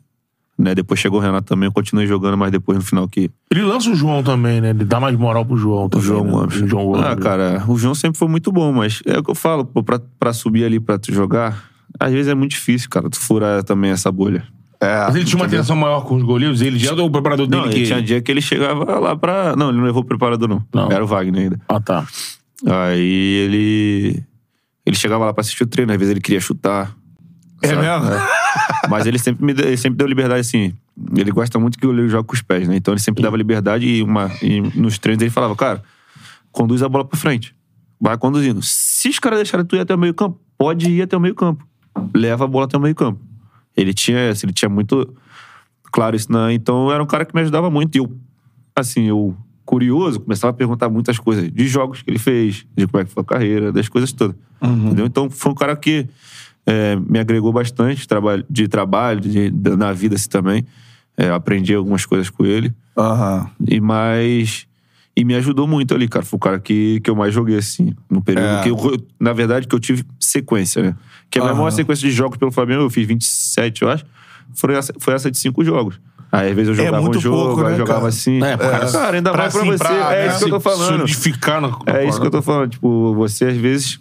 [0.57, 0.73] Né?
[0.73, 3.29] Depois chegou o Renato também, eu continuei jogando, mas depois no final que.
[3.51, 4.69] Ele lança o João também, né?
[4.69, 6.05] Ele dá mais moral pro João O também.
[6.05, 6.31] João né?
[6.31, 6.61] Gomes.
[6.61, 7.05] O João Gomes.
[7.05, 9.83] Ah, cara, o João sempre foi muito bom, mas é o que eu falo, pô,
[9.83, 11.65] pra, pra subir ali pra tu jogar,
[11.99, 14.43] às vezes é muito difícil, cara, tu furar também essa bolha.
[14.79, 15.05] É.
[15.05, 17.61] Mas ele tinha uma atenção maior com os goleiros, ele já ou o preparador dele
[17.61, 17.77] Não, que...
[17.77, 19.55] ele tinha dia que ele chegava lá pra.
[19.55, 20.63] Não, ele não levou o preparador, não.
[20.73, 20.91] Não.
[20.91, 21.59] Era o Wagner ainda.
[21.67, 22.05] Ah, tá.
[22.65, 24.23] Aí ele.
[24.85, 26.95] Ele chegava lá pra assistir o treino, às vezes ele queria chutar.
[27.61, 27.81] É sabe?
[27.81, 28.05] mesmo?
[28.89, 30.73] Mas ele sempre me deu, ele sempre deu liberdade, assim.
[31.15, 32.75] Ele gosta muito que o goleiro jogue com os pés, né?
[32.75, 35.83] Então ele sempre dava liberdade e, uma, e nos treinos ele falava, cara,
[36.51, 37.55] conduz a bola pra frente.
[37.99, 38.61] Vai conduzindo.
[38.61, 41.35] Se os caras deixarem tu ir até o meio campo, pode ir até o meio
[41.35, 41.65] campo.
[42.13, 43.19] Leva a bola até o meio campo.
[43.75, 45.13] Ele tinha essa, ele tinha muito
[45.91, 46.53] claro isso, né?
[46.53, 47.95] Então era um cara que me ajudava muito.
[47.95, 48.17] E eu,
[48.75, 53.01] assim, eu, curioso, começava a perguntar muitas coisas de jogos que ele fez, de como
[53.01, 54.35] é que foi a carreira, das coisas todas.
[54.61, 55.05] Entendeu?
[55.05, 56.07] Então foi um cara que
[56.65, 60.65] é, me agregou bastante de trabalho, de trabalho de- na vida assim também.
[61.17, 62.73] É, aprendi algumas coisas com ele.
[62.97, 63.49] Aham.
[63.67, 64.67] E mais.
[65.17, 66.25] E me ajudou muito ali, cara.
[66.25, 67.93] Foi o cara que, que eu mais joguei, assim.
[68.09, 68.63] No período É.
[68.63, 68.77] que eu.
[69.19, 70.95] Na verdade, que eu tive sequência, né?
[71.29, 71.59] Que a minha Aham.
[71.61, 74.03] maior sequência de jogos pelo Flamengo, eu fiz 27, eu acho.
[74.53, 75.99] Foi essa, foi essa de cinco jogos.
[76.31, 78.09] Aí, às vezes, eu jogava muito um jogo, pouco, aí né, jogava cara?
[78.09, 78.43] assim.
[78.43, 79.77] É, cara, cara, ainda pra mais pra assim, você.
[79.85, 80.87] pra, é né, isso que eu tô falando.
[80.97, 82.69] Solidificar É isso que eu tô falando.
[82.71, 83.99] Tipo, você às vezes.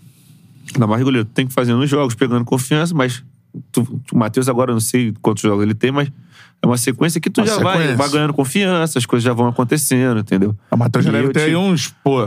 [0.72, 3.22] Ainda mais goleiro, tu tem que fazer nos jogos, pegando confiança, mas.
[3.70, 6.10] Tu, o Matheus agora, eu não sei quantos jogos ele tem, mas
[6.60, 9.46] é uma sequência que tu Uma já vai, vai ganhando confiança, as coisas já vão
[9.46, 10.56] acontecendo, entendeu?
[10.70, 12.26] A Matheus já deve ter aí tive- uns, pô,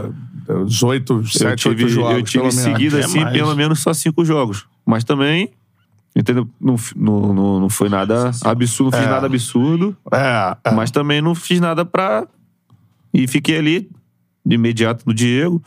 [0.50, 2.12] uns oito, sete, oito jogos.
[2.16, 2.56] eu tive pelo menos.
[2.56, 3.34] seguido, É assim, mais.
[3.34, 4.66] pelo menos só cinco jogos.
[4.86, 5.52] Mas também,
[6.16, 6.48] entendeu?
[6.62, 9.12] Não, não, não foi nada absurdo, não fiz É.
[9.12, 9.98] nada absurdo.
[10.14, 10.72] É, é.
[10.72, 12.26] Mas também não fiz nada pra.
[13.14, 13.90] E fiquei ali,
[14.46, 15.62] de imediato, no Diego.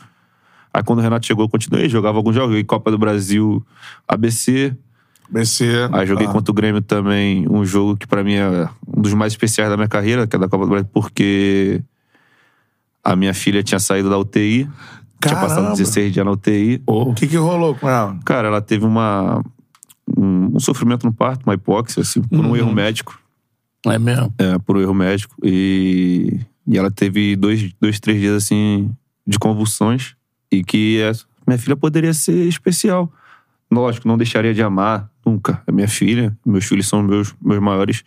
[0.73, 2.51] Aí quando o Renato chegou, eu continuei, jogava alguns jogos.
[2.51, 3.65] Joguei Copa do Brasil,
[4.07, 4.75] ABC.
[5.31, 5.89] BC.
[5.93, 6.31] Aí joguei ah.
[6.31, 9.77] contra o Grêmio também, um jogo que pra mim é um dos mais especiais da
[9.77, 11.81] minha carreira, que é da Copa do Brasil, porque
[13.03, 14.67] a minha filha tinha saído da UTI.
[15.21, 15.47] Tinha Caramba.
[15.47, 16.81] passado 16 dias na UTI.
[16.85, 18.17] O que que rolou com ela?
[18.25, 19.41] Cara, ela teve uma.
[20.17, 23.17] Um, um sofrimento no parto, uma hipóxia, assim, por um erro médico.
[23.85, 24.33] É mesmo.
[24.37, 25.35] É, por um erro médico.
[25.43, 28.91] E, e ela teve dois, dois, três dias, assim,
[29.25, 30.15] de convulsões.
[30.51, 31.11] E que é,
[31.47, 33.11] minha filha poderia ser especial.
[33.71, 36.37] Lógico, não deixaria de amar nunca a minha filha.
[36.45, 38.03] Meus filhos são meus, meus maiores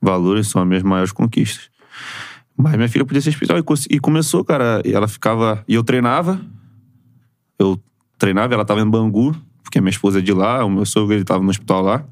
[0.00, 1.70] valores, são as minhas maiores conquistas.
[2.56, 3.58] Mas minha filha podia ser especial.
[3.58, 3.64] E,
[3.96, 4.82] e começou, cara.
[4.84, 5.64] E ela ficava.
[5.66, 6.40] E eu treinava.
[7.58, 7.80] Eu
[8.18, 11.24] treinava, ela tava em Bangu, porque minha esposa é de lá, o meu sogro ele
[11.24, 12.04] tava no hospital lá.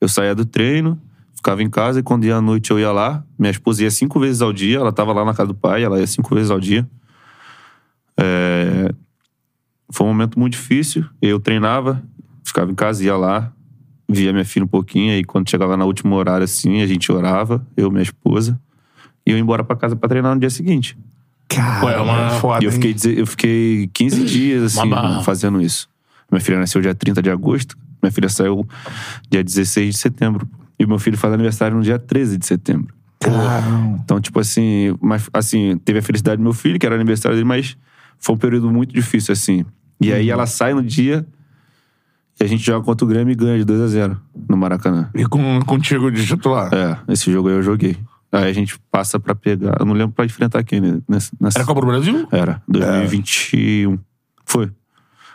[0.00, 1.00] Eu saía do treino,
[1.34, 3.24] ficava em casa e quando ia à noite eu ia lá.
[3.38, 6.00] Minha esposa ia cinco vezes ao dia, ela tava lá na casa do pai, ela
[6.00, 6.88] ia cinco vezes ao dia.
[8.18, 8.90] É,
[9.90, 11.04] Foi um momento muito difícil.
[11.20, 12.02] Eu treinava,
[12.44, 13.52] ficava em casa, ia lá,
[14.08, 17.64] via minha filha um pouquinho, e quando chegava na última horário assim, a gente orava,
[17.76, 18.58] eu e minha esposa,
[19.26, 20.96] e eu ia embora pra casa pra treinar no dia seguinte.
[21.48, 24.88] Cara, é uma- foda, E eu fiquei, eu fiquei 15 dias, assim,
[25.22, 25.88] fazendo isso.
[26.30, 28.66] Minha filha nasceu dia 30 de agosto, minha filha saiu
[29.30, 30.48] dia 16 de setembro.
[30.78, 32.92] E meu filho faz aniversário no dia 13 de setembro.
[33.20, 34.00] Caramba.
[34.02, 37.46] Então, tipo assim, mas, assim, teve a felicidade do meu filho, que era aniversário dele,
[37.46, 37.76] mas
[38.18, 39.64] foi um período muito difícil, assim.
[40.00, 41.24] E aí ela sai no dia
[42.40, 45.08] e a gente joga contra o Grêmio e ganha de 2 a 0 no Maracanã.
[45.14, 46.72] E com, contigo de titular.
[46.74, 47.96] É, esse jogo aí eu joguei.
[48.32, 49.76] Aí a gente passa pra pegar.
[49.78, 51.00] Eu não lembro pra enfrentar quem, né?
[51.08, 52.26] Nessa, nessa- Era Copa do Brasil?
[52.32, 53.98] era, 2021.
[54.44, 54.70] Foi.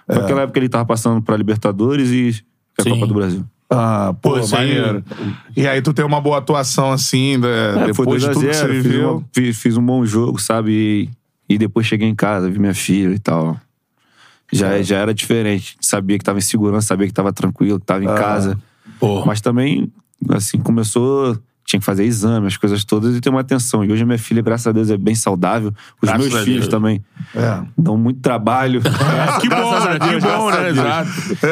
[0.05, 2.43] Foi aquela época que ele tava passando pra Libertadores e
[2.77, 2.89] a Sim.
[2.91, 3.45] Copa do Brasil.
[3.69, 5.03] Ah, pô, Pô, isso aí- maneiro.
[5.55, 7.47] E aí tu tem uma boa atuação assim, né?
[7.89, 9.11] É, foi depois 2 de a tudo que 0 você fiz, viveu.
[9.17, 11.09] uma- fiz, fiz um bom jogo, sabe?
[11.49, 13.59] E, depois cheguei em casa, vi minha filha e tal.
[14.51, 15.75] Já, já era diferente.
[15.81, 18.57] Sabia que tava em segurança, sabia que tava tranquilo, que tava em casa.
[18.99, 19.25] Pô.
[19.25, 19.91] Mas também,
[20.29, 21.37] assim, começou.
[21.69, 23.85] Tinha que fazer exame, as coisas todas e ter uma atenção.
[23.85, 25.71] E hoje a minha filha, graças a Deus, é bem saudável.
[26.01, 26.67] Os Graças meus filhos Deus.
[26.67, 26.99] também
[27.35, 27.59] É.
[27.77, 28.81] dão muito trabalho.
[29.39, 29.99] que bom, Graças a né?
[29.99, 30.69] Deus, Que bom, né?
[30.69, 31.09] Exato.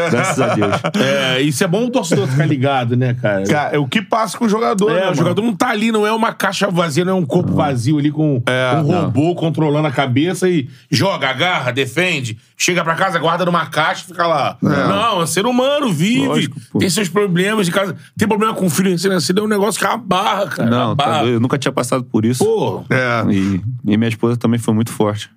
[0.10, 0.82] Graças a Deus.
[0.96, 3.44] É, isso é bom o torcedor ficar ligado, né, cara?
[3.46, 5.16] Cara, é o que passa com o jogador, né, É, o mano?
[5.18, 8.10] jogador não tá ali, não é uma caixa vazia, não é um corpo vazio ali
[8.10, 13.68] com um robô controlando a cabeça e joga, agarra, defende, chega pra casa, guarda numa
[13.68, 14.58] caixa e fica lá.
[14.64, 18.70] Não, é ser humano, vive, Lógico, tem seus problemas de casa, tem problema com o
[18.70, 20.70] filho recém-nascido, é um negócio que é uma barra, cara.
[20.70, 21.26] Não, tá barra.
[21.26, 22.44] eu nunca tinha passado por isso.
[22.44, 23.26] Pô, É.
[23.32, 25.30] E, e minha esposa também foi muito forte.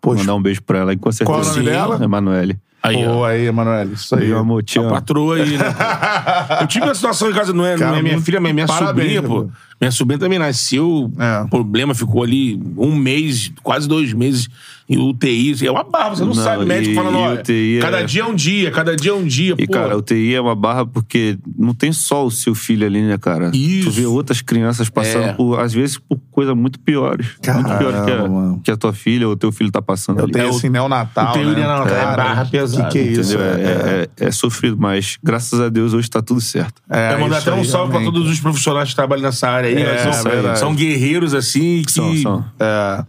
[0.00, 0.20] Poxa.
[0.20, 1.30] mandar um beijo pra ela, e com certeza.
[1.30, 1.64] Qual o nome Sim.
[1.64, 2.04] dela?
[2.04, 2.58] Emanuele.
[2.84, 3.14] Aí, ó.
[3.14, 4.28] Pô, aí, Emanuel, isso aí.
[4.28, 5.64] Meu amor, te A patroa aí, né?
[6.60, 8.66] Eu tive uma situação em casa, não é, não Cara, é minha filha, mas minha
[8.66, 9.48] parabéns, sobrinha, pô.
[9.80, 11.40] Minha sobrinha também nasceu, É.
[11.42, 14.48] o problema ficou ali um mês, quase dois meses
[14.88, 15.66] em UTI.
[15.66, 16.64] É uma barra, você não, Não, sabe.
[16.64, 19.14] O médico e- falando, olha, UTI é- cada dia é um dia, cada dia é
[19.14, 19.54] um dia.
[19.58, 19.72] E, pô.
[19.72, 23.16] cara, a UTI é uma barra porque não tem só o seu filho ali, né,
[23.18, 23.50] cara?
[23.54, 23.88] Isso.
[23.88, 25.32] Tu vê outras crianças passando É.
[25.32, 27.26] por, às vezes, por coisas muito piores.
[27.54, 30.32] muito piores que a, que a tua filha ou teu filho tá passando Eu ali.
[30.32, 31.44] tenho É o- esse neonatal, né?
[31.44, 33.38] neonatal é Cara, barra pesada, Que que é isso?
[33.38, 36.82] É, É, é- é sofrido, mas graças a Deus hoje tá tudo certo.
[36.90, 39.82] É, mandar até um salve pra todos os profissionais que trabalham nessa área aí.
[39.82, 40.12] É, né?
[40.12, 40.58] são, verdade.
[40.58, 42.44] são guerreiros, assim, que São, são.
[42.58, 43.04] É.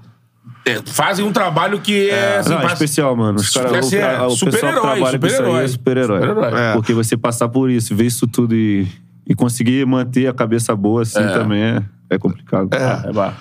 [0.65, 2.37] é, fazem um trabalho que é.
[2.37, 3.39] assim, Não, é especial, mano.
[3.39, 5.63] Os cara, Assim, o, é, o pessoal que super-herói, trabalha aí super-herói.
[5.63, 6.19] é super-herói.
[6.19, 6.61] Super-herói.
[6.61, 6.73] É.
[6.73, 8.87] Porque você passar por isso, ver isso tudo e,
[9.27, 12.69] e conseguir manter a cabeça boa assim também é, é complicado.
[12.73, 13.35] É, barra.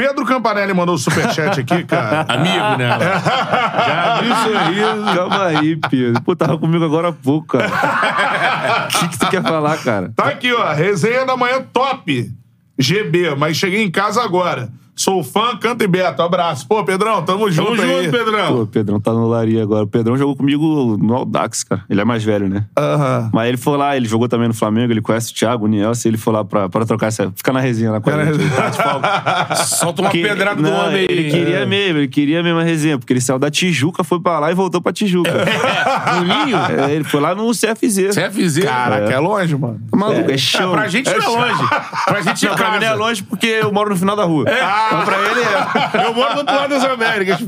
[0.00, 2.24] Pedro Campanelli mandou o superchat aqui, cara.
[2.32, 2.88] Amigo, né?
[2.98, 5.14] Já abriu o sorriso.
[5.14, 6.22] Calma aí, Pedro.
[6.22, 7.68] Pô, tava comigo agora há pouco, cara.
[8.90, 10.10] O que, que tu quer falar, cara?
[10.16, 10.72] Tá aqui, ó.
[10.72, 12.32] Resenha da manhã top.
[12.80, 14.72] GB, mas cheguei em casa agora.
[15.02, 16.20] Sou fã, canta e beto.
[16.20, 16.68] Abraço.
[16.68, 18.04] Pô, Pedrão, tamo junto Tamo aí.
[18.04, 18.52] junto, Pedrão.
[18.54, 19.84] Pô, o Pedrão tá no Lari agora.
[19.84, 21.82] O Pedrão jogou comigo no Audax, cara.
[21.88, 22.66] Ele é mais velho, né?
[22.78, 23.30] Aham.
[23.32, 26.10] Mas ele foi lá, ele jogou também no Flamengo, ele conhece o Thiago, o Nielsen,
[26.10, 27.32] ele foi lá pra, pra trocar essa.
[27.34, 28.38] Fica na resenha lá com a gente.
[29.78, 31.06] Solta uma Que- pedrada do homem aí.
[31.08, 34.38] Ele queria mesmo, ele queria mesmo a resenha, porque ele saiu da Tijuca, foi pra
[34.38, 35.30] lá e voltou pra Tijuca.
[35.32, 36.58] No Ninho?
[36.88, 38.14] É, ele foi lá no CFZ.
[38.14, 38.64] CFZ.
[38.64, 39.18] Caraca, é.
[39.18, 39.80] longe, mano.
[39.94, 40.72] Maluco, é, É, chão.
[40.72, 41.68] pra gente não é longe.
[42.04, 44.24] Pra gente é Não, pra mim não é longe porque eu moro no final da
[44.24, 44.44] rua.
[44.90, 46.06] Então pra ele é.
[46.06, 47.38] Eu moro do outro lado das Américas.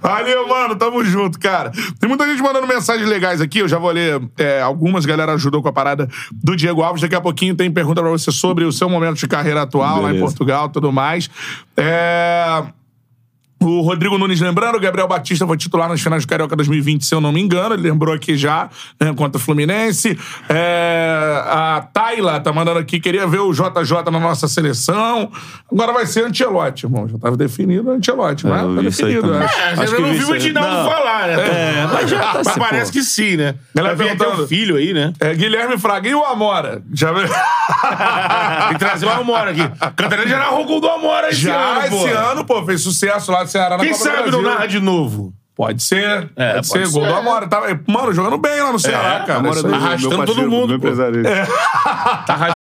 [0.00, 0.76] Valeu, mano.
[0.76, 1.72] Tamo junto, cara.
[1.98, 3.58] Tem muita gente mandando mensagens legais aqui.
[3.58, 5.04] Eu já vou ler é, algumas.
[5.04, 7.02] Galera ajudou com a parada do Diego Alves.
[7.02, 10.08] Daqui a pouquinho tem pergunta pra você sobre o seu momento de carreira atual lá
[10.10, 10.24] em Beleza.
[10.24, 11.28] Portugal e tudo mais.
[11.76, 12.62] É.
[13.66, 17.12] O Rodrigo Nunes lembrando, o Gabriel Batista foi titular nas finais do Carioca 2020, se
[17.12, 17.74] eu não me engano.
[17.74, 18.70] Ele lembrou aqui já,
[19.00, 20.16] né, contra o Fluminense.
[20.48, 25.30] É, a Tayla tá mandando aqui, queria ver o JJ na nossa seleção.
[25.70, 27.08] Agora vai ser Ancelotti, irmão.
[27.08, 29.46] Já tava definido Ancelotti, mas eu tá definido, né?
[29.46, 30.36] É, Acho eu que não vi o aí.
[30.36, 30.90] Edinaldo Não.
[30.90, 31.34] falar, né?
[31.34, 32.98] É, mas já tá Mas se, parece pô.
[32.98, 33.54] que sim, né?
[33.74, 35.12] Vai vir até o filho aí, né?
[35.18, 36.08] É, Guilherme Fraga.
[36.08, 36.82] E o Amora?
[36.94, 37.26] Já viu?
[37.26, 39.62] Tem que trazer o Amora aqui.
[39.96, 41.96] Cantarina já narrou o gol do Amora esse Já ano, pô.
[42.06, 44.42] esse ano, pô, fez sucesso lá do Ceará na Quem Copa do sabe Brasil.
[44.42, 45.34] não narra de novo?
[45.54, 46.30] Pode ser.
[46.36, 46.92] É, pode, pode ser.
[46.92, 47.46] Gol do Amora.
[47.48, 49.38] Tá, mano, jogando bem lá no Ceará, cara.
[49.38, 50.86] Amora Isso do- arrastando parceiro, todo mundo, meu pô.
[50.88, 51.22] empresário.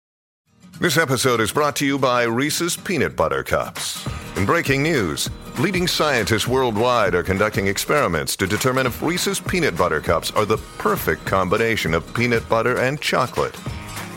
[0.80, 4.06] This episode is brought to you by Reese's Peanut Butter Cups.
[4.36, 10.02] In breaking news, leading scientists worldwide are conducting experiments to determine if Reese's Peanut Butter
[10.02, 13.56] Cups are the perfect combination of peanut butter and chocolate.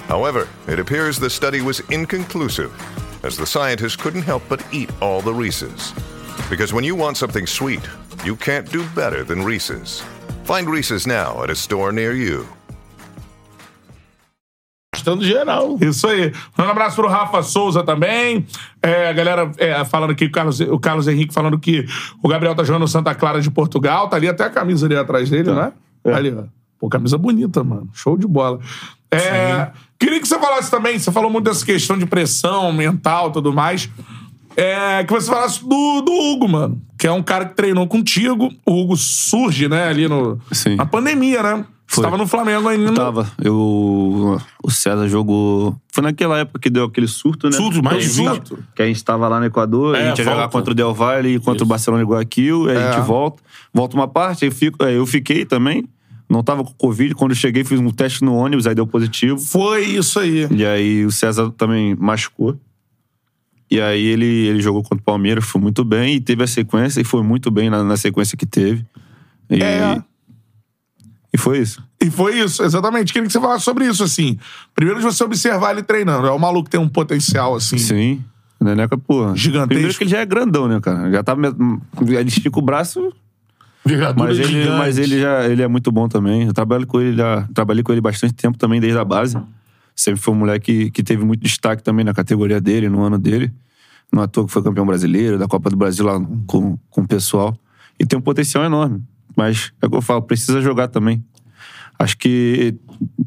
[0.08, 2.72] However, it appears the study was inconclusive,
[3.22, 5.92] as the scientists couldn't help but eat all the Reese's.
[6.48, 7.80] Because when you want something sweet,
[8.24, 10.02] you can't do better than Reese's.
[10.44, 12.46] Find Reese's now at a store near you.
[14.94, 15.76] Arrastando geral.
[15.80, 16.32] Isso aí.
[16.56, 18.46] Um abraço pro Rafa Souza também.
[18.80, 21.84] É, a galera é, falando aqui, o Carlos, o Carlos Henrique falando que
[22.22, 24.08] o Gabriel tá jogando no Santa Clara de Portugal.
[24.08, 25.72] Tá ali até a camisa ali atrás dele, né?
[26.04, 26.44] Ali, ó.
[26.78, 27.88] Pô, camisa bonita, mano.
[27.92, 28.60] Show de bola.
[29.10, 33.32] É, queria que você falasse também, você falou muito dessa questão de pressão mental e
[33.32, 33.88] tudo mais.
[34.56, 36.80] É, que você falasse do, do Hugo, mano.
[36.98, 38.50] Que é um cara que treinou contigo.
[38.64, 40.76] O Hugo surge, né, ali no, Sim.
[40.76, 41.64] na pandemia, né?
[41.88, 42.92] Você tava no Flamengo ainda.
[42.92, 43.30] Tava.
[43.40, 45.76] Eu, o César jogou.
[45.92, 47.56] Foi naquela época que deu aquele surto, né?
[47.56, 48.58] Surto, mais surto.
[48.74, 50.92] Que a gente tava lá no Equador, É, a gente ia jogar contra o Del
[50.92, 53.42] Valle e contra o Barcelona e Guayaquil, aí a gente volta.
[53.72, 55.88] Volta uma parte, eu, fico, aí eu fiquei também.
[56.28, 57.14] Não tava com Covid.
[57.14, 59.38] Quando eu cheguei, fiz um teste no ônibus, aí deu positivo.
[59.38, 60.48] Foi isso aí.
[60.50, 62.58] E aí o César também machucou.
[63.70, 67.00] E aí ele, ele jogou contra o Palmeiras, foi muito bem e teve a sequência,
[67.00, 68.84] e foi muito bem na, na sequência que teve.
[69.50, 70.02] E, É.
[71.34, 71.82] e foi isso.
[72.00, 73.12] E foi isso, exatamente.
[73.12, 74.38] Queria que você falasse sobre isso, assim.
[74.74, 76.26] Primeiro de você observar ele treinando.
[76.26, 77.78] É um maluco que tem um potencial, assim.
[77.78, 78.24] Sim.
[78.60, 79.34] Neneca, pô.
[79.34, 79.68] Gigantesco.
[79.68, 81.10] Primeiro que ele já é grandão, né, cara?
[81.10, 81.36] Já tá.
[82.00, 83.12] Ele estica o braço,
[84.16, 84.78] mas ele, gigante.
[84.78, 86.44] mas ele já ele é muito bom também.
[86.44, 89.36] Eu trabalho com ele, já, trabalhei com ele bastante tempo também, desde a base.
[89.96, 93.50] Sempre foi um moleque que, teve muito destaque também na categoria dele, no ano dele.
[94.12, 97.58] Não à que foi campeão brasileiro, da Copa do Brasil lá com, com o pessoal.
[97.98, 99.02] E tem um potencial enorme.
[99.34, 101.24] Mas é o que eu falo, precisa jogar também.
[101.98, 102.74] Acho que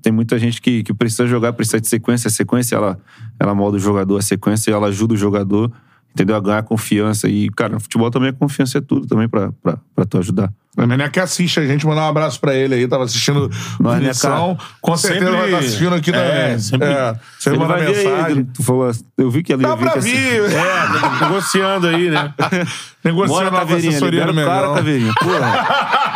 [0.01, 2.27] tem muita gente que, que precisa jogar, precisa de sequência.
[2.27, 2.99] A sequência, ela,
[3.39, 4.17] ela molda o jogador.
[4.17, 5.71] A sequência, ela ajuda o jogador,
[6.13, 6.35] entendeu?
[6.35, 7.27] A ganhar confiança.
[7.27, 10.51] E, cara, no futebol também a confiança é tudo também pra, pra, pra tu ajudar.
[10.77, 12.87] O Neneca que assiste a gente, mandar um abraço pra ele aí.
[12.87, 13.49] Tava assistindo
[13.79, 14.55] né, Missão.
[14.55, 14.69] cara?
[14.79, 16.27] Com certeza Sempre- vai estar assistindo aqui também.
[16.31, 18.45] É, sempre- É, manda ver aí, mensagem.
[18.45, 20.41] tu falou, eu vi que ele Dá pra que assim- vir.
[20.53, 22.33] É, negociando aí, né?
[23.03, 24.75] Negociando Bora, a assessoria do cara, Mengão.
[24.75, 25.13] Caveirinha.
[25.19, 25.99] Porra.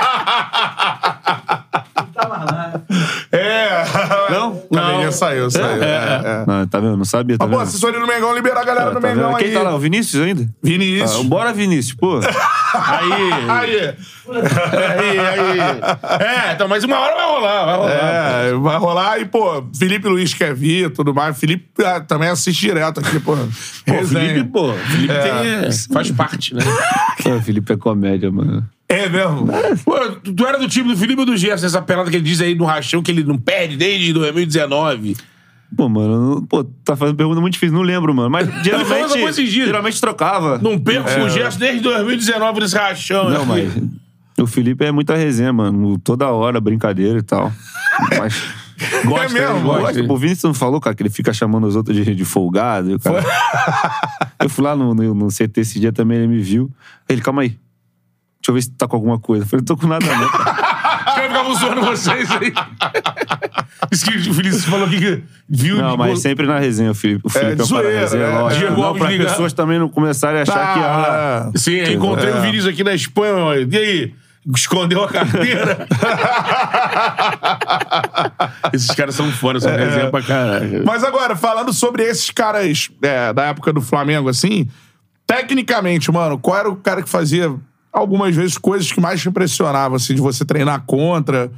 [5.14, 5.84] saiu, saiu.
[5.84, 6.44] É, é.
[6.46, 6.98] Não, tá vendo?
[6.98, 7.68] Não sabia, tá Mas, pô, vendo?
[7.70, 9.38] assessoria do Mengão liberou a galera do tá Mengão vendo?
[9.38, 9.44] aí.
[9.44, 9.76] Quem tá lá?
[9.76, 10.50] O Vinícius ainda?
[10.62, 11.20] Vinícius.
[11.20, 12.20] Ah, bora, Vinícius, pô.
[12.74, 13.12] Aí.
[13.50, 13.96] Aí.
[14.90, 16.50] aí, aí.
[16.50, 17.92] É, então, mas uma hora vai rolar, vai rolar.
[17.92, 19.20] É, vai rolar.
[19.22, 21.38] E, pô, Felipe Luiz quer vir e tudo mais.
[21.38, 23.36] Felipe ah, também assiste direto aqui, pô.
[23.36, 24.06] Pô.
[24.06, 26.64] Felipe, pô, Felipe tem, faz parte, né?
[27.24, 28.68] Pô, Felipe é comédia, mano.
[28.94, 29.48] É mesmo?
[29.84, 30.00] Pô,
[30.36, 32.54] tu, era do time do Felipe ou do Gerson, essa pelada que ele diz aí
[32.56, 35.16] no rachão que ele não perde desde 2019.
[35.76, 38.30] Pô, mano, pô, tá fazendo pergunta muito difícil, não lembro, mano.
[38.30, 40.60] Mas essa geralmente, geralmente trocava.
[40.60, 43.30] Não perco com o Gerson desde 2019 nesse rachão.
[43.30, 43.70] Não, né?
[43.76, 43.84] mas
[44.38, 45.98] o Felipe é muita resenha, mano.
[45.98, 47.52] Toda hora, brincadeira e tal.
[48.20, 48.42] Mas.
[49.06, 49.62] Gosta, É mesmo?
[49.62, 50.04] gosta.
[50.12, 53.00] O Vinícius não falou, cara, que ele fica chamando os outros de, de folgado.
[53.00, 53.24] cara-
[54.42, 56.70] eu fui lá no, no, no CT esse dia também, ele me viu.
[57.08, 57.58] Ele, calma aí.
[58.44, 59.46] Deixa eu ver se tá com alguma coisa.
[59.46, 60.26] Eu falei, não tô com nada, não.
[60.28, 62.54] Os caras ficavam zoando vocês aí.
[63.90, 65.78] Isso que o Felipe falou aqui que viu.
[65.78, 67.22] Não, mas sempre na resenha, o Felipe.
[67.24, 68.40] O Felipe é, um cara zoeira, resenha, né?
[68.40, 68.60] lógico.
[68.66, 69.30] Diego Não, pra ligado.
[69.30, 70.80] pessoas também não começarem a achar que.
[70.80, 71.60] Ah, Tá.
[71.60, 72.38] Sim, eu encontrei É.
[72.38, 73.66] o Vinícius aqui na Espanha.
[73.72, 74.14] E aí?
[74.54, 75.88] Escondeu a carteira?
[78.74, 80.84] Esses caras são fora, são resenha pra caralho.
[80.86, 84.68] Mas agora, falando sobre esses caras é, da época do Flamengo, assim,
[85.26, 87.54] tecnicamente, mano, qual era o cara que fazia
[87.94, 91.52] algumas vezes coisas que mais te impressionavam, assim, de você treinar contra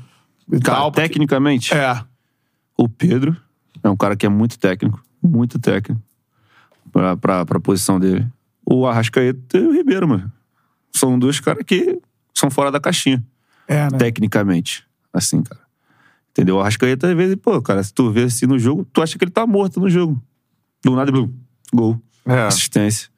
[0.51, 0.91] e tal?
[0.91, 2.03] tecnicamente, É.
[2.77, 3.35] o Pedro
[3.83, 5.01] é um cara que é muito técnico.
[5.23, 6.01] Muito técnico.
[6.91, 8.27] Pra, pra, pra posição dele.
[8.65, 10.31] O Arrascaeta e o Ribeiro, mano.
[10.93, 11.99] São dois caras que
[12.33, 13.23] são fora da caixinha.
[13.67, 13.97] É, né?
[13.97, 14.85] Tecnicamente.
[15.13, 15.61] Assim, cara.
[16.31, 16.57] Entendeu?
[16.57, 19.23] O Arrascaeta, às vezes, pô, cara, se tu vê assim no jogo, tu acha que
[19.23, 20.21] ele tá morto no jogo.
[20.83, 21.33] Do nada, blum,
[21.73, 21.99] gol.
[22.25, 22.41] É.
[22.43, 23.09] Assistência.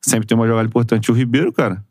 [0.00, 1.10] Sempre tem uma jogada importante.
[1.10, 1.84] O Ribeiro, cara,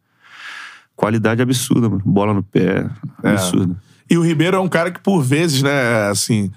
[1.04, 2.02] qualidade absurda, mano.
[2.06, 2.86] Bola no pé,
[3.24, 3.76] absurda.
[4.10, 6.52] E o Ribeiro é um cara que, por vezes, né, assim.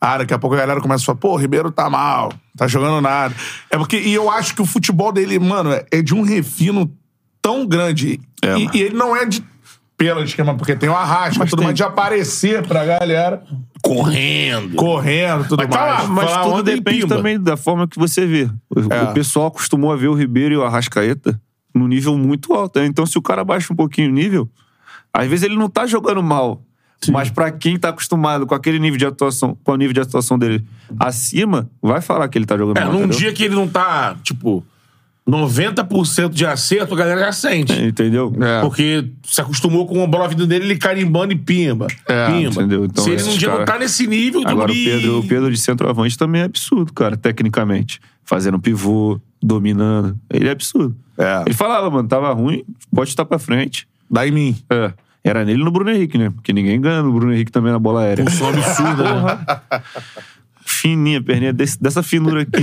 [0.00, 2.66] Ah, daqui a pouco a galera começa a falar, pô, o Ribeiro tá mal, tá
[2.66, 3.34] jogando nada.
[3.70, 3.98] É porque.
[3.98, 6.92] E eu acho que o futebol dele, mano, é de um refino
[7.40, 8.20] tão grande.
[8.42, 9.44] É, e, e ele não é de.
[9.96, 13.44] Pela esquema, porque tem o arrasca, Mas tudo tem- mais, de aparecer pra galera,
[13.80, 14.74] Correndo.
[14.74, 16.02] correndo, tudo Mas tá mais.
[16.02, 17.16] lá, Mas Falar tudo depende pimba.
[17.16, 18.50] também da forma que você vê.
[18.68, 19.02] O, É.
[19.04, 21.40] o pessoal acostumou a ver o Ribeiro e o Arrascaeta
[21.74, 22.78] no nível muito alto.
[22.80, 22.86] né?
[22.86, 24.48] Então, se o cara baixa um pouquinho o nível,
[25.12, 26.62] às vezes ele não tá jogando mal.
[27.10, 30.38] Mas pra quem tá acostumado com aquele nível de atuação, com o nível de atuação
[30.38, 30.64] dele
[31.00, 32.92] acima, vai falar que ele tá jogando É, mal.
[32.92, 33.18] num entendeu?
[33.18, 34.64] dia que ele não tá, tipo,
[35.28, 37.72] 90% de acerto, a galera já sente.
[37.72, 38.32] É, Entendeu?
[38.60, 41.86] Porque se acostumou com a bola vindo dele, ele carimbando e pimba.
[42.06, 42.50] pimba.
[42.62, 42.84] entendeu?
[42.84, 45.50] Então, se ele num dia não cara- tá nesse nível, Agora, o Pedro, o Pedro
[45.50, 48.00] de centroavante também é absurdo, cara, tecnicamente.
[48.24, 50.18] Fazendo pivô, dominando.
[50.30, 50.96] Ele é absurdo.
[51.18, 51.42] É.
[51.46, 52.64] Ele falava, mano, tava ruim,
[52.94, 53.86] pode estar pra frente.
[54.10, 54.56] Dá em mim.
[54.70, 54.92] É.
[55.24, 56.30] Era nele e no Bruno Henrique, né?
[56.30, 58.24] Porque ninguém ganha no Bruno Henrique também na bola aérea.
[58.24, 59.82] Função absurda, né?
[60.64, 62.62] Fininha, perninha desse- dessa finura aqui.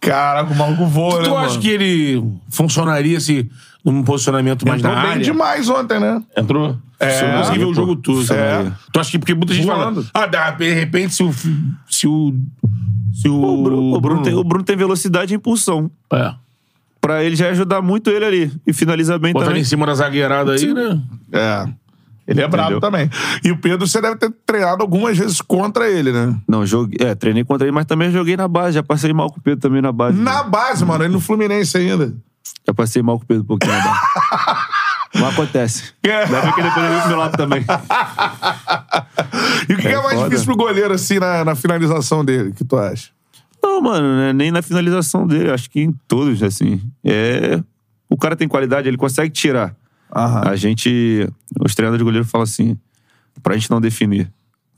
[0.00, 1.46] Caraca, o maluco voa, né, Tu mano?
[1.46, 3.50] acha que ele funcionaria se
[3.84, 5.22] num posicionamento mais Entrou na bem área?
[5.24, 6.22] demais ontem, né?
[6.36, 6.76] Entrou?
[7.00, 7.10] É.
[7.10, 8.32] Você consegui ver o jogo todo.
[8.32, 8.72] é.
[8.92, 10.04] Tu acha que porque muita gente Voando.
[10.12, 11.32] fala, ah, de repente se o
[11.88, 12.34] se o
[13.12, 15.90] se o, O Bruno, o Bruno tem, o Bruno tem velocidade e impulsão.
[16.12, 16.34] é,
[17.00, 18.52] Pra ele já ajudar muito ele ali.
[18.66, 19.62] E finaliza bem botar ele também.
[19.62, 21.02] em cima da zagueirada aí, né?
[21.32, 21.68] É.
[22.26, 22.80] Ele é brabo Entendeu?
[22.80, 23.10] também.
[23.44, 26.34] E o Pedro, você deve ter treinado algumas vezes contra ele, né?
[26.48, 27.06] Não, joguei.
[27.06, 28.76] É, treinei contra ele, mas também joguei na base.
[28.76, 30.18] Já passei mal com o Pedro também na base.
[30.18, 32.14] Na base, mano, ele no Fluminense ainda.
[32.66, 34.00] Já passei mal com o Pedro um pouquinho na base.
[35.14, 35.92] Mas acontece.
[36.02, 36.26] É.
[36.26, 37.64] Deve que depois pro meu lado também.
[39.68, 40.28] E o que é, É mais foda.
[40.28, 42.50] difícil pro goleiro, assim, na, na finalização dele?
[42.50, 43.10] O que tu acha?
[43.62, 45.50] Não, mano, né, nem na finalização dele.
[45.50, 46.80] Acho que em todos, assim.
[47.02, 47.62] É.
[48.08, 49.74] O cara tem qualidade, ele consegue tirar.
[50.14, 50.42] Aham.
[50.48, 51.28] A gente.
[51.60, 52.76] Os treinadores de goleiro falam assim:
[53.42, 54.30] pra gente não definir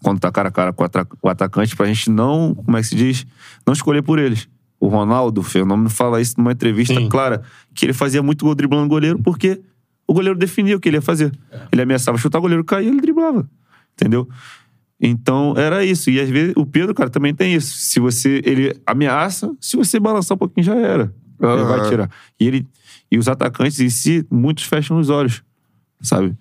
[0.03, 0.85] quando tá cara a cara com
[1.23, 2.55] o atacante, pra gente não.
[2.55, 3.27] Como é que se diz?
[3.67, 4.49] Não escolher por eles.
[4.79, 7.09] O Ronaldo, o Fenômeno, fala isso numa entrevista Sim.
[7.09, 7.43] clara:
[7.75, 9.61] que ele fazia muito gol driblando o goleiro porque
[10.07, 11.33] o goleiro definia o que ele ia fazer.
[11.73, 13.49] Ele ameaçava chutar, o goleiro caía ele driblava.
[13.95, 14.29] Entendeu?
[15.01, 16.11] Então, era isso.
[16.11, 17.77] E às vezes o Pedro, cara, também tem isso.
[17.77, 18.41] Se você.
[18.45, 21.13] Ele ameaça, se você balançar um pouquinho, já era.
[21.41, 21.65] Ele Aham.
[21.65, 22.11] vai tirar.
[22.41, 22.67] E ele.
[23.11, 25.43] E os atacantes em si, muitos fecham os olhos.
[26.01, 26.35] Sabe?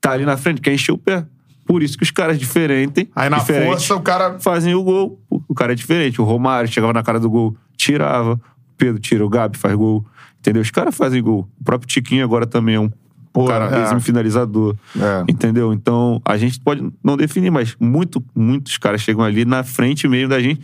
[0.00, 1.26] Tá ali na frente, quer encher o pé.
[1.66, 3.06] Por isso que os caras diferentes.
[3.16, 4.38] Aí na diferentes, força o cara.
[4.38, 5.20] fazem o gol.
[5.30, 6.20] O o cara é diferente.
[6.20, 8.34] O Romário chegava na cara do gol, tirava.
[8.34, 8.40] O
[8.76, 10.04] Pedro tira, o Gabi faz gol.
[10.40, 10.60] Entendeu?
[10.60, 11.48] Os caras fazem gol.
[11.60, 12.90] O próprio Tiquinho agora também é um
[13.34, 14.00] Pô, cara é.
[14.00, 14.76] finalizador.
[14.96, 15.24] É.
[15.28, 15.72] Entendeu?
[15.72, 20.28] Então, a gente pode não definir, mas muito, muitos caras chegam ali na frente mesmo
[20.28, 20.60] da gente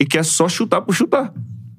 [0.00, 1.30] e quer só chutar por chutar.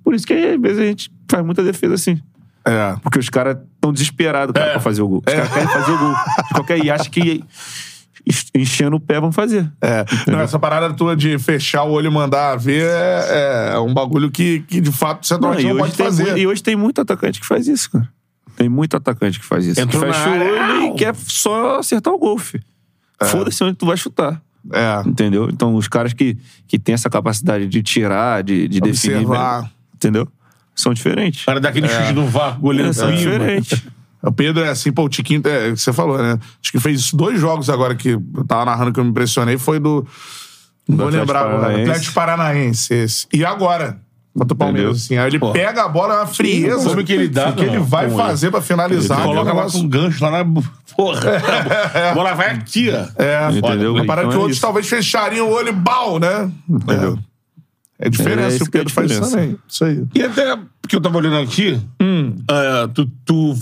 [0.04, 2.22] Por isso que às vezes a gente faz muita defesa assim.
[2.64, 2.96] É.
[3.02, 5.24] Porque os caras estão desesperados cara, pra fazer o gol.
[5.26, 6.14] Os caras querem fazer o gol.
[6.14, 7.44] De qualquer e acha que
[8.54, 9.72] enchendo o pé, vão fazer.
[9.82, 10.06] É.
[10.28, 14.30] Não, essa parada tua de fechar o olho e mandar ver é, é um bagulho
[14.30, 16.32] que, que de fato, o Não, não, hoje pode fazer.
[16.32, 18.08] mui- e hoje tem muito atacante que faz isso, cara.
[18.58, 19.80] Tem muito atacante que faz isso.
[19.80, 22.64] Entrou que na fecha o olho e quer só acertar o gol, filho.
[23.24, 24.42] Foda-se onde tu vai chutar.
[24.74, 25.08] É.
[25.08, 25.48] Entendeu?
[25.50, 26.36] Então, os caras que,
[26.68, 29.18] que têm essa capacidade de tirar, de, de definir.
[29.18, 29.62] Observar.
[29.62, 30.28] mesmo, Entendeu?
[30.76, 31.44] São diferentes.
[31.44, 33.18] O cara dá aquele chute no vácuo, goleiro São pima.
[33.18, 33.84] diferentes.
[34.22, 36.40] O Pedro é assim, pô, o Tiquinho, é, você falou, né?
[36.62, 39.80] Acho que fez dois jogos agora que eu tava narrando que eu me impressionei, foi
[39.80, 40.06] do.
[40.88, 41.60] Não vou Atlético lembrar agora.
[41.62, 41.90] Paranaense.
[41.90, 43.28] Atlético Paranaense, esse.
[43.32, 44.02] E agora?
[44.38, 45.18] Contra o Palmeiras, assim.
[45.18, 45.52] Aí ele Pô.
[45.52, 46.90] pega a bola, é uma frieza.
[46.90, 48.10] como que ele dá, O que ele vai é?
[48.10, 49.24] fazer pra finalizar.
[49.24, 50.62] Coloca que é um lá negócio- com um gancho lá na.
[50.96, 51.22] Porra.
[52.12, 53.22] A bola vai aqui, ó.
[53.22, 53.94] É, Entendeu?
[53.96, 54.62] Uma parada Então que é outros isso.
[54.62, 56.52] talvez fechariam o olho e bal, né?
[56.70, 57.18] Entendeu?
[58.00, 59.58] É, é diferença, É o que é a Pedro faz também.
[59.68, 60.04] Isso aí.
[60.14, 63.56] E até porque eu tava olhando aqui, é, tu, tu-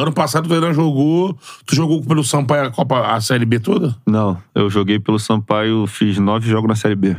[0.00, 1.36] Ano passado tu ainda jogou.
[1.66, 3.96] Tu jogou pelo Sampaio a Copa, a Série B toda?
[4.06, 7.16] Não, eu joguei pelo Sampaio, fiz nove jogos na Série B.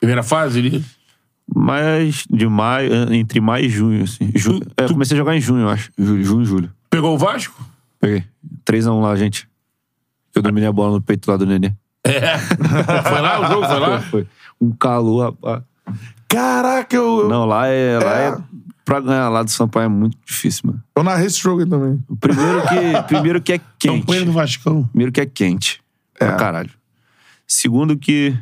[0.00, 0.58] Primeira fase?
[0.60, 0.82] Ele...
[1.54, 4.30] Mas de maio, entre maio e junho, assim.
[4.34, 5.90] Ju- Tu- é, tu- comecei a jogar em junho, eu acho.
[5.98, 6.70] Julho, junho e julho.
[6.88, 7.62] Pegou o Vasco?
[8.00, 8.24] Peguei.
[8.64, 9.48] 3x1 lá, gente.
[10.34, 11.72] Eu dominei a bola no peito lá do Nenê.
[12.04, 12.38] É.
[12.38, 13.40] foi lá?
[13.40, 14.00] O jogo foi lá?
[14.00, 14.26] Foi.
[14.60, 15.62] Um calor, rapaz.
[16.28, 18.28] Caraca, eu, Não, lá é, lá É.
[18.28, 18.38] é.
[18.84, 20.82] Pra ganhar lá do Sampaio é muito difícil, mano.
[20.96, 22.02] eu narrei esse jogo aí também.
[22.18, 24.00] Primeiro que, primeiro que é quente.
[24.00, 24.84] Campanha do Vascão.
[24.88, 25.80] Primeiro que é quente.
[26.18, 26.70] Pra caralho.
[27.46, 28.36] Segundo que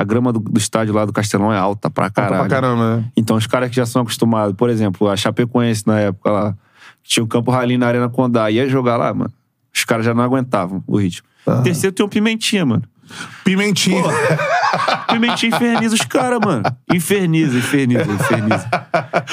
[0.00, 2.40] a grama do, do estádio lá do Castelão é alta pra caralho.
[2.40, 3.04] Pra caramba, né?
[3.16, 6.54] Então os caras que já são acostumados, por exemplo, a Chapecoense na época lá,
[7.02, 9.32] tinha o Campo Rally na Arena Condá, ia jogar lá, mano.
[9.74, 11.28] Os caras já não aguentavam o ritmo.
[11.62, 12.82] Terceiro tem o Pimentinha, mano.
[13.44, 14.02] Pimentinha.
[15.08, 16.62] Pimentinha inferniza os caras, mano.
[16.92, 18.68] Inferniza, inferniza, inferniza.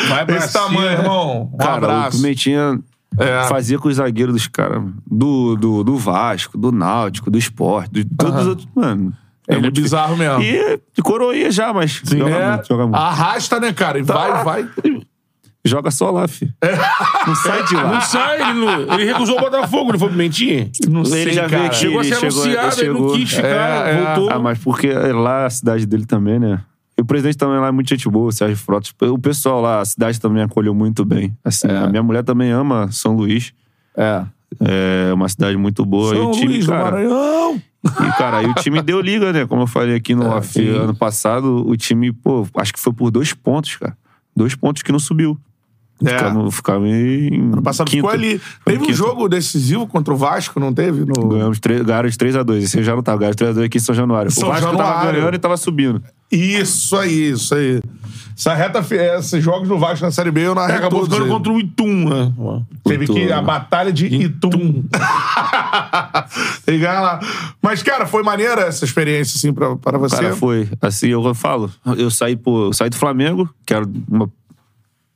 [0.09, 1.49] Vai pra Esse tamanho, irmão.
[1.53, 2.17] Um Cara, o abraço.
[2.17, 2.79] Pimentinha
[3.17, 3.43] É.
[3.47, 4.95] fazia com os zagueiros dos caras, mano.
[5.09, 9.13] do, do, do Vasco, do Náutico, do Esporte, de todos os outros, mano.
[9.47, 10.41] Ele é muito bizarro mesmo.
[10.43, 12.95] E de coroinha já, mas joga É, muito, joga muito.
[12.97, 13.97] Arrasta, né, cara?
[13.99, 14.69] E vai, vai.
[15.65, 16.53] Joga só lá, filho.
[17.27, 17.91] Não sai de lá.
[17.93, 20.69] Não sai, ele, não- ele recusou o Botafogo, não foi Pimentinha?
[20.87, 21.57] Não Ele sei, já cara.
[21.57, 23.13] veio aqui, Chegou a ele ser chegou- anunciado, ele não chegou.
[23.15, 24.05] quis ficar, É, é.
[24.15, 24.29] voltou.
[24.31, 26.61] Ah, mas porque lá a cidade dele também, né?
[26.97, 28.93] E o presidente também lá é muito gente boa, o Sérgio Frotas.
[29.01, 31.35] O pessoal lá, a cidade também acolheu muito bem.
[31.43, 33.51] Assim, A minha mulher também ama São Luís.
[33.95, 34.23] É.
[34.59, 36.13] É uma cidade muito boa.
[36.13, 37.61] e São o time, Luís do cara, Maranhão.
[37.85, 39.45] E, cara, aí o time deu liga, né?
[39.45, 40.67] Como eu falei aqui no off sim.
[40.69, 43.97] ano passado, o time, pô, acho que foi por dois pontos, cara.
[44.35, 45.37] Dois pontos que não subiu.
[46.03, 46.09] É.
[46.09, 47.33] Ficava, ficava em.
[47.53, 48.23] Ano passado ficou quinto.
[48.23, 48.37] ali.
[48.37, 48.97] Ficou em Teve um quinto.
[48.97, 51.03] jogo decisivo contra o Vasco, não teve?
[51.05, 51.27] No...
[51.29, 52.57] Ganhamos três, ganharam de 3x2.
[52.57, 53.17] Esse já não tava.
[53.17, 54.29] Ganharam de 3x2 aqui em São Januário.
[54.29, 55.19] São o Vasco tava Januário.
[55.19, 56.03] ganhando e tava subindo.
[56.31, 57.81] Isso aí, isso aí.
[58.37, 58.85] Essa reta,
[59.17, 61.37] esses jogos do Vasco na Série B, eu narrei Acabou todos ficando eles.
[61.37, 62.33] contra o Itum, né?
[62.83, 63.41] Teve Itum, que a né?
[63.41, 64.83] batalha de Itum.
[66.63, 67.19] Que ganhar lá.
[67.61, 70.17] Mas, cara, foi maneira essa experiência, assim, pra, para você?
[70.17, 70.69] Cara, foi.
[70.81, 71.71] Assim, eu falo.
[71.97, 74.29] Eu saí, pô, eu saí do Flamengo, que era uma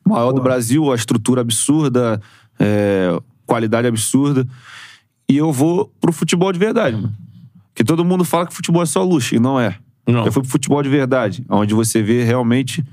[0.06, 2.20] maior do Brasil, a estrutura absurda,
[2.60, 3.16] é,
[3.46, 4.48] qualidade absurda.
[5.30, 7.14] E eu vou pro futebol de verdade, mano.
[7.70, 9.78] Porque todo mundo fala que futebol é só luxo, e não é.
[10.08, 10.26] Não.
[10.26, 12.84] Eu fui pro futebol de verdade, onde você vê realmente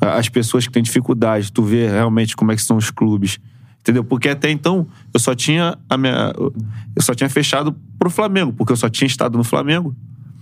[0.00, 3.38] as pessoas que têm dificuldade, tu vê realmente como é que são os clubes.
[3.80, 4.04] Entendeu?
[4.04, 8.72] Porque até então eu só tinha a minha eu só tinha fechado pro Flamengo, porque
[8.72, 9.94] eu só tinha estado no Flamengo.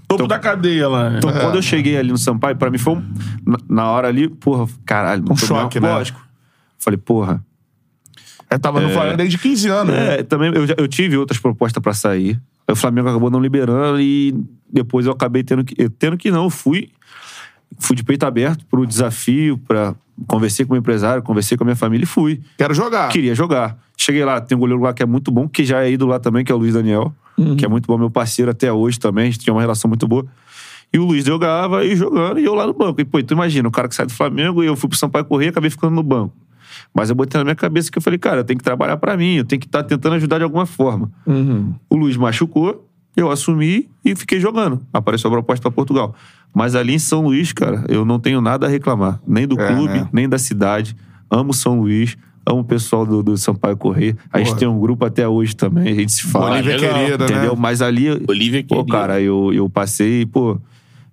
[0.08, 1.10] Topo da cadeia lá.
[1.10, 1.18] né?
[1.18, 3.02] Então, quando eu cheguei ali no Sampaio, pra mim foi um,
[3.68, 5.92] na, hora ali, porra, caralho, Um choque, né?
[5.92, 6.20] Lógico.
[6.78, 7.44] Falei, porra.
[8.50, 10.20] Eu tava no Flamengo desde 15 anos, né?
[10.20, 12.40] É, também eu, já- eu tive outras propostas pra sair.
[12.68, 14.34] Aí o Flamengo acabou não liberando e
[14.70, 15.88] depois eu acabei tendo que.
[15.88, 16.90] Tendo que não, eu fui.
[17.78, 19.94] Fui de peito aberto pro desafio, pra.
[20.26, 22.40] Conversei com o empresário, conversei com a minha família e fui.
[22.58, 23.08] Quero jogar.
[23.08, 23.78] Queria jogar.
[23.96, 26.18] Cheguei lá, tem um goleiro lá que é muito bom, que já é ídolo lá
[26.18, 27.14] também, que é o Luiz Daniel,
[27.56, 30.08] que é muito bom, meu parceiro até hoje também, a gente tinha uma relação muito
[30.08, 30.26] boa.
[30.92, 33.00] E o Luiz jogava e jogando, e eu lá no banco.
[33.00, 35.24] E, pô, tu imagina, o cara que sai do Flamengo e eu fui pro Sampaio
[35.24, 36.34] correr e acabei ficando no banco.
[36.94, 39.16] Mas eu botei na minha cabeça que eu falei, cara, eu tenho que trabalhar pra
[39.16, 41.10] mim, eu tenho que estar tentando ajudar de alguma forma.
[41.88, 42.84] O Luiz machucou,
[43.16, 44.80] eu assumi e fiquei jogando.
[44.92, 46.14] Apareceu a proposta pra Portugal.
[46.54, 49.20] Mas ali em São Luís, cara, eu não tenho nada a reclamar.
[49.26, 50.08] Nem do É, clube, né?
[50.12, 50.96] nem da cidade.
[51.30, 54.16] Amo São Luís, amo o pessoal do, do Sampaio Correr.
[54.32, 56.52] A gente tem um grupo até hoje também, a gente se fala.
[56.52, 56.94] Olivia legal.
[56.94, 57.52] querida, Entendeu?
[57.54, 57.58] né?
[57.60, 58.08] Mas ali.
[58.26, 58.92] Olivia Pô, querida.
[58.92, 60.52] cara, eu, eu passei, pô.
[60.52, 60.54] A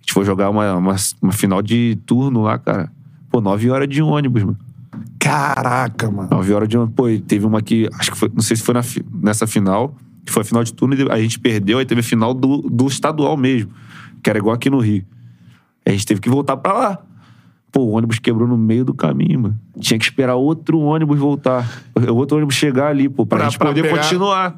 [0.02, 2.92] gente foi jogar uma, uma, uma final de turno lá, cara.
[3.30, 4.58] Pô, nove horas de ônibus, mano.
[5.30, 6.30] Caraca, mano.
[6.32, 6.96] Nove horas de ônibus.
[6.96, 7.90] Pô, teve uma que.
[8.00, 8.32] Acho que foi.
[8.34, 8.82] Não sei se foi na
[9.24, 9.96] nessa final.
[10.26, 11.78] Que foi a final de turno e a gente perdeu.
[11.80, 13.72] Aí teve a final do, do estadual mesmo.
[14.24, 15.04] Que era igual aqui no Rio.
[15.86, 17.00] A gente teve que voltar pra lá.
[17.72, 19.60] Pô, o ônibus quebrou no meio do caminho, mano.
[19.80, 21.70] Tinha que esperar outro ônibus voltar.
[22.10, 23.98] Outro ônibus chegar ali, pô, pra, Pra- gente pra poder pegar.
[24.02, 24.56] continuar.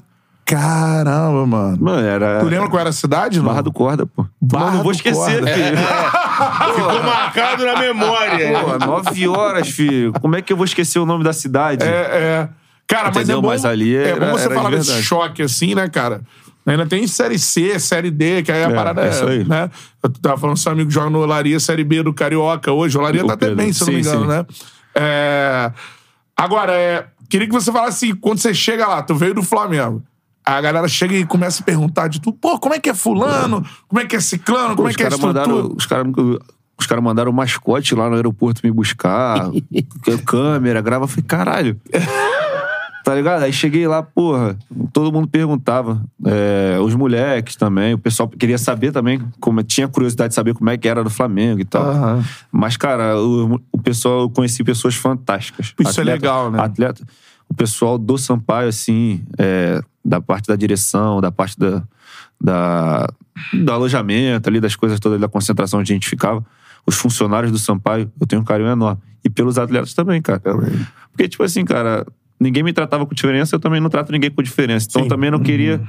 [0.48, 1.78] Caramba, mano.
[1.82, 2.40] Mano, era.
[2.40, 3.46] Tu lembra qual era a cidade, não?
[3.48, 4.26] Barra do Corda, pô.
[4.42, 5.54] Barra Mano, não vou esquecer, Corda.
[5.54, 5.78] filho.
[6.76, 8.60] Ficou marcado na memória.
[8.62, 10.14] Pô, nove horas, filho.
[10.14, 11.84] Como é que eu vou esquecer o nome da cidade?
[11.84, 12.50] É, é.
[12.88, 13.42] Cara, mas é Entendeu?
[13.42, 16.22] bom, Mas ali é era- bom você falar desse choque assim, né, cara?
[16.66, 19.44] Ainda tem Série C, Série D, que aí a É, parada é é, isso aí.
[19.44, 19.70] né?
[20.02, 22.98] Eu tava falando com seu amigo que joga no Olaria, Série B do Carioca hoje.
[22.98, 24.28] O Olaria tá até bem, se eu não me Sim, engano, sim.
[24.38, 24.46] né?
[24.96, 25.72] É...
[26.36, 27.06] Agora, é...
[27.30, 30.02] queria que você falasse assim, quando você chega lá, tu veio do Flamengo,
[30.48, 33.66] a galera chega e começa a perguntar de tu, pô, como é que é fulano?
[33.88, 34.76] Como é que é ciclano?
[34.76, 35.48] Como Pô, é que é caras estrutura?
[35.48, 36.08] mandaram, os caras
[36.80, 39.50] os cara mandaram o mascote lá no aeroporto me buscar,
[40.26, 41.08] câmera, grava.
[41.08, 41.82] Falei, caralho.
[43.04, 43.44] Tá ligado?
[43.44, 44.58] Aí cheguei lá, porra,
[44.92, 46.04] todo mundo perguntava.
[46.26, 50.70] É, os moleques também, o pessoal queria saber também, como, tinha curiosidade de saber como
[50.70, 51.84] é que era do Flamengo e tal.
[51.84, 52.26] Aham.
[52.52, 55.74] Mas, cara, o, o pessoal, eu conheci pessoas fantásticas.
[55.80, 56.62] Isso é legal, né?
[56.62, 57.02] Atleta,
[57.50, 61.84] o pessoal do Sampaio, assim, é, da parte da direção, da parte da,
[62.40, 63.10] da,
[63.54, 66.46] do alojamento ali, das coisas todas da concentração onde a gente ficava.
[66.86, 69.02] Os funcionários do Sampaio, eu tenho um carinho enorme.
[69.24, 70.42] E pelos atletas também, cara.
[71.12, 72.06] Porque, tipo assim, cara,
[72.40, 74.88] ninguém me tratava com diferença, eu também não trato ninguém com diferença.
[74.90, 75.82] Então, eu também não queria.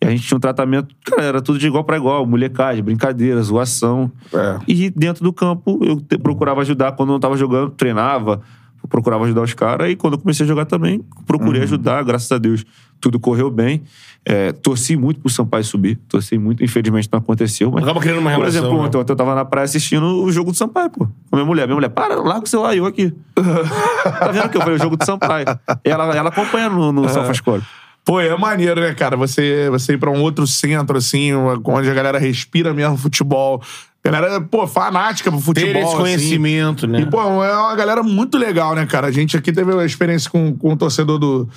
[0.00, 3.40] E a gente tinha um tratamento, cara, era tudo de igual pra igual, molecagem, brincadeira,
[3.42, 4.10] zoação.
[4.32, 4.58] É.
[4.68, 6.92] E dentro do campo, eu procurava ajudar.
[6.92, 8.42] Quando eu não tava jogando, treinava,
[8.88, 9.90] procurava ajudar os caras.
[9.90, 12.64] E quando eu comecei a jogar também, procurei ajudar, graças a Deus.
[13.00, 13.82] Tudo correu bem.
[14.24, 15.96] É, torci muito pro Sampaio subir.
[16.08, 17.70] Torci muito, infelizmente não aconteceu.
[17.70, 18.86] Mas, Acaba criando uma Por relação, exemplo, né?
[18.86, 21.06] ontem, eu tava na praia assistindo o jogo do Sampaio, pô.
[21.06, 21.66] Com a minha mulher.
[21.66, 23.12] Minha mulher, para, larga o celular, eu aqui.
[23.34, 25.46] tá vendo que eu falei o jogo do Sampaio?
[25.82, 27.62] Ela, ela acompanha no, no SofaScore.
[28.04, 29.16] Pô, é maneiro, né, cara?
[29.16, 33.62] Você, você ir pra um outro centro, assim, onde a galera respira mesmo futebol.
[34.06, 35.72] A galera, pô, fanática pro futebol.
[35.72, 35.96] Ter esse assim.
[35.96, 37.00] conhecimento, né?
[37.00, 39.06] E, pô, é uma galera muito legal, né, cara?
[39.06, 41.48] A gente aqui teve uma experiência com, com o torcedor do,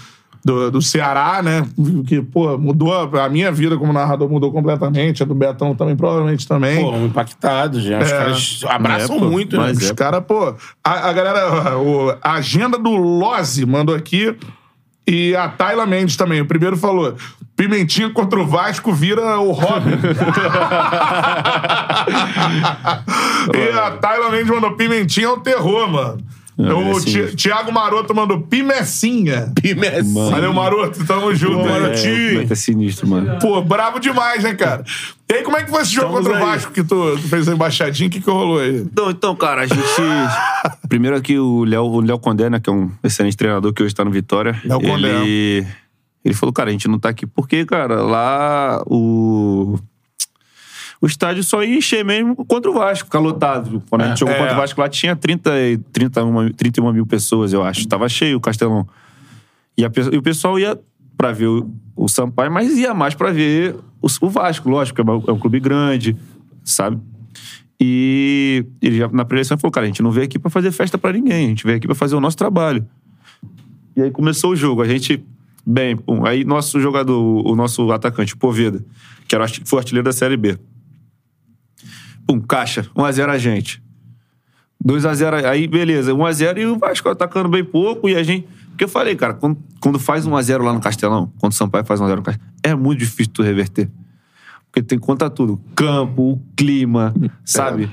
[0.45, 1.67] do, do Ceará, né?
[2.07, 5.21] Que, pô, mudou a, a minha vida como narrador, mudou completamente.
[5.21, 6.81] A do Betão também, provavelmente também.
[6.85, 7.99] Pô, impactados já.
[7.99, 8.17] Os É.
[8.17, 9.63] caras abraçam É, pô, muito, né?
[9.63, 9.93] mas Os é.
[9.93, 10.55] caras, pô.
[10.81, 11.77] A, a galera.
[11.77, 14.33] o- a agenda do Lose mandou aqui.
[15.07, 16.41] E a Tayla Mendes também.
[16.41, 17.15] O primeiro falou:
[17.55, 19.91] Pimentinha contra o Vasco vira o Robin.
[23.55, 26.21] e a Tayla Mendes mandou: Pimentinha é o terror, mano.
[26.59, 27.35] É, o é Ti-.
[27.35, 29.53] Thiago Maroto mandou Pimecinha.
[29.61, 30.31] Pimecinha.
[30.31, 31.05] Valeu, Maroto.
[31.05, 32.31] Tamo junto, Pô, Marotinho.
[32.31, 33.37] É, vai ter sinistro, mano.
[33.39, 34.83] Pô, bravo demais, né, cara?
[35.29, 36.55] E aí, como é que foi esse jogo Estamos contra o aí.
[36.55, 38.07] Vasco que tu, tu fez a embaixadinha?
[38.07, 38.77] O que, que rolou aí?
[38.77, 39.77] Então, então, cara, a gente.
[40.89, 43.93] Primeiro aqui o Léo, o Léo Condé, né, que é um excelente treinador que hoje
[43.93, 44.59] tá no Vitória.
[44.65, 45.21] Léo Condé.
[45.21, 45.67] ele,
[46.25, 49.77] ele falou, cara, a gente não tá aqui porque, cara, lá o.
[51.01, 53.83] O estádio só ia encher mesmo contra o Vasco, ficar lotado.
[53.89, 54.37] Quando a gente jogou É.
[54.39, 57.87] contra o Vasco lá, tinha 30, e- 31, 31 mil pessoas, eu acho.
[57.87, 58.87] Tava cheio o Castelão.
[59.77, 60.79] E, a e o pessoal ia
[61.15, 65.03] pra ver o, o Sampaio, mas ia mais pra ver o, o Vasco, lógico, é
[65.03, 66.15] um, é um clube grande,
[66.63, 66.97] sabe?
[67.79, 70.97] E ele já na preleção falou, cara, a gente não veio aqui pra fazer festa
[70.97, 72.85] pra ninguém, a gente veio aqui pra fazer o nosso trabalho.
[73.95, 75.23] E aí começou o jogo, a gente
[75.65, 78.83] bem, pum, aí nosso jogador, o nosso atacante, o Poveda,
[79.27, 80.57] que era, foi artilheiro da Série B.
[82.27, 83.81] Pum, caixa, 1x0 a gente.
[84.85, 88.47] 2x0, aí beleza, 1x0 e o Vasco atacando bem pouco e a gente.
[88.69, 91.99] Porque eu falei, cara, quando, quando faz 1x0 lá no Castelão, quando o Sampaio faz
[91.99, 93.89] 1x0 no Castelão, é muito difícil tu reverter.
[94.65, 97.89] Porque tem que contar tudo: campo, o clima, sabe?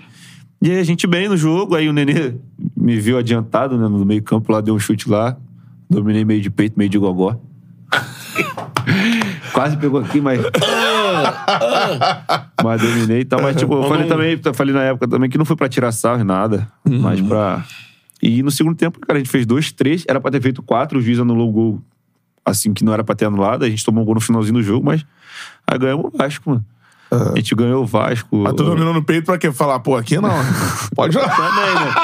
[0.61, 2.35] E aí a gente bem no jogo, aí o Nenê
[2.77, 5.37] me viu adiantado né, no meio-campo lá, deu um chute lá,
[5.89, 7.39] dominei meio de peito, meio de gogó.
[9.53, 10.41] Quase pegou aqui, mas.
[12.63, 13.41] Mas dominei e tal.
[13.43, 16.21] Mas, tipo, eu falei também, falei na época também que não foi pra tirar sarro
[16.21, 16.69] e nada.
[16.85, 17.65] Mas pra.
[18.23, 20.05] E no segundo tempo, cara, a gente fez dois, três.
[20.09, 21.83] Era pra ter feito quatro, o juiz anulou o gol
[22.45, 23.65] assim que não era pra ter anulado.
[23.65, 25.05] A gente tomou um gol no finalzinho do jogo, mas.
[25.67, 26.65] Aí ganhamos o Vasco, mano.
[27.11, 28.37] A gente ganhou o Vasco.
[28.39, 29.53] Mas tu dominou no peito pra quê?
[29.53, 30.31] Falar, pô, aqui não.
[30.97, 31.37] Pode jogar.
[31.37, 31.95] Também, né?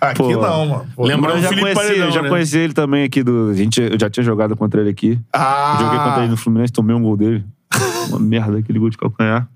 [0.00, 0.40] Aqui Pô.
[0.40, 0.86] não, mano.
[0.94, 2.28] Pô, Lembra- Mas eu já Felipe conheci, Paredão, eu já né?
[2.28, 3.50] conheci ele também aqui do.
[3.50, 5.18] A gente, eu já tinha jogado contra ele aqui.
[5.32, 5.76] Ah.
[5.80, 7.44] Joguei contra ele no Fluminense, tomei um gol dele.
[8.10, 9.48] Uma merda, aquele gol de calcanhar.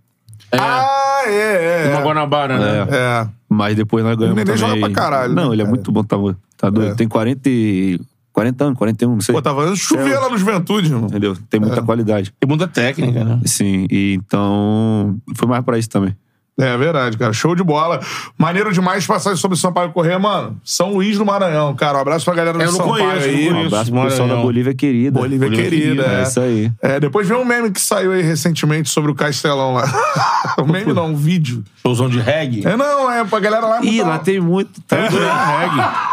[0.53, 1.93] Ah, é, é.
[1.93, 2.87] Uma Guanabara, né?
[2.91, 2.97] É.
[2.97, 3.29] É.
[3.49, 4.59] Mas depois nós ganhamos Nenê também.
[4.61, 5.71] joga pra caralho, Não, né, ele é cara?
[5.75, 6.17] muito bom, tá,
[6.57, 6.93] tá doido.
[6.93, 6.95] É.
[6.95, 8.01] Tem 40, e-
[8.33, 9.35] 40 anos, 41, não sei.
[9.35, 11.07] Pô, tá fazendo chover lá no Juventude, irmão.
[11.09, 11.37] Entendeu?
[11.49, 12.33] Tem muita qualidade.
[12.39, 13.41] Tem muita técnica, né?
[13.45, 15.17] Sim, e então.
[15.37, 16.17] Foi mais pra isso também.
[16.61, 17.33] É verdade, cara.
[17.33, 18.01] Show de bola.
[18.37, 20.57] Maneiro demais passagem sobre o Sampaio Correr, mano.
[20.65, 21.99] São Luís do Maranhão, cara.
[21.99, 23.51] Um abraço pra galera do Eu não Sampaio conheço, aí.
[23.51, 24.37] não Um abraço pro pessoal Maranhão.
[24.37, 25.19] da Bolívia querida.
[25.19, 26.21] Bolívia, querida, é.
[26.21, 26.73] É isso aí.
[26.83, 29.85] É, depois vem um meme que saiu aí recentemente sobre o Castelão lá.
[30.61, 31.65] um meme não, um vídeo.
[31.83, 32.67] Showzão de reggae.
[32.67, 34.81] É, não, é pra galera lá Ih, lá tem muito.
[34.83, 35.09] Tá É.
[35.09, 35.27] doido.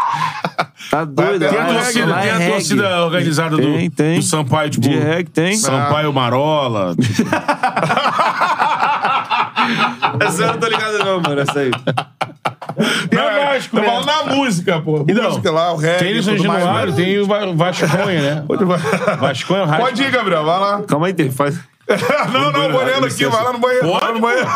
[0.90, 1.40] Tá doido.
[1.40, 2.52] Tem Tem a é- torcida, lá tem é a reggae.
[2.52, 4.16] torcida organizada do, Tem, tem.
[4.20, 4.88] do Sampaio, tipo.
[4.88, 5.56] De reggae tem.
[5.56, 6.96] Sampaio Marola.
[6.96, 7.28] tipo,
[10.20, 11.40] Essa eu não tô ligado não, mano.
[11.40, 11.70] Essa aí.
[13.10, 13.88] Tem a Vasco, Tô né?
[13.88, 15.04] falando na música, pô.
[15.08, 15.98] Então, música lá, o reggae.
[15.98, 16.96] Tem o São tudo mais, Januário, né?
[16.96, 18.44] tem o Va- Vasconha, né?
[19.18, 19.84] Vasconha, Raspa.
[19.84, 20.82] Pode ir, Gabriel, vai lá.
[20.82, 21.30] Calma aí, tem.
[21.30, 21.58] Faz...
[22.32, 23.90] não, não, vou olhando aqui, vai lá no banheiro.
[23.90, 24.48] vai lá no banheiro.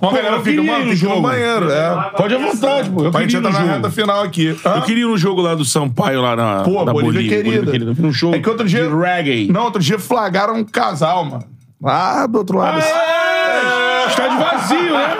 [0.00, 1.22] Uma galera eu fica, queria mano, ir no que ir no jogo.
[1.22, 1.70] banheiro.
[1.72, 2.10] É.
[2.16, 3.04] Pode à vontade, pô.
[3.04, 3.76] Eu Pra gente queria ir no entrar na jogo.
[3.82, 4.56] reta final aqui.
[4.64, 4.74] Hã?
[4.76, 7.76] Eu queria ir no jogo lá do Sampaio, lá na Pô, da Bolívia querida.
[7.76, 8.86] Eu fui num show É que outro dia.
[8.88, 9.50] de reggae.
[9.50, 11.44] Não, outro dia flagraram um casal, mano.
[11.82, 12.78] Lá do outro lado.
[12.78, 12.92] assim.
[14.08, 15.16] É, estádio vazio, né?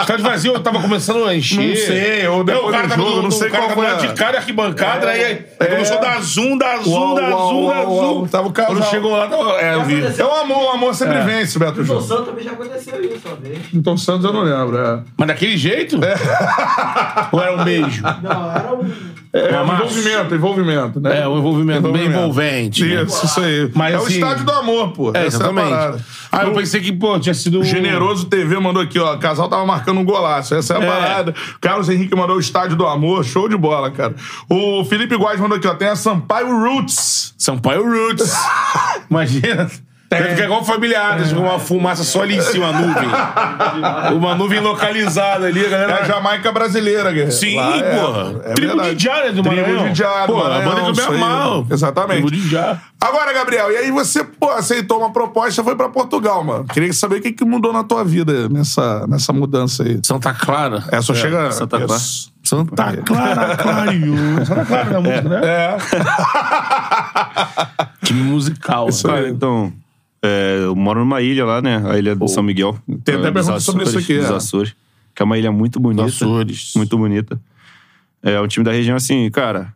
[0.00, 1.68] Estádio vazio, eu tava começando a encher.
[1.68, 3.68] Não sei, ou depois o cara do tava jogo, no- não sei o cara qual
[3.76, 5.24] tava foi lá a- de cara arquibancada, aí,
[5.60, 8.26] aí começou a dar zoom, dar zoom, dar zoom, dar zoom.
[8.26, 8.72] Tava o casal.
[8.74, 10.02] Quando chegou lá, tava, é, eu vi.
[10.18, 12.02] É o amor, o amor sempre vence, Beto Júnior.
[12.02, 13.58] Santos também já aconteceu isso uma vez.
[13.74, 15.00] Então Santos eu não lembro, é.
[15.16, 15.98] Mas daquele jeito?
[17.32, 18.02] Ou era um beijo?
[18.22, 18.90] Não, era um.
[19.32, 19.84] É, massa.
[19.84, 21.20] envolvimento, envolvimento, né?
[21.20, 22.84] É, um envolvimento, bem envolvente.
[22.84, 23.04] né?
[23.04, 23.70] Isso, isso aí.
[23.74, 25.12] Mas, é o assim, estádio do amor, pô.
[25.14, 25.70] É, Essa exatamente.
[25.70, 26.04] É a parada.
[26.32, 27.60] ah, eu pensei que, pô, tinha sido...
[27.60, 29.14] O Generoso TV mandou aqui, ó.
[29.14, 30.54] O casal tava marcando um golaço.
[30.54, 30.86] Essa é a É.
[30.86, 31.34] parada.
[31.60, 33.24] Carlos Henrique mandou o Estádio do Amor.
[33.24, 34.14] Show de bola, cara.
[34.48, 35.74] O Felipe Guaz mandou aqui, ó.
[35.74, 37.34] Tem a Sampaio Roots.
[37.36, 38.32] Sampaio Roots.
[39.10, 39.68] Imagina.
[40.10, 43.08] Deve ficar igual familiares, com uma fumaça só ali em cima, a nuvem.
[44.18, 46.00] Uma nuvem localizada ali, a É galera.
[46.00, 47.30] a Jamaica brasileira, guerreiro.
[47.30, 48.40] Sim, Lá é- porra.
[48.44, 48.94] é Tribo verdade.
[48.96, 49.92] de Jah, né, do Tribo Maranhão.
[49.92, 51.66] de Jah, do Pô, a banda que eu me amarro.
[51.70, 52.26] Exatamente.
[52.26, 52.80] Tribo de Jah.
[53.00, 56.64] Agora, Gabriel, e aí você, pô, aceitou uma proposta e foi pra Portugal, mano.
[56.64, 60.00] Queria saber o que, que mudou na tua vida nessa, nessa mudança aí.
[60.02, 60.82] Santa Clara.
[60.90, 61.52] É, só chega...
[61.52, 61.94] Santa Clara.
[61.96, 62.32] Isso.
[62.42, 64.44] Santa Clara, Clario.
[64.44, 65.40] Santa Clara na música, né?
[65.44, 65.76] É.
[68.04, 68.88] Time musical.
[68.88, 69.14] Isso né?
[69.14, 69.20] aí.
[69.20, 69.72] Cara, então,
[70.22, 71.82] é, eu moro numa ilha lá, né?
[71.90, 72.78] A ilha do São Miguel.
[73.04, 74.34] Tem até é, pergunta sobre isso aqui, Dos é.
[74.34, 74.74] Açores.
[75.14, 76.04] Que é uma ilha muito bonita.
[76.04, 76.72] Açores.
[76.76, 77.40] Muito bonita.
[78.22, 79.74] É um time da região, assim, cara.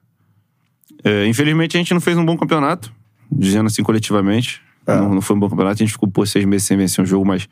[1.03, 2.93] é, infelizmente a gente não fez um bom campeonato,
[3.31, 4.61] dizendo assim coletivamente.
[4.87, 4.95] É.
[4.97, 5.83] Não, não foi um bom campeonato.
[5.83, 7.49] A gente ficou por seis meses sem vencer um jogo, mas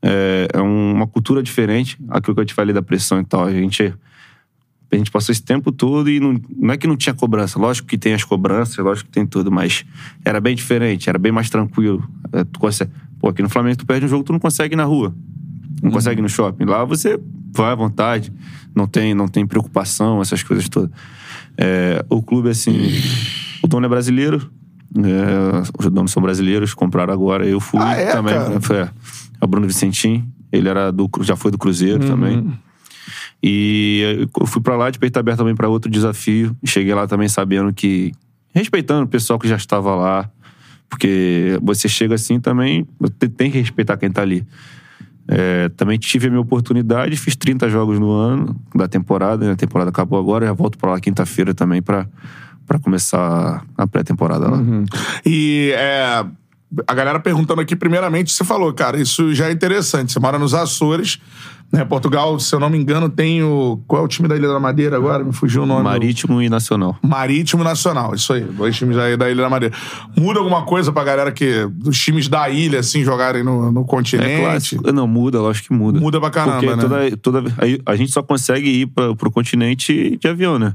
[0.00, 1.98] é, é um- uma cultura diferente.
[2.08, 3.44] Aquilo que eu te falei da pressão e tal.
[3.44, 3.92] A gente,
[4.94, 7.58] a gente passou esse tempo todo e não, não é que não tinha cobrança.
[7.58, 9.84] Lógico que tem as cobranças, lógico que tem tudo, mas
[10.24, 12.06] era bem diferente, era bem mais tranquilo.
[12.32, 14.76] É, tu consegue, pô, aqui no Flamengo tu perde um jogo, tu não consegue ir
[14.76, 15.14] na rua.
[15.82, 16.64] Não consegue ir no shopping.
[16.64, 17.18] Lá você
[17.54, 18.32] vai à vontade,
[18.74, 20.90] não tem, não tem preocupação, essas coisas todas.
[21.56, 22.88] É, o clube, assim,
[23.62, 24.50] o dono é brasileiro,
[24.96, 27.46] é, os donos são brasileiros, compraram agora.
[27.46, 28.34] Eu fui Ah, é, também.
[28.34, 28.60] cara?
[28.60, 28.90] Foi, é,
[29.40, 32.52] o Bruno Vicentim, ele era do, já foi do Cruzeiro também.
[33.42, 36.56] E eu fui pra lá de peito aberto também pra outro desafio.
[36.64, 38.12] Cheguei lá também sabendo que.
[38.54, 40.30] Respeitando o pessoal que já estava lá.
[40.88, 42.86] Porque você chega assim também,
[43.36, 44.46] tem que respeitar quem tá ali.
[45.26, 49.52] É, também tive a minha oportunidade, fiz 30 jogos no ano da temporada, né?
[49.52, 52.06] a temporada acabou agora, já volto pra lá quinta-feira também pra
[52.82, 54.58] começar a pré-temporada lá.
[55.24, 56.24] E é,
[56.86, 60.12] a galera perguntando aqui, primeiramente, você falou, cara, isso já é interessante.
[60.12, 61.20] Você mora nos Açores,
[61.72, 61.84] né?
[61.86, 63.80] Portugal, se eu não me engano, tem o.
[63.86, 65.24] Qual é o time da Ilha da Madeira agora?
[65.24, 65.82] Me fugiu o nome.
[65.82, 66.98] Marítimo e Nacional.
[67.02, 68.42] Marítimo e Nacional, isso aí.
[68.42, 69.74] Dois times aí da Ilha da Madeira.
[70.14, 71.66] Muda alguma coisa pra galera que.
[71.72, 74.30] dos times da ilha, assim, jogarem no, no continente?
[74.30, 74.92] É clássico.
[74.92, 75.98] Não, muda, lógico que muda.
[75.98, 77.10] Muda pra caramba, Porque né?
[77.16, 80.74] toda, toda, aí a gente só consegue ir pra, pro continente de avião, né?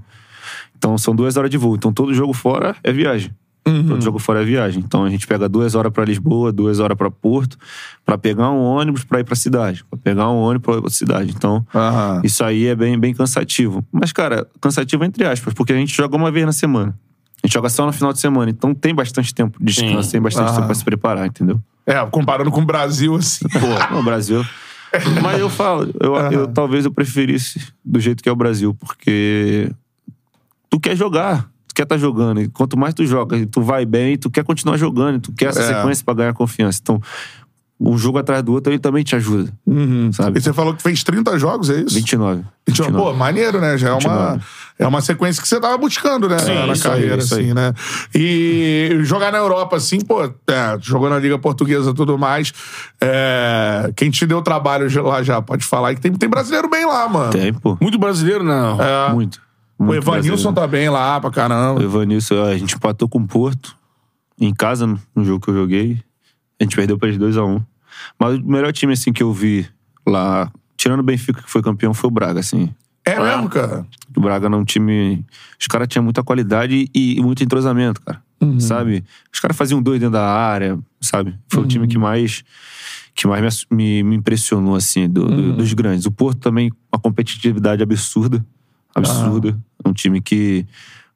[0.77, 1.75] Então são duas horas de voo.
[1.75, 3.31] Então todo jogo fora é viagem.
[3.69, 4.01] Uhum.
[4.01, 4.81] Jogo fora é viagem.
[4.85, 7.57] Então a gente pega duas horas pra Lisboa, duas horas pra Porto,
[8.05, 9.83] pra pegar um ônibus pra ir pra cidade.
[9.89, 11.33] Pra pegar um ônibus pra outra cidade.
[11.35, 12.21] Então Aham.
[12.23, 13.85] isso aí é bem, bem cansativo.
[13.91, 16.97] Mas, cara, cansativo entre aspas, porque a gente joga uma vez na semana.
[17.43, 18.49] A gente joga só no final de semana.
[18.49, 20.55] Então tem bastante tempo de descanso, tem bastante Aham.
[20.55, 21.59] tempo pra se preparar, entendeu?
[21.85, 23.45] É, comparando com o Brasil, assim.
[23.89, 24.43] Pô, no Brasil.
[25.21, 29.69] Mas eu falo, eu, eu- talvez eu preferisse do jeito que é o Brasil, porque
[30.69, 32.41] tu quer jogar, quer estar jogando.
[32.41, 35.31] E quanto mais tu joga, e tu vai bem, tu quer continuar jogando, e tu
[35.31, 35.67] quer essa É.
[35.75, 36.79] sequência pra ganhar confiança.
[36.81, 36.99] Então,
[37.79, 39.53] um jogo atrás do outro ele também te ajuda.
[40.11, 40.39] Sabe?
[40.39, 41.93] E você falou que fez 30 jogos, é isso?
[41.93, 42.43] 29.
[42.67, 42.91] 29.
[42.91, 42.97] 29.
[42.97, 43.77] Pô, maneiro, né?
[43.77, 44.39] Já é uma, 29.
[44.79, 46.37] é uma sequência que você tava buscando, né?
[46.37, 47.19] na isso aí, carreira, aí.
[47.19, 47.73] assim, né?
[48.15, 50.31] E jogar na Europa, assim, pô, é,
[50.81, 52.51] jogou na Liga Portuguesa e tudo mais.
[52.99, 57.07] É, quem te deu trabalho lá já pode falar que tem, tem brasileiro bem lá,
[57.07, 57.29] mano.
[57.29, 57.77] Tem, pô.
[57.79, 58.81] Muito brasileiro, não.
[58.81, 59.13] É.
[59.13, 59.39] Muito.
[59.77, 60.55] O muito Evanilson brasileiro.
[60.55, 61.83] tá bem lá pra O caramba.
[61.83, 63.75] Evanilson, a gente empatou com o Porto
[64.39, 64.85] em casa,
[65.15, 66.01] no jogo que eu joguei.
[66.59, 67.63] A gente perdeu pra eles 2x1.
[68.19, 69.67] Mas o melhor time, assim, que eu vi
[70.05, 72.73] lá, tirando o Benfica, que foi campeão, foi o Braga, assim.
[73.05, 73.85] É mesmo, cara?
[74.15, 75.25] O Braga era um time.
[75.59, 78.21] Os caras tinham muita qualidade e, muito entrosamento, cara.
[78.41, 78.59] Uhum.
[78.59, 79.03] Sabe?
[79.33, 81.35] Os caras faziam dois dentro da área, sabe?
[81.51, 81.89] Foi o time Uhum.
[81.89, 82.43] que mais.
[83.15, 85.55] Que mais me me, impressionou, assim, do- do- Uhum.
[85.57, 86.05] dos grandes.
[86.05, 88.45] O Porto também, uma competitividade absurda.
[88.99, 89.57] Absurda.
[89.83, 90.65] É um time que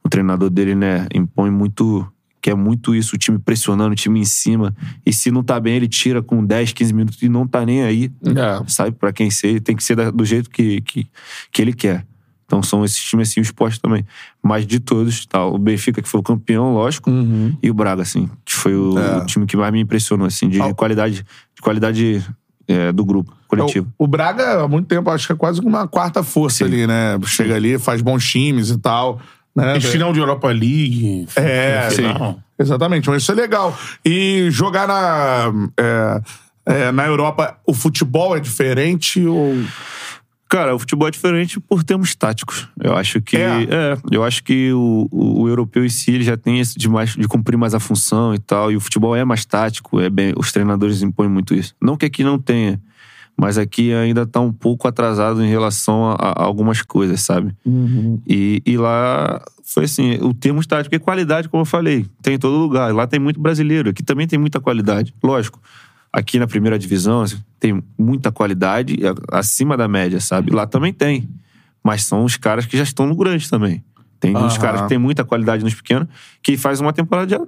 [0.03, 2.05] o treinador dele, né, impõe muito.
[2.41, 4.75] Quer muito isso, o time pressionando, o time em cima.
[5.05, 7.83] E se não tá bem, ele tira com 10, 15 minutos e não tá nem
[7.83, 8.11] aí.
[8.25, 8.63] É.
[8.67, 8.93] Sabe?
[8.93, 11.07] Pra quem ser, tem que ser do jeito que, que,
[11.51, 12.03] que ele quer.
[12.47, 14.03] Então são esses times assim, o esporte também.
[14.43, 17.09] Mas de todos, tá, o Benfica, que foi o campeão, lógico,
[17.61, 19.17] e o Braga, assim, que foi o, É.
[19.19, 21.23] o time que mais me impressionou, assim, de qualidade,
[21.55, 22.25] de qualidade
[22.71, 23.87] é, do grupo, coletivo.
[23.97, 27.19] O, o Braga, há muito tempo, acho que é quase uma quarta força ali, né?
[27.25, 29.19] Chega ali, faz bons times e tal.
[29.55, 29.73] Né?
[29.79, 31.27] Fez final de Europa League.
[31.35, 32.39] É, final.
[32.57, 33.77] Exatamente, mas isso é legal.
[34.05, 36.21] E jogar na, é,
[36.65, 39.55] é, na Europa, o futebol é diferente ou.
[40.51, 42.67] Cara, o futebol é diferente por termos táticos.
[42.77, 43.37] Eu acho que.
[43.37, 43.63] É.
[43.63, 46.89] É, eu acho que o, o, o europeu em si ele já tem isso de,
[46.89, 48.69] mais, de cumprir mais a função e tal.
[48.69, 51.73] E o futebol é mais tático, é bem, os treinadores impõem muito isso.
[51.81, 52.81] Não que aqui não tenha,
[53.37, 57.55] mas aqui ainda tá um pouco atrasado em relação a, a algumas coisas, sabe?
[58.27, 62.05] E, e lá foi assim, o termo tático é qualidade, como eu falei.
[62.21, 62.93] Tem em todo lugar.
[62.93, 63.91] Lá tem muito brasileiro.
[63.91, 65.15] Aqui também tem muita qualidade.
[65.23, 65.61] Lógico.
[66.13, 68.97] Aqui na primeira divisão assim, tem muita qualidade
[69.31, 70.51] acima da média, sabe?
[70.51, 71.29] Lá também tem.
[71.83, 73.83] Mas são os caras que já estão no grande também.
[74.19, 74.61] Tem uns Aham.
[74.61, 76.07] caras que tem muita qualidade nos pequenos
[76.43, 77.43] que faz uma temporada de.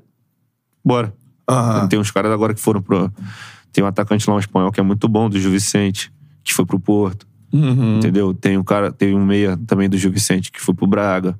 [0.83, 1.13] Bora.
[1.47, 1.87] Aham.
[1.87, 3.11] Tem uns caras agora que foram pro.
[3.71, 6.11] Tem um atacante lá, um espanhol, que é muito bom, do Gil Vicente,
[6.43, 7.27] que foi pro Porto.
[7.51, 7.97] Uhum.
[7.97, 8.33] Entendeu?
[8.33, 11.39] Tem um cara, tem um meia também do Gil Vicente que foi pro Braga.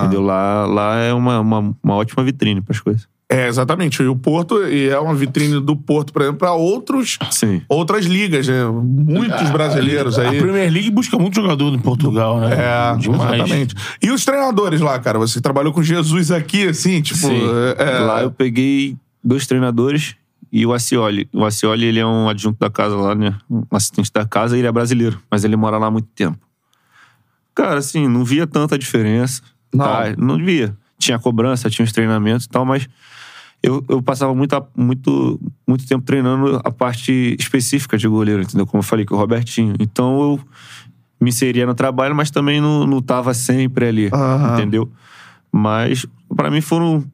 [0.00, 0.22] Entendeu?
[0.22, 3.06] Lá, lá é uma, uma, uma ótima vitrine pras coisas.
[3.30, 4.02] É, exatamente.
[4.02, 7.60] E o Porto e é uma vitrine do Porto, por exemplo, para outros, Sim.
[7.68, 8.64] outras ligas, né?
[8.66, 10.38] Muitos brasileiros A aí.
[10.40, 12.54] Premier League busca muito jogador em Portugal, né?
[12.54, 13.34] É, Demais.
[13.34, 13.74] exatamente.
[14.02, 15.18] E os treinadores lá, cara?
[15.18, 17.18] Você trabalhou com Jesus aqui, assim, tipo.
[17.18, 17.42] Sim.
[17.76, 20.14] é, Lá eu peguei dois treinadores
[20.50, 21.28] e o Acioli.
[21.30, 23.34] O Acioli, ele é um adjunto da casa lá, né?
[23.50, 26.38] Um assistente da casa e ele é brasileiro, mas ele mora lá há muito tempo.
[27.54, 29.42] Cara, assim, não via tanta diferença.
[29.74, 29.84] Não.
[29.84, 30.14] Tá?
[30.16, 30.74] Não via.
[30.98, 32.88] Tinha cobrança, tinha os treinamentos e tal, mas
[33.62, 38.66] eu, eu passava muito, muito, muito tempo treinando a parte específica de goleiro, entendeu?
[38.66, 39.74] Como eu falei, com o Robertinho.
[39.80, 40.40] Então eu
[41.20, 44.54] me inseria no trabalho, mas também não, não tava sempre ali, Aham.
[44.54, 44.90] entendeu?
[45.50, 46.06] Mas
[46.36, 47.04] pra mim foram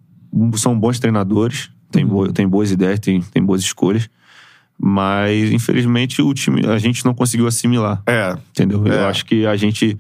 [0.57, 4.09] são bons treinadores, tem, bo, tem boas ideias, tem, tem boas escolhas.
[4.77, 8.03] Mas, infelizmente, o time, a gente não conseguiu assimilar.
[8.07, 8.37] É.
[8.51, 8.85] Entendeu?
[8.87, 9.03] É.
[9.03, 9.97] Eu acho que a gente,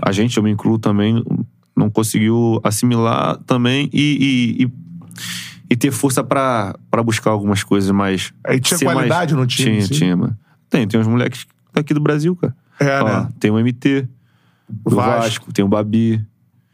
[0.00, 1.22] a gente, eu me incluo também,
[1.82, 4.72] não conseguiu assimilar também e, e, e,
[5.70, 8.32] e ter força pra pra buscar algumas coisas mais.
[8.46, 9.94] Aí tinha qualidade no time, Tinha, sim?
[9.94, 10.36] tinha, mano.
[10.70, 12.54] Tem, tem uns moleques daqui do Brasil, cara.
[12.78, 13.28] É, Ó, né?
[13.38, 14.08] Tem o MT,
[14.68, 15.22] do Vasco.
[15.22, 15.52] Vasco.
[15.52, 16.24] tem o Babi,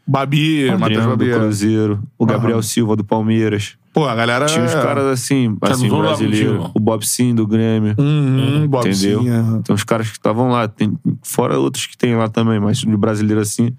[0.07, 1.39] Babi, o Matheus Adriano do Babi.
[1.39, 2.61] Cruzeiro, o Gabriel Aham.
[2.63, 3.77] Silva do Palmeiras.
[3.91, 4.45] Pô, a galera.
[4.45, 6.71] Tinha uns caras assim, assim, brasileiro.
[6.73, 7.95] O Bob Sim do Grêmio.
[7.97, 9.21] Uhum, Bob Entendeu?
[9.23, 9.61] Sim, aham.
[9.63, 12.97] Tem uns caras que estavam lá, tem, fora outros que tem lá também, mas de
[12.97, 13.75] brasileiro assim,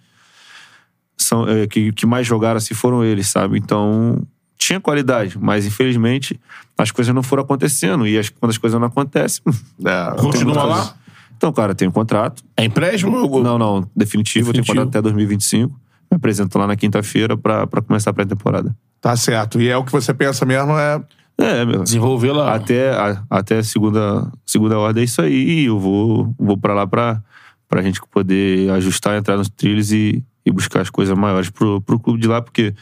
[1.22, 3.58] são, é, que, que mais jogaram assim foram eles, sabe?
[3.58, 4.20] Então,
[4.58, 6.38] tinha qualidade, mas infelizmente
[6.76, 8.06] as coisas não foram acontecendo.
[8.06, 9.42] E as- quando as coisas não acontecem.
[9.84, 10.94] É, Continua a lá?
[11.36, 12.42] Então, cara, tem um contrato.
[12.56, 13.16] É empréstimo?
[13.16, 14.84] ou- Não, não, definitivo, eu tenho Definitivo.
[14.86, 15.72] contrato até 2025.
[16.10, 18.76] Me apresento lá na quinta-feira pra, pra começar a pré-temporada.
[19.00, 19.60] Tá certo.
[19.60, 21.00] E é o que você pensa mesmo, é.
[21.38, 21.82] É, meu.
[21.82, 22.54] Desenvolver lá.
[22.54, 25.64] Até, a- até segunda, segunda ordem é isso aí.
[25.64, 27.22] Eu vou, vou pra lá pra,
[27.66, 31.98] pra gente poder ajustar, entrar nos trilhos e, e buscar as coisas maiores pro, pro
[31.98, 32.74] clube de lá, porque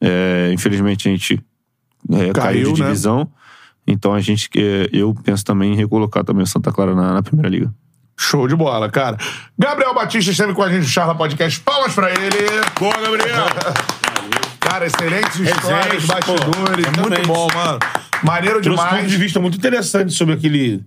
[0.00, 1.40] é, infelizmente a gente
[2.10, 2.86] é, caiu, Caiu, de né?
[2.86, 3.30] divisão.
[3.86, 7.22] Então a gente, é, eu penso também em recolocar também o Santa Clara na, na
[7.22, 7.72] primeira liga.
[8.20, 9.16] Show de bola, cara.
[9.56, 11.60] Gabriel Batista esteve com a gente no Charla Podcast.
[11.60, 12.36] Palmas pra ele.
[12.78, 13.46] Boa, Gabriel!
[14.60, 16.86] Cara, excelentes histórias, Excelente, bastidores.
[16.90, 17.00] pô.
[17.08, 17.78] muito bom, mano.
[18.22, 19.00] Maneiro Trouxe demais.
[19.02, 20.84] ponto de vista muito interessante sobre aquele,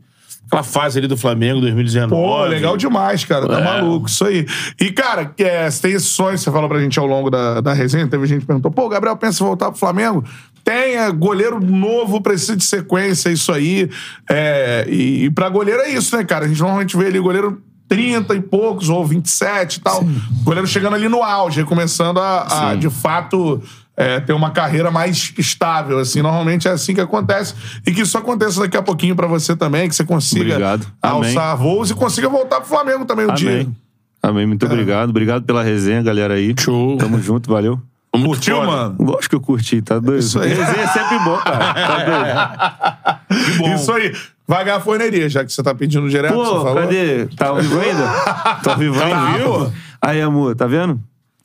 [0.47, 2.09] aquela fase ali do Flamengo 2019.
[2.13, 3.47] Pô, legal demais, cara.
[3.47, 3.63] Tá É.
[3.63, 4.45] maluco, isso aí.
[4.79, 7.73] E, cara, é, você tem esses sonhos, você falou pra gente ao longo da, da
[7.73, 10.23] resenha, teve gente que perguntou, pô, o Gabriel pensa em voltar pro Flamengo?
[10.63, 13.89] Tenha goleiro novo, precisa de sequência, isso aí.
[14.29, 16.45] É, e, e pra goleiro é isso, né, cara?
[16.45, 20.01] A gente normalmente vê ali goleiro 30 e poucos, ou 27 e tal.
[20.43, 23.61] Goleiro chegando ali no auge, começando a, a, de fato,
[23.95, 26.21] é, ter uma carreira mais estável, assim.
[26.21, 27.53] Normalmente é assim que acontece.
[27.85, 30.87] E que isso aconteça daqui a pouquinho pra você também, que você consiga Obrigado.
[31.01, 31.27] Amém.
[31.29, 33.51] alçar voos e consiga voltar pro Flamengo também um dia.
[33.51, 33.75] Amém.
[34.23, 35.09] Amém, muito obrigado.
[35.09, 36.53] Obrigado pela resenha, galera aí.
[36.59, 36.97] Show.
[36.97, 37.79] Tamo junto, valeu.
[38.13, 38.67] Curtiu, foda.
[38.67, 38.95] mano?
[38.99, 40.19] Lógico que eu curti, tá doido?
[40.19, 40.49] Isso aí.
[40.49, 41.73] Resenha é sempre bom, cara.
[41.73, 43.19] Tá
[43.57, 43.75] doido?
[43.75, 44.13] Isso aí.
[44.47, 46.75] Vai ganhar forneria, já que você tá pedindo direto, você Pô, falou.
[46.75, 47.25] cadê?
[47.27, 48.03] Tá ao vivo ainda?
[48.61, 49.15] Tá ao vivo ainda?
[49.15, 49.45] Tá, viu?
[49.47, 49.71] pô.
[50.01, 50.99] Aí, amor, tá vendo?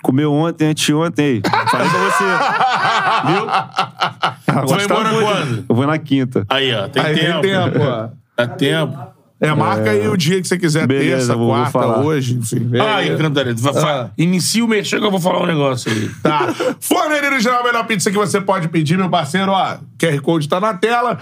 [0.07, 1.43] Comeu ontem, anteontem.
[1.69, 2.25] Falei pra você.
[3.27, 4.57] Viu?
[4.57, 5.27] Agora vai tá embora muito.
[5.27, 5.65] quando?
[5.69, 6.47] Eu vou na quinta.
[6.49, 7.41] Aí, ó, tem Aí tempo.
[7.41, 8.09] tem tempo, ó.
[8.37, 8.99] Dá tempo.
[9.41, 11.99] É, marca aí o dia que você quiser, Beleza, terça, vou- vou quarta, falar.
[11.99, 12.69] hoje, enfim.
[12.69, 13.17] vê Ah, aí.
[13.19, 16.09] Cantarelli, vai- fa- inicia o mexer que eu vou falar um negócio aí.
[16.23, 16.55] Tá.
[16.81, 19.51] Forneria Original, a melhor pizza que você pode pedir, meu parceiro.
[19.51, 21.19] Ó, QR Code tá na tela.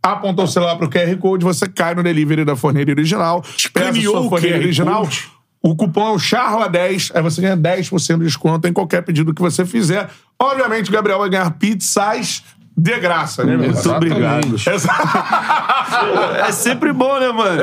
[0.00, 3.42] Apontou o celular pro QR Code, você cai no delivery da Forneria Original.
[3.42, 5.02] Peça Escaneou sua o Forneria QR Original.
[5.02, 5.24] Code.
[5.62, 9.40] O cupom é o CHARLA10, aí você ganha 10% de desconto em qualquer pedido que
[9.40, 10.08] você fizer.
[10.38, 12.42] Obviamente, o Gabriel vai ganhar pizzas
[12.76, 13.70] de graça, né, meu?
[13.70, 14.56] Muito obrigado.
[16.46, 17.62] É sempre bom, né, mano?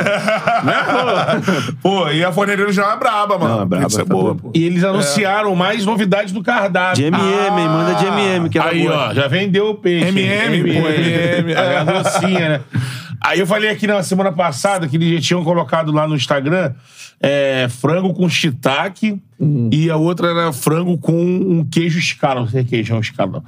[1.82, 3.56] Pô, e a Forneria Original é braba, mano.
[3.56, 4.52] Não, é braba, Pizza é tá boa, pô.
[4.54, 6.96] E eles anunciaram mais novidades do cardápio.
[6.96, 7.68] De MM, hein?
[7.68, 9.00] Manda de MM, que ela Aí, gosta.
[9.10, 10.08] ó, já vendeu o peixe.
[10.08, 11.56] MM, pô, MM.
[11.56, 12.62] A docinha, né?
[13.22, 16.74] Aí eu falei aqui na semana passada que eles tinham colocado lá no Instagram
[17.20, 19.22] é, frango com shiitake
[19.72, 22.41] e a outra era frango com um queijo escala.
[22.41, 23.44] Não sei que queijo é um escala.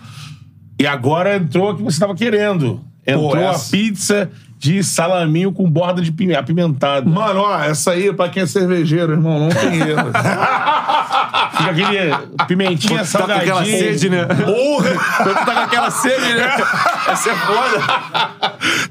[0.79, 2.81] E agora entrou o que você estava querendo.
[3.05, 7.09] Entrou a essa- pizza de salaminho com borda de pime- apimentada.
[7.09, 10.11] Mano, ó, essa aí, pra quem é cervejeiro, irmão, não tem erro.
[11.51, 13.41] Fica aquele pimentinha Tá com salgadinha.
[13.55, 14.25] aquela sede, né?
[14.25, 14.89] Porra!
[15.17, 16.57] Quando tá com aquela sede, né?
[17.09, 17.79] Essa é foda.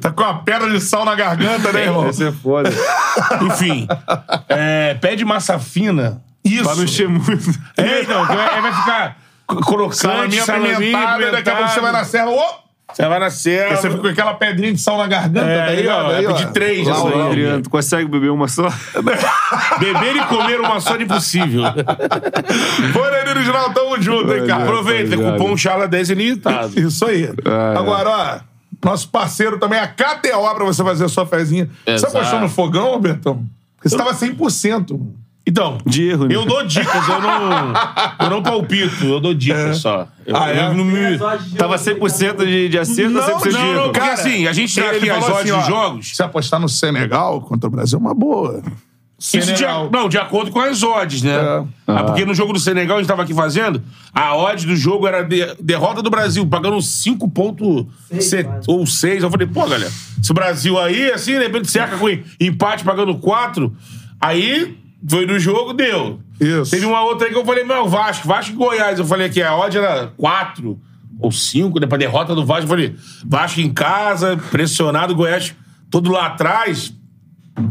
[0.00, 2.08] Tá com a pedra de sal na garganta, né, irmão?
[2.08, 2.70] Essa é foda.
[3.42, 3.86] Enfim,
[4.48, 6.20] é, pede massa fina.
[6.44, 6.64] Isso.
[6.64, 7.50] Pra encher muito.
[7.76, 9.16] É, então, vai, ficar
[9.46, 12.28] crocante, Salaminho salaminho, apimentado, e daqui a pouco você vai na serra.
[12.30, 12.59] Ô!
[12.92, 13.70] Você vai na serra.
[13.70, 16.04] Aí você fica com aquela pedrinha de sal na garganta, É, tá aí, ligado?
[16.06, 17.26] ó, é pedir três, Lá, essa ó, aí, ó.
[17.28, 18.68] Adriano, tu consegue beber uma só?
[19.78, 21.62] Beber e comer uma só é impossível.
[22.92, 24.64] Forneria Original, tamo junto, hein, cara?
[24.64, 26.78] Aproveita, cupom Charla 10 ilimitado.
[26.78, 27.30] Isso aí.
[27.44, 27.78] Ah, é.
[27.78, 31.68] Agora, ó, nosso parceiro também, a KTO, pra você fazer a sua fezinha.
[31.84, 32.16] Você Exato.
[32.16, 33.44] apostou no fogão, Bertão?
[33.76, 34.90] Porque você tava 100%.
[34.92, 35.14] mano.
[35.46, 36.34] Então, De erro, né?
[36.36, 37.72] eu dou dicas, eu não,
[38.20, 40.06] eu não palpito, eu dou dicas só.
[40.26, 40.66] Eu, Ah, é?
[40.68, 41.18] eu não me...
[41.56, 43.74] Tava 100% de, de acerto ou 100% de não, erro?
[43.86, 46.16] não, porque assim, a gente tem Ele aqui as odds assim, de ó, jogos.
[46.16, 48.62] Se apostar no Senegal contra o Brasil, é uma boa.
[49.18, 51.32] Isso de, não, de acordo com as odds, né?
[51.34, 51.64] É.
[51.86, 53.82] Ah, porque no jogo do Senegal, a gente tava aqui fazendo,
[54.14, 59.22] a odd do jogo era de- derrota do Brasil, pagando 5,7 ou 6.
[59.22, 59.90] Eu falei, pô, galera,
[60.22, 62.06] se o Brasil aí, assim, de repente cerca com
[62.40, 63.74] empate pagando 4,
[64.20, 66.20] aí foi no jogo, deu.
[66.40, 66.70] Isso.
[66.70, 68.98] Teve uma outra aí que eu falei, meu, Vasco, Vasco e Goiás.
[68.98, 70.78] Eu falei que a odd era 4
[71.18, 72.64] ou 5, né, pra derrota do Vasco.
[72.64, 72.96] Eu falei,
[73.26, 75.54] Vasco em casa, pressionado, Goiás
[75.90, 76.94] todo lá atrás.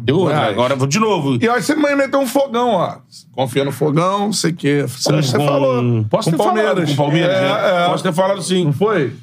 [0.06, 0.50] Eu, Vai.
[0.52, 1.38] agora vou de novo.
[1.42, 2.98] E aí você vai meter um fogão, ó.
[3.32, 4.86] Confia no fogão, não sei o quê.
[4.88, 6.06] Você, Com- você com- falou.
[6.10, 7.84] Posso com ter falado com o Palmeiras, É, né?
[7.86, 7.88] é.
[7.88, 8.66] Posso ter falado sim.
[8.66, 9.14] Não foi?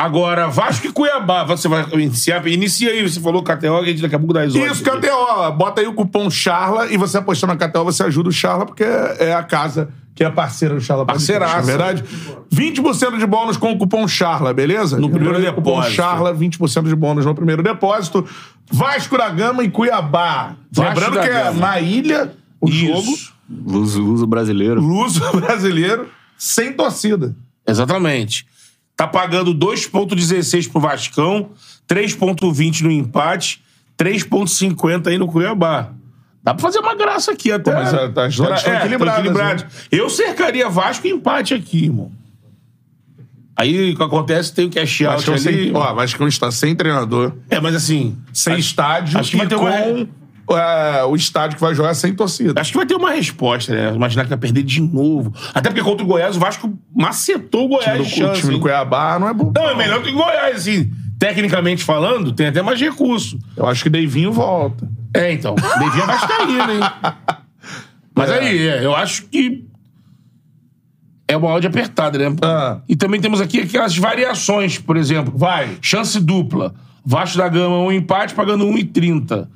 [0.00, 2.46] Agora, Vasco e Cuiabá, você vai iniciar.
[2.46, 4.84] Inicia aí, você falou KTO, que a gente daqui a pouco dá as Isso.
[4.84, 5.52] KTO.
[5.56, 8.84] Bota aí o cupom Charla e você apostando na KTO, você ajuda o Charla, porque
[8.84, 11.04] é a casa que é parceira do Charla.
[11.04, 11.56] Parceiraça.
[11.56, 12.04] Na verdade,
[12.54, 15.00] 20% de bônus com o cupom Charla, beleza?
[15.00, 15.96] No primeiro Lembrando que o Cupom depósito.
[15.96, 18.24] Charla, 20% de bônus no primeiro depósito.
[18.70, 20.54] Vasco da Gama e Cuiabá.
[20.70, 21.60] Vasco Lembrando da que é Gama.
[21.60, 22.76] na ilha o Isso.
[22.86, 23.18] jogo.
[23.66, 24.80] Luso, luso brasileiro.
[24.80, 26.06] Luso brasileiro,
[26.36, 27.34] sem torcida.
[27.66, 28.46] Exatamente.
[28.98, 31.50] Tá pagando 2,16 pro Vascão,
[31.88, 33.62] 3,20 no empate,
[33.96, 35.90] 3,50 aí no Cuiabá.
[36.42, 37.70] Dá pra fazer uma graça aqui até.
[37.70, 39.66] Pô, mas a- as odds estão É, equilibradas, equilibradas.
[39.92, 42.10] Eu cercaria Vasco e empate aqui, irmão.
[43.56, 45.38] Aí o que acontece tem o cash out ali.
[45.38, 48.16] sem, ó, Vasco está sem treinador, É, mas assim.
[48.32, 50.08] sem acho- estádio acho que vai ter com uma-
[50.50, 52.60] é, o estádio que vai jogar sem torcida.
[52.60, 53.94] Acho que vai ter uma resposta, né?
[53.94, 55.32] Imaginar que vai perder de novo.
[55.54, 58.28] Até porque contra o Goiás, o Vasco macetou o O Goiás time de do, o
[58.28, 58.40] chance.
[58.40, 58.60] time do?
[58.60, 59.52] Cuiabá não é bom.
[59.54, 60.90] Não, é melhor que o Goiás, assim.
[61.18, 63.38] Tecnicamente falando, tem até mais recurso.
[63.56, 64.88] Eu acho que Deivinho volta.
[65.12, 65.54] É, então.
[65.54, 66.80] Devia vascaíno, hein?
[68.14, 69.64] Mas aí, é, eu acho que
[71.26, 72.34] é uma odd apertada, né?
[72.42, 72.80] Ah.
[72.88, 75.36] E também temos aqui aquelas variações, por exemplo.
[75.36, 76.74] Vai, chance dupla.
[77.04, 79.48] Vasco da Gama, um empate, pagando 1,30.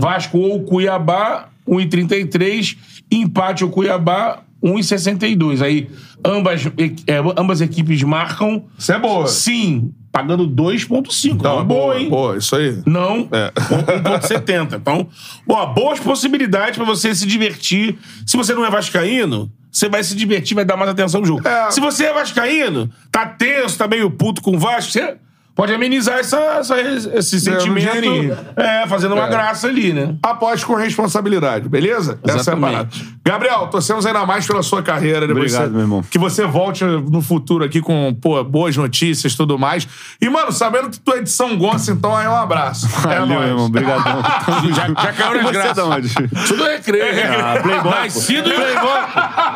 [0.00, 2.76] Vasco ou Cuiabá, 1,33.
[3.10, 5.62] Empate ou Cuiabá, 1,62.
[5.62, 5.88] Aí,
[6.24, 8.64] ambas, e- é, ambas equipes marcam.
[8.78, 9.26] Isso é boa.
[9.28, 11.42] Sim, pagando 2,5.
[11.42, 12.08] Não, Não, é boa, hein?
[12.08, 12.78] Boa, isso aí.
[12.84, 13.52] Não, É.
[13.54, 14.76] 1,70.
[14.76, 15.06] Então,
[15.48, 17.96] ó, boas possibilidades pra você se divertir.
[18.26, 21.46] Se você não é vascaíno, você vai se divertir, vai dar mais atenção no jogo.
[21.46, 21.70] É.
[21.70, 25.16] Se você é vascaíno, tá tenso, tá meio puto com o Vasco, você
[25.56, 27.80] pode amenizar essa, essa- esse sentimento.
[27.80, 28.36] dinheirinho.
[28.54, 29.28] É, fazendo uma É.
[29.30, 30.14] graça ali, né?
[30.22, 32.20] Aposte com responsabilidade, beleza?
[32.22, 32.72] Essa é a Exatamente.
[32.72, 32.88] parada.
[33.24, 35.26] Gabriel, torcemos ainda mais pela sua carreira.
[35.26, 36.02] Depois Obrigado, você- meu irmão.
[36.08, 39.88] Que você volte no futuro aqui com pô, boas notícias e tudo mais.
[40.20, 42.86] E, mano, sabendo que tu é de São Gonçalo, então aí um abraço.
[42.86, 43.40] é Valeu, nóis.
[43.40, 43.66] meu irmão.
[43.66, 44.22] Obrigadão.
[44.76, 45.84] Já, já caiu nas Você graças.
[45.84, 46.14] onde?
[46.46, 47.04] Tudo é recreio.
[47.44, 47.90] Ah, Playboy, pô.
[48.00, 48.58] Nascido em.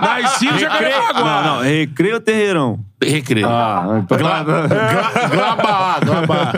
[0.01, 1.43] Nascido já caiu Recreio- agora.
[1.43, 1.63] Não, não.
[1.63, 2.79] Recreio ou Terreirão?
[3.03, 3.49] Recreio.
[3.49, 4.67] Ah, então Gla- Gla-
[5.31, 6.53] Glabá, Glabá.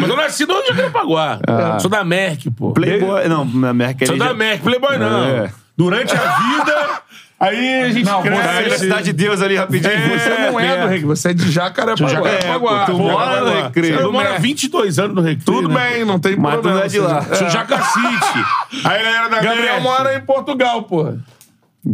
[0.00, 1.38] Mas eu nasci no Jacarepaguá.
[1.80, 2.72] Sou da Merck, pô.
[2.72, 3.28] Playboy.
[3.28, 5.24] Não, na Merck Sou ali da já- Merck, Playboy não.
[5.24, 5.50] É.
[5.76, 7.02] Durante a vida,
[7.38, 8.48] aí a gente Não, cresce.
[8.48, 9.92] Ali na Cidade de Deus ali rapidinho.
[10.18, 12.08] Você não é do Recreio, você é de Jacarepaguá.
[12.08, 12.82] Jacarepaguá.
[12.82, 13.62] É, tu mora no.
[13.64, 14.00] Recreio.
[14.00, 15.44] Eu moro há 22 anos no Recreio.
[15.44, 15.90] Tudo né?
[15.90, 16.78] bem, não tem Mas tu problema.
[16.78, 17.20] não é de lá.
[17.20, 18.44] Você- Sou Jacacite.
[18.84, 19.82] Aí ele era da Gabriel Merck.
[19.82, 21.12] mora em Portugal, pô.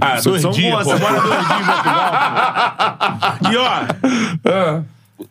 [0.01, 0.90] Ah, dois São dias, Moça.
[0.90, 0.98] pô.
[0.98, 2.12] Mora dois dias em Portugal,
[3.43, 3.48] pô.
[3.51, 4.82] E ó, É.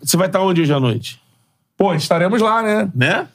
[0.03, 1.19] você vai estar onde hoje à noite?
[1.77, 2.89] Pô, estaremos lá, né?
[2.93, 3.27] Né?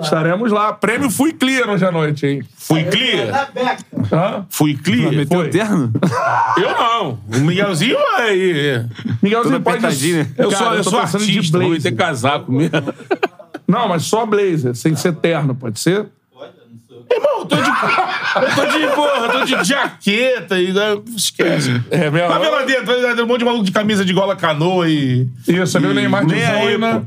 [0.00, 0.72] Estaremos lá.
[0.74, 2.42] Prêmio Fui Clear hoje à noite, hein?
[2.56, 3.50] Fui clear?
[4.12, 4.46] Hã?
[4.50, 5.10] Fui clear?
[5.12, 5.48] Meteu Foi.
[5.48, 5.92] o terno?
[6.58, 7.18] Eu não.
[7.34, 8.34] O Miguelzinho vai.
[9.22, 9.76] Miguelzinho Toda pode...
[9.78, 10.30] apertadinha?
[10.36, 11.90] Eu Cara, sou, eu tô sou pensando de artista, vou blazer.
[11.90, 12.94] ter casaco mesmo.
[13.66, 16.06] Não, mas só blazer, sem ser terno, pode ser?
[17.16, 17.68] Irmão, eu tô de.
[17.68, 20.72] Eu tô de, porra, eu tô de jaqueta e.
[20.72, 21.82] né, Esquece.
[21.90, 22.28] É, meu.
[22.28, 25.28] Vai ver lá dentro, um monte de maluco de camisa de gola canoa e.
[25.48, 27.02] Isso, viu o Neymar de pô.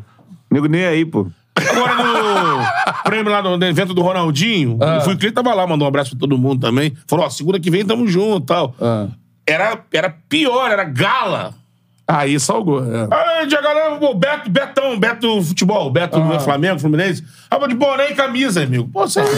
[0.52, 1.28] Nego nem aí, pô.
[1.56, 4.98] Agora no prêmio lá no evento do Ronaldinho, Ah.
[4.98, 6.96] o Fui Clear tava lá, mandou um abraço pra todo mundo também.
[7.08, 8.76] Falou: ó, segunda que vem tamo junto e tal.
[8.82, 9.08] Ah.
[9.46, 11.54] Era, era pior, era gala.
[12.12, 12.80] Aí salgou.
[12.84, 13.08] É.
[13.12, 16.40] Aí a galera, pô, Beto, Betão, Beto Futebol, Beto Ah.
[16.40, 17.24] Flamengo, Fluminense.
[17.52, 18.90] Ah, de boné e camisa, amigo.
[18.92, 19.30] Pô, você é, o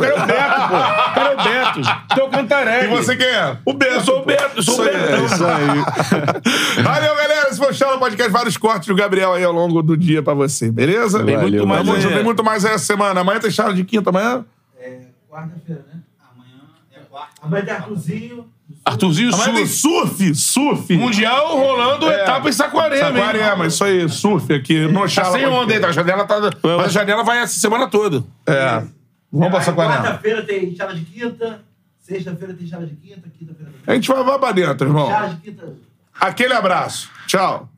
[0.00, 0.76] cara é o Beto, pô.
[0.76, 1.80] O cara é o Beto.
[2.14, 2.84] Teu cantaré.
[2.86, 3.54] E você quem é?
[3.66, 3.92] O Beto.
[3.96, 5.26] Eu sou o Beto, eu sou o aí, Betão.
[5.26, 6.80] isso aí.
[6.82, 7.48] Valeu, galera.
[7.50, 8.32] Esse foi o Charla Podcast.
[8.32, 11.22] Vários cortes do Gabriel aí ao longo do dia pra você, beleza?
[11.22, 12.04] Tem muito Valeu, mais.
[12.06, 13.20] Tem muito mais essa semana.
[13.20, 14.42] Amanhã tem Charla de quinta, amanhã?
[14.80, 16.00] É quarta-feira, né?
[16.32, 16.60] Amanhã
[16.94, 17.32] é quarta.
[17.42, 18.46] Amanhã tem Arthurzinho.
[18.84, 19.66] Arthurzinho tem Surf.
[19.66, 20.96] surf, surf.
[20.96, 22.22] Mundial rolando É.
[22.22, 23.14] etapa em Saquarema, hein?
[23.16, 25.88] Saquarema, isso aí, surf aqui no Tá sem onda aí, tá?
[25.88, 26.40] A janela tá.
[26.62, 28.24] Mas a janela vai essa semana toda.
[28.46, 28.82] É.
[29.32, 29.96] Vamos pra Aí Saquarema.
[30.02, 31.60] Quarta-feira tem charla de quinta.
[32.00, 33.22] Sexta-feira tem charla de quinta.
[33.38, 35.08] Quinta-feira A gente vai, vai pra dentro, irmão.
[35.08, 35.72] charla de quinta.
[36.20, 37.08] Aquele abraço.
[37.26, 37.68] Tchau.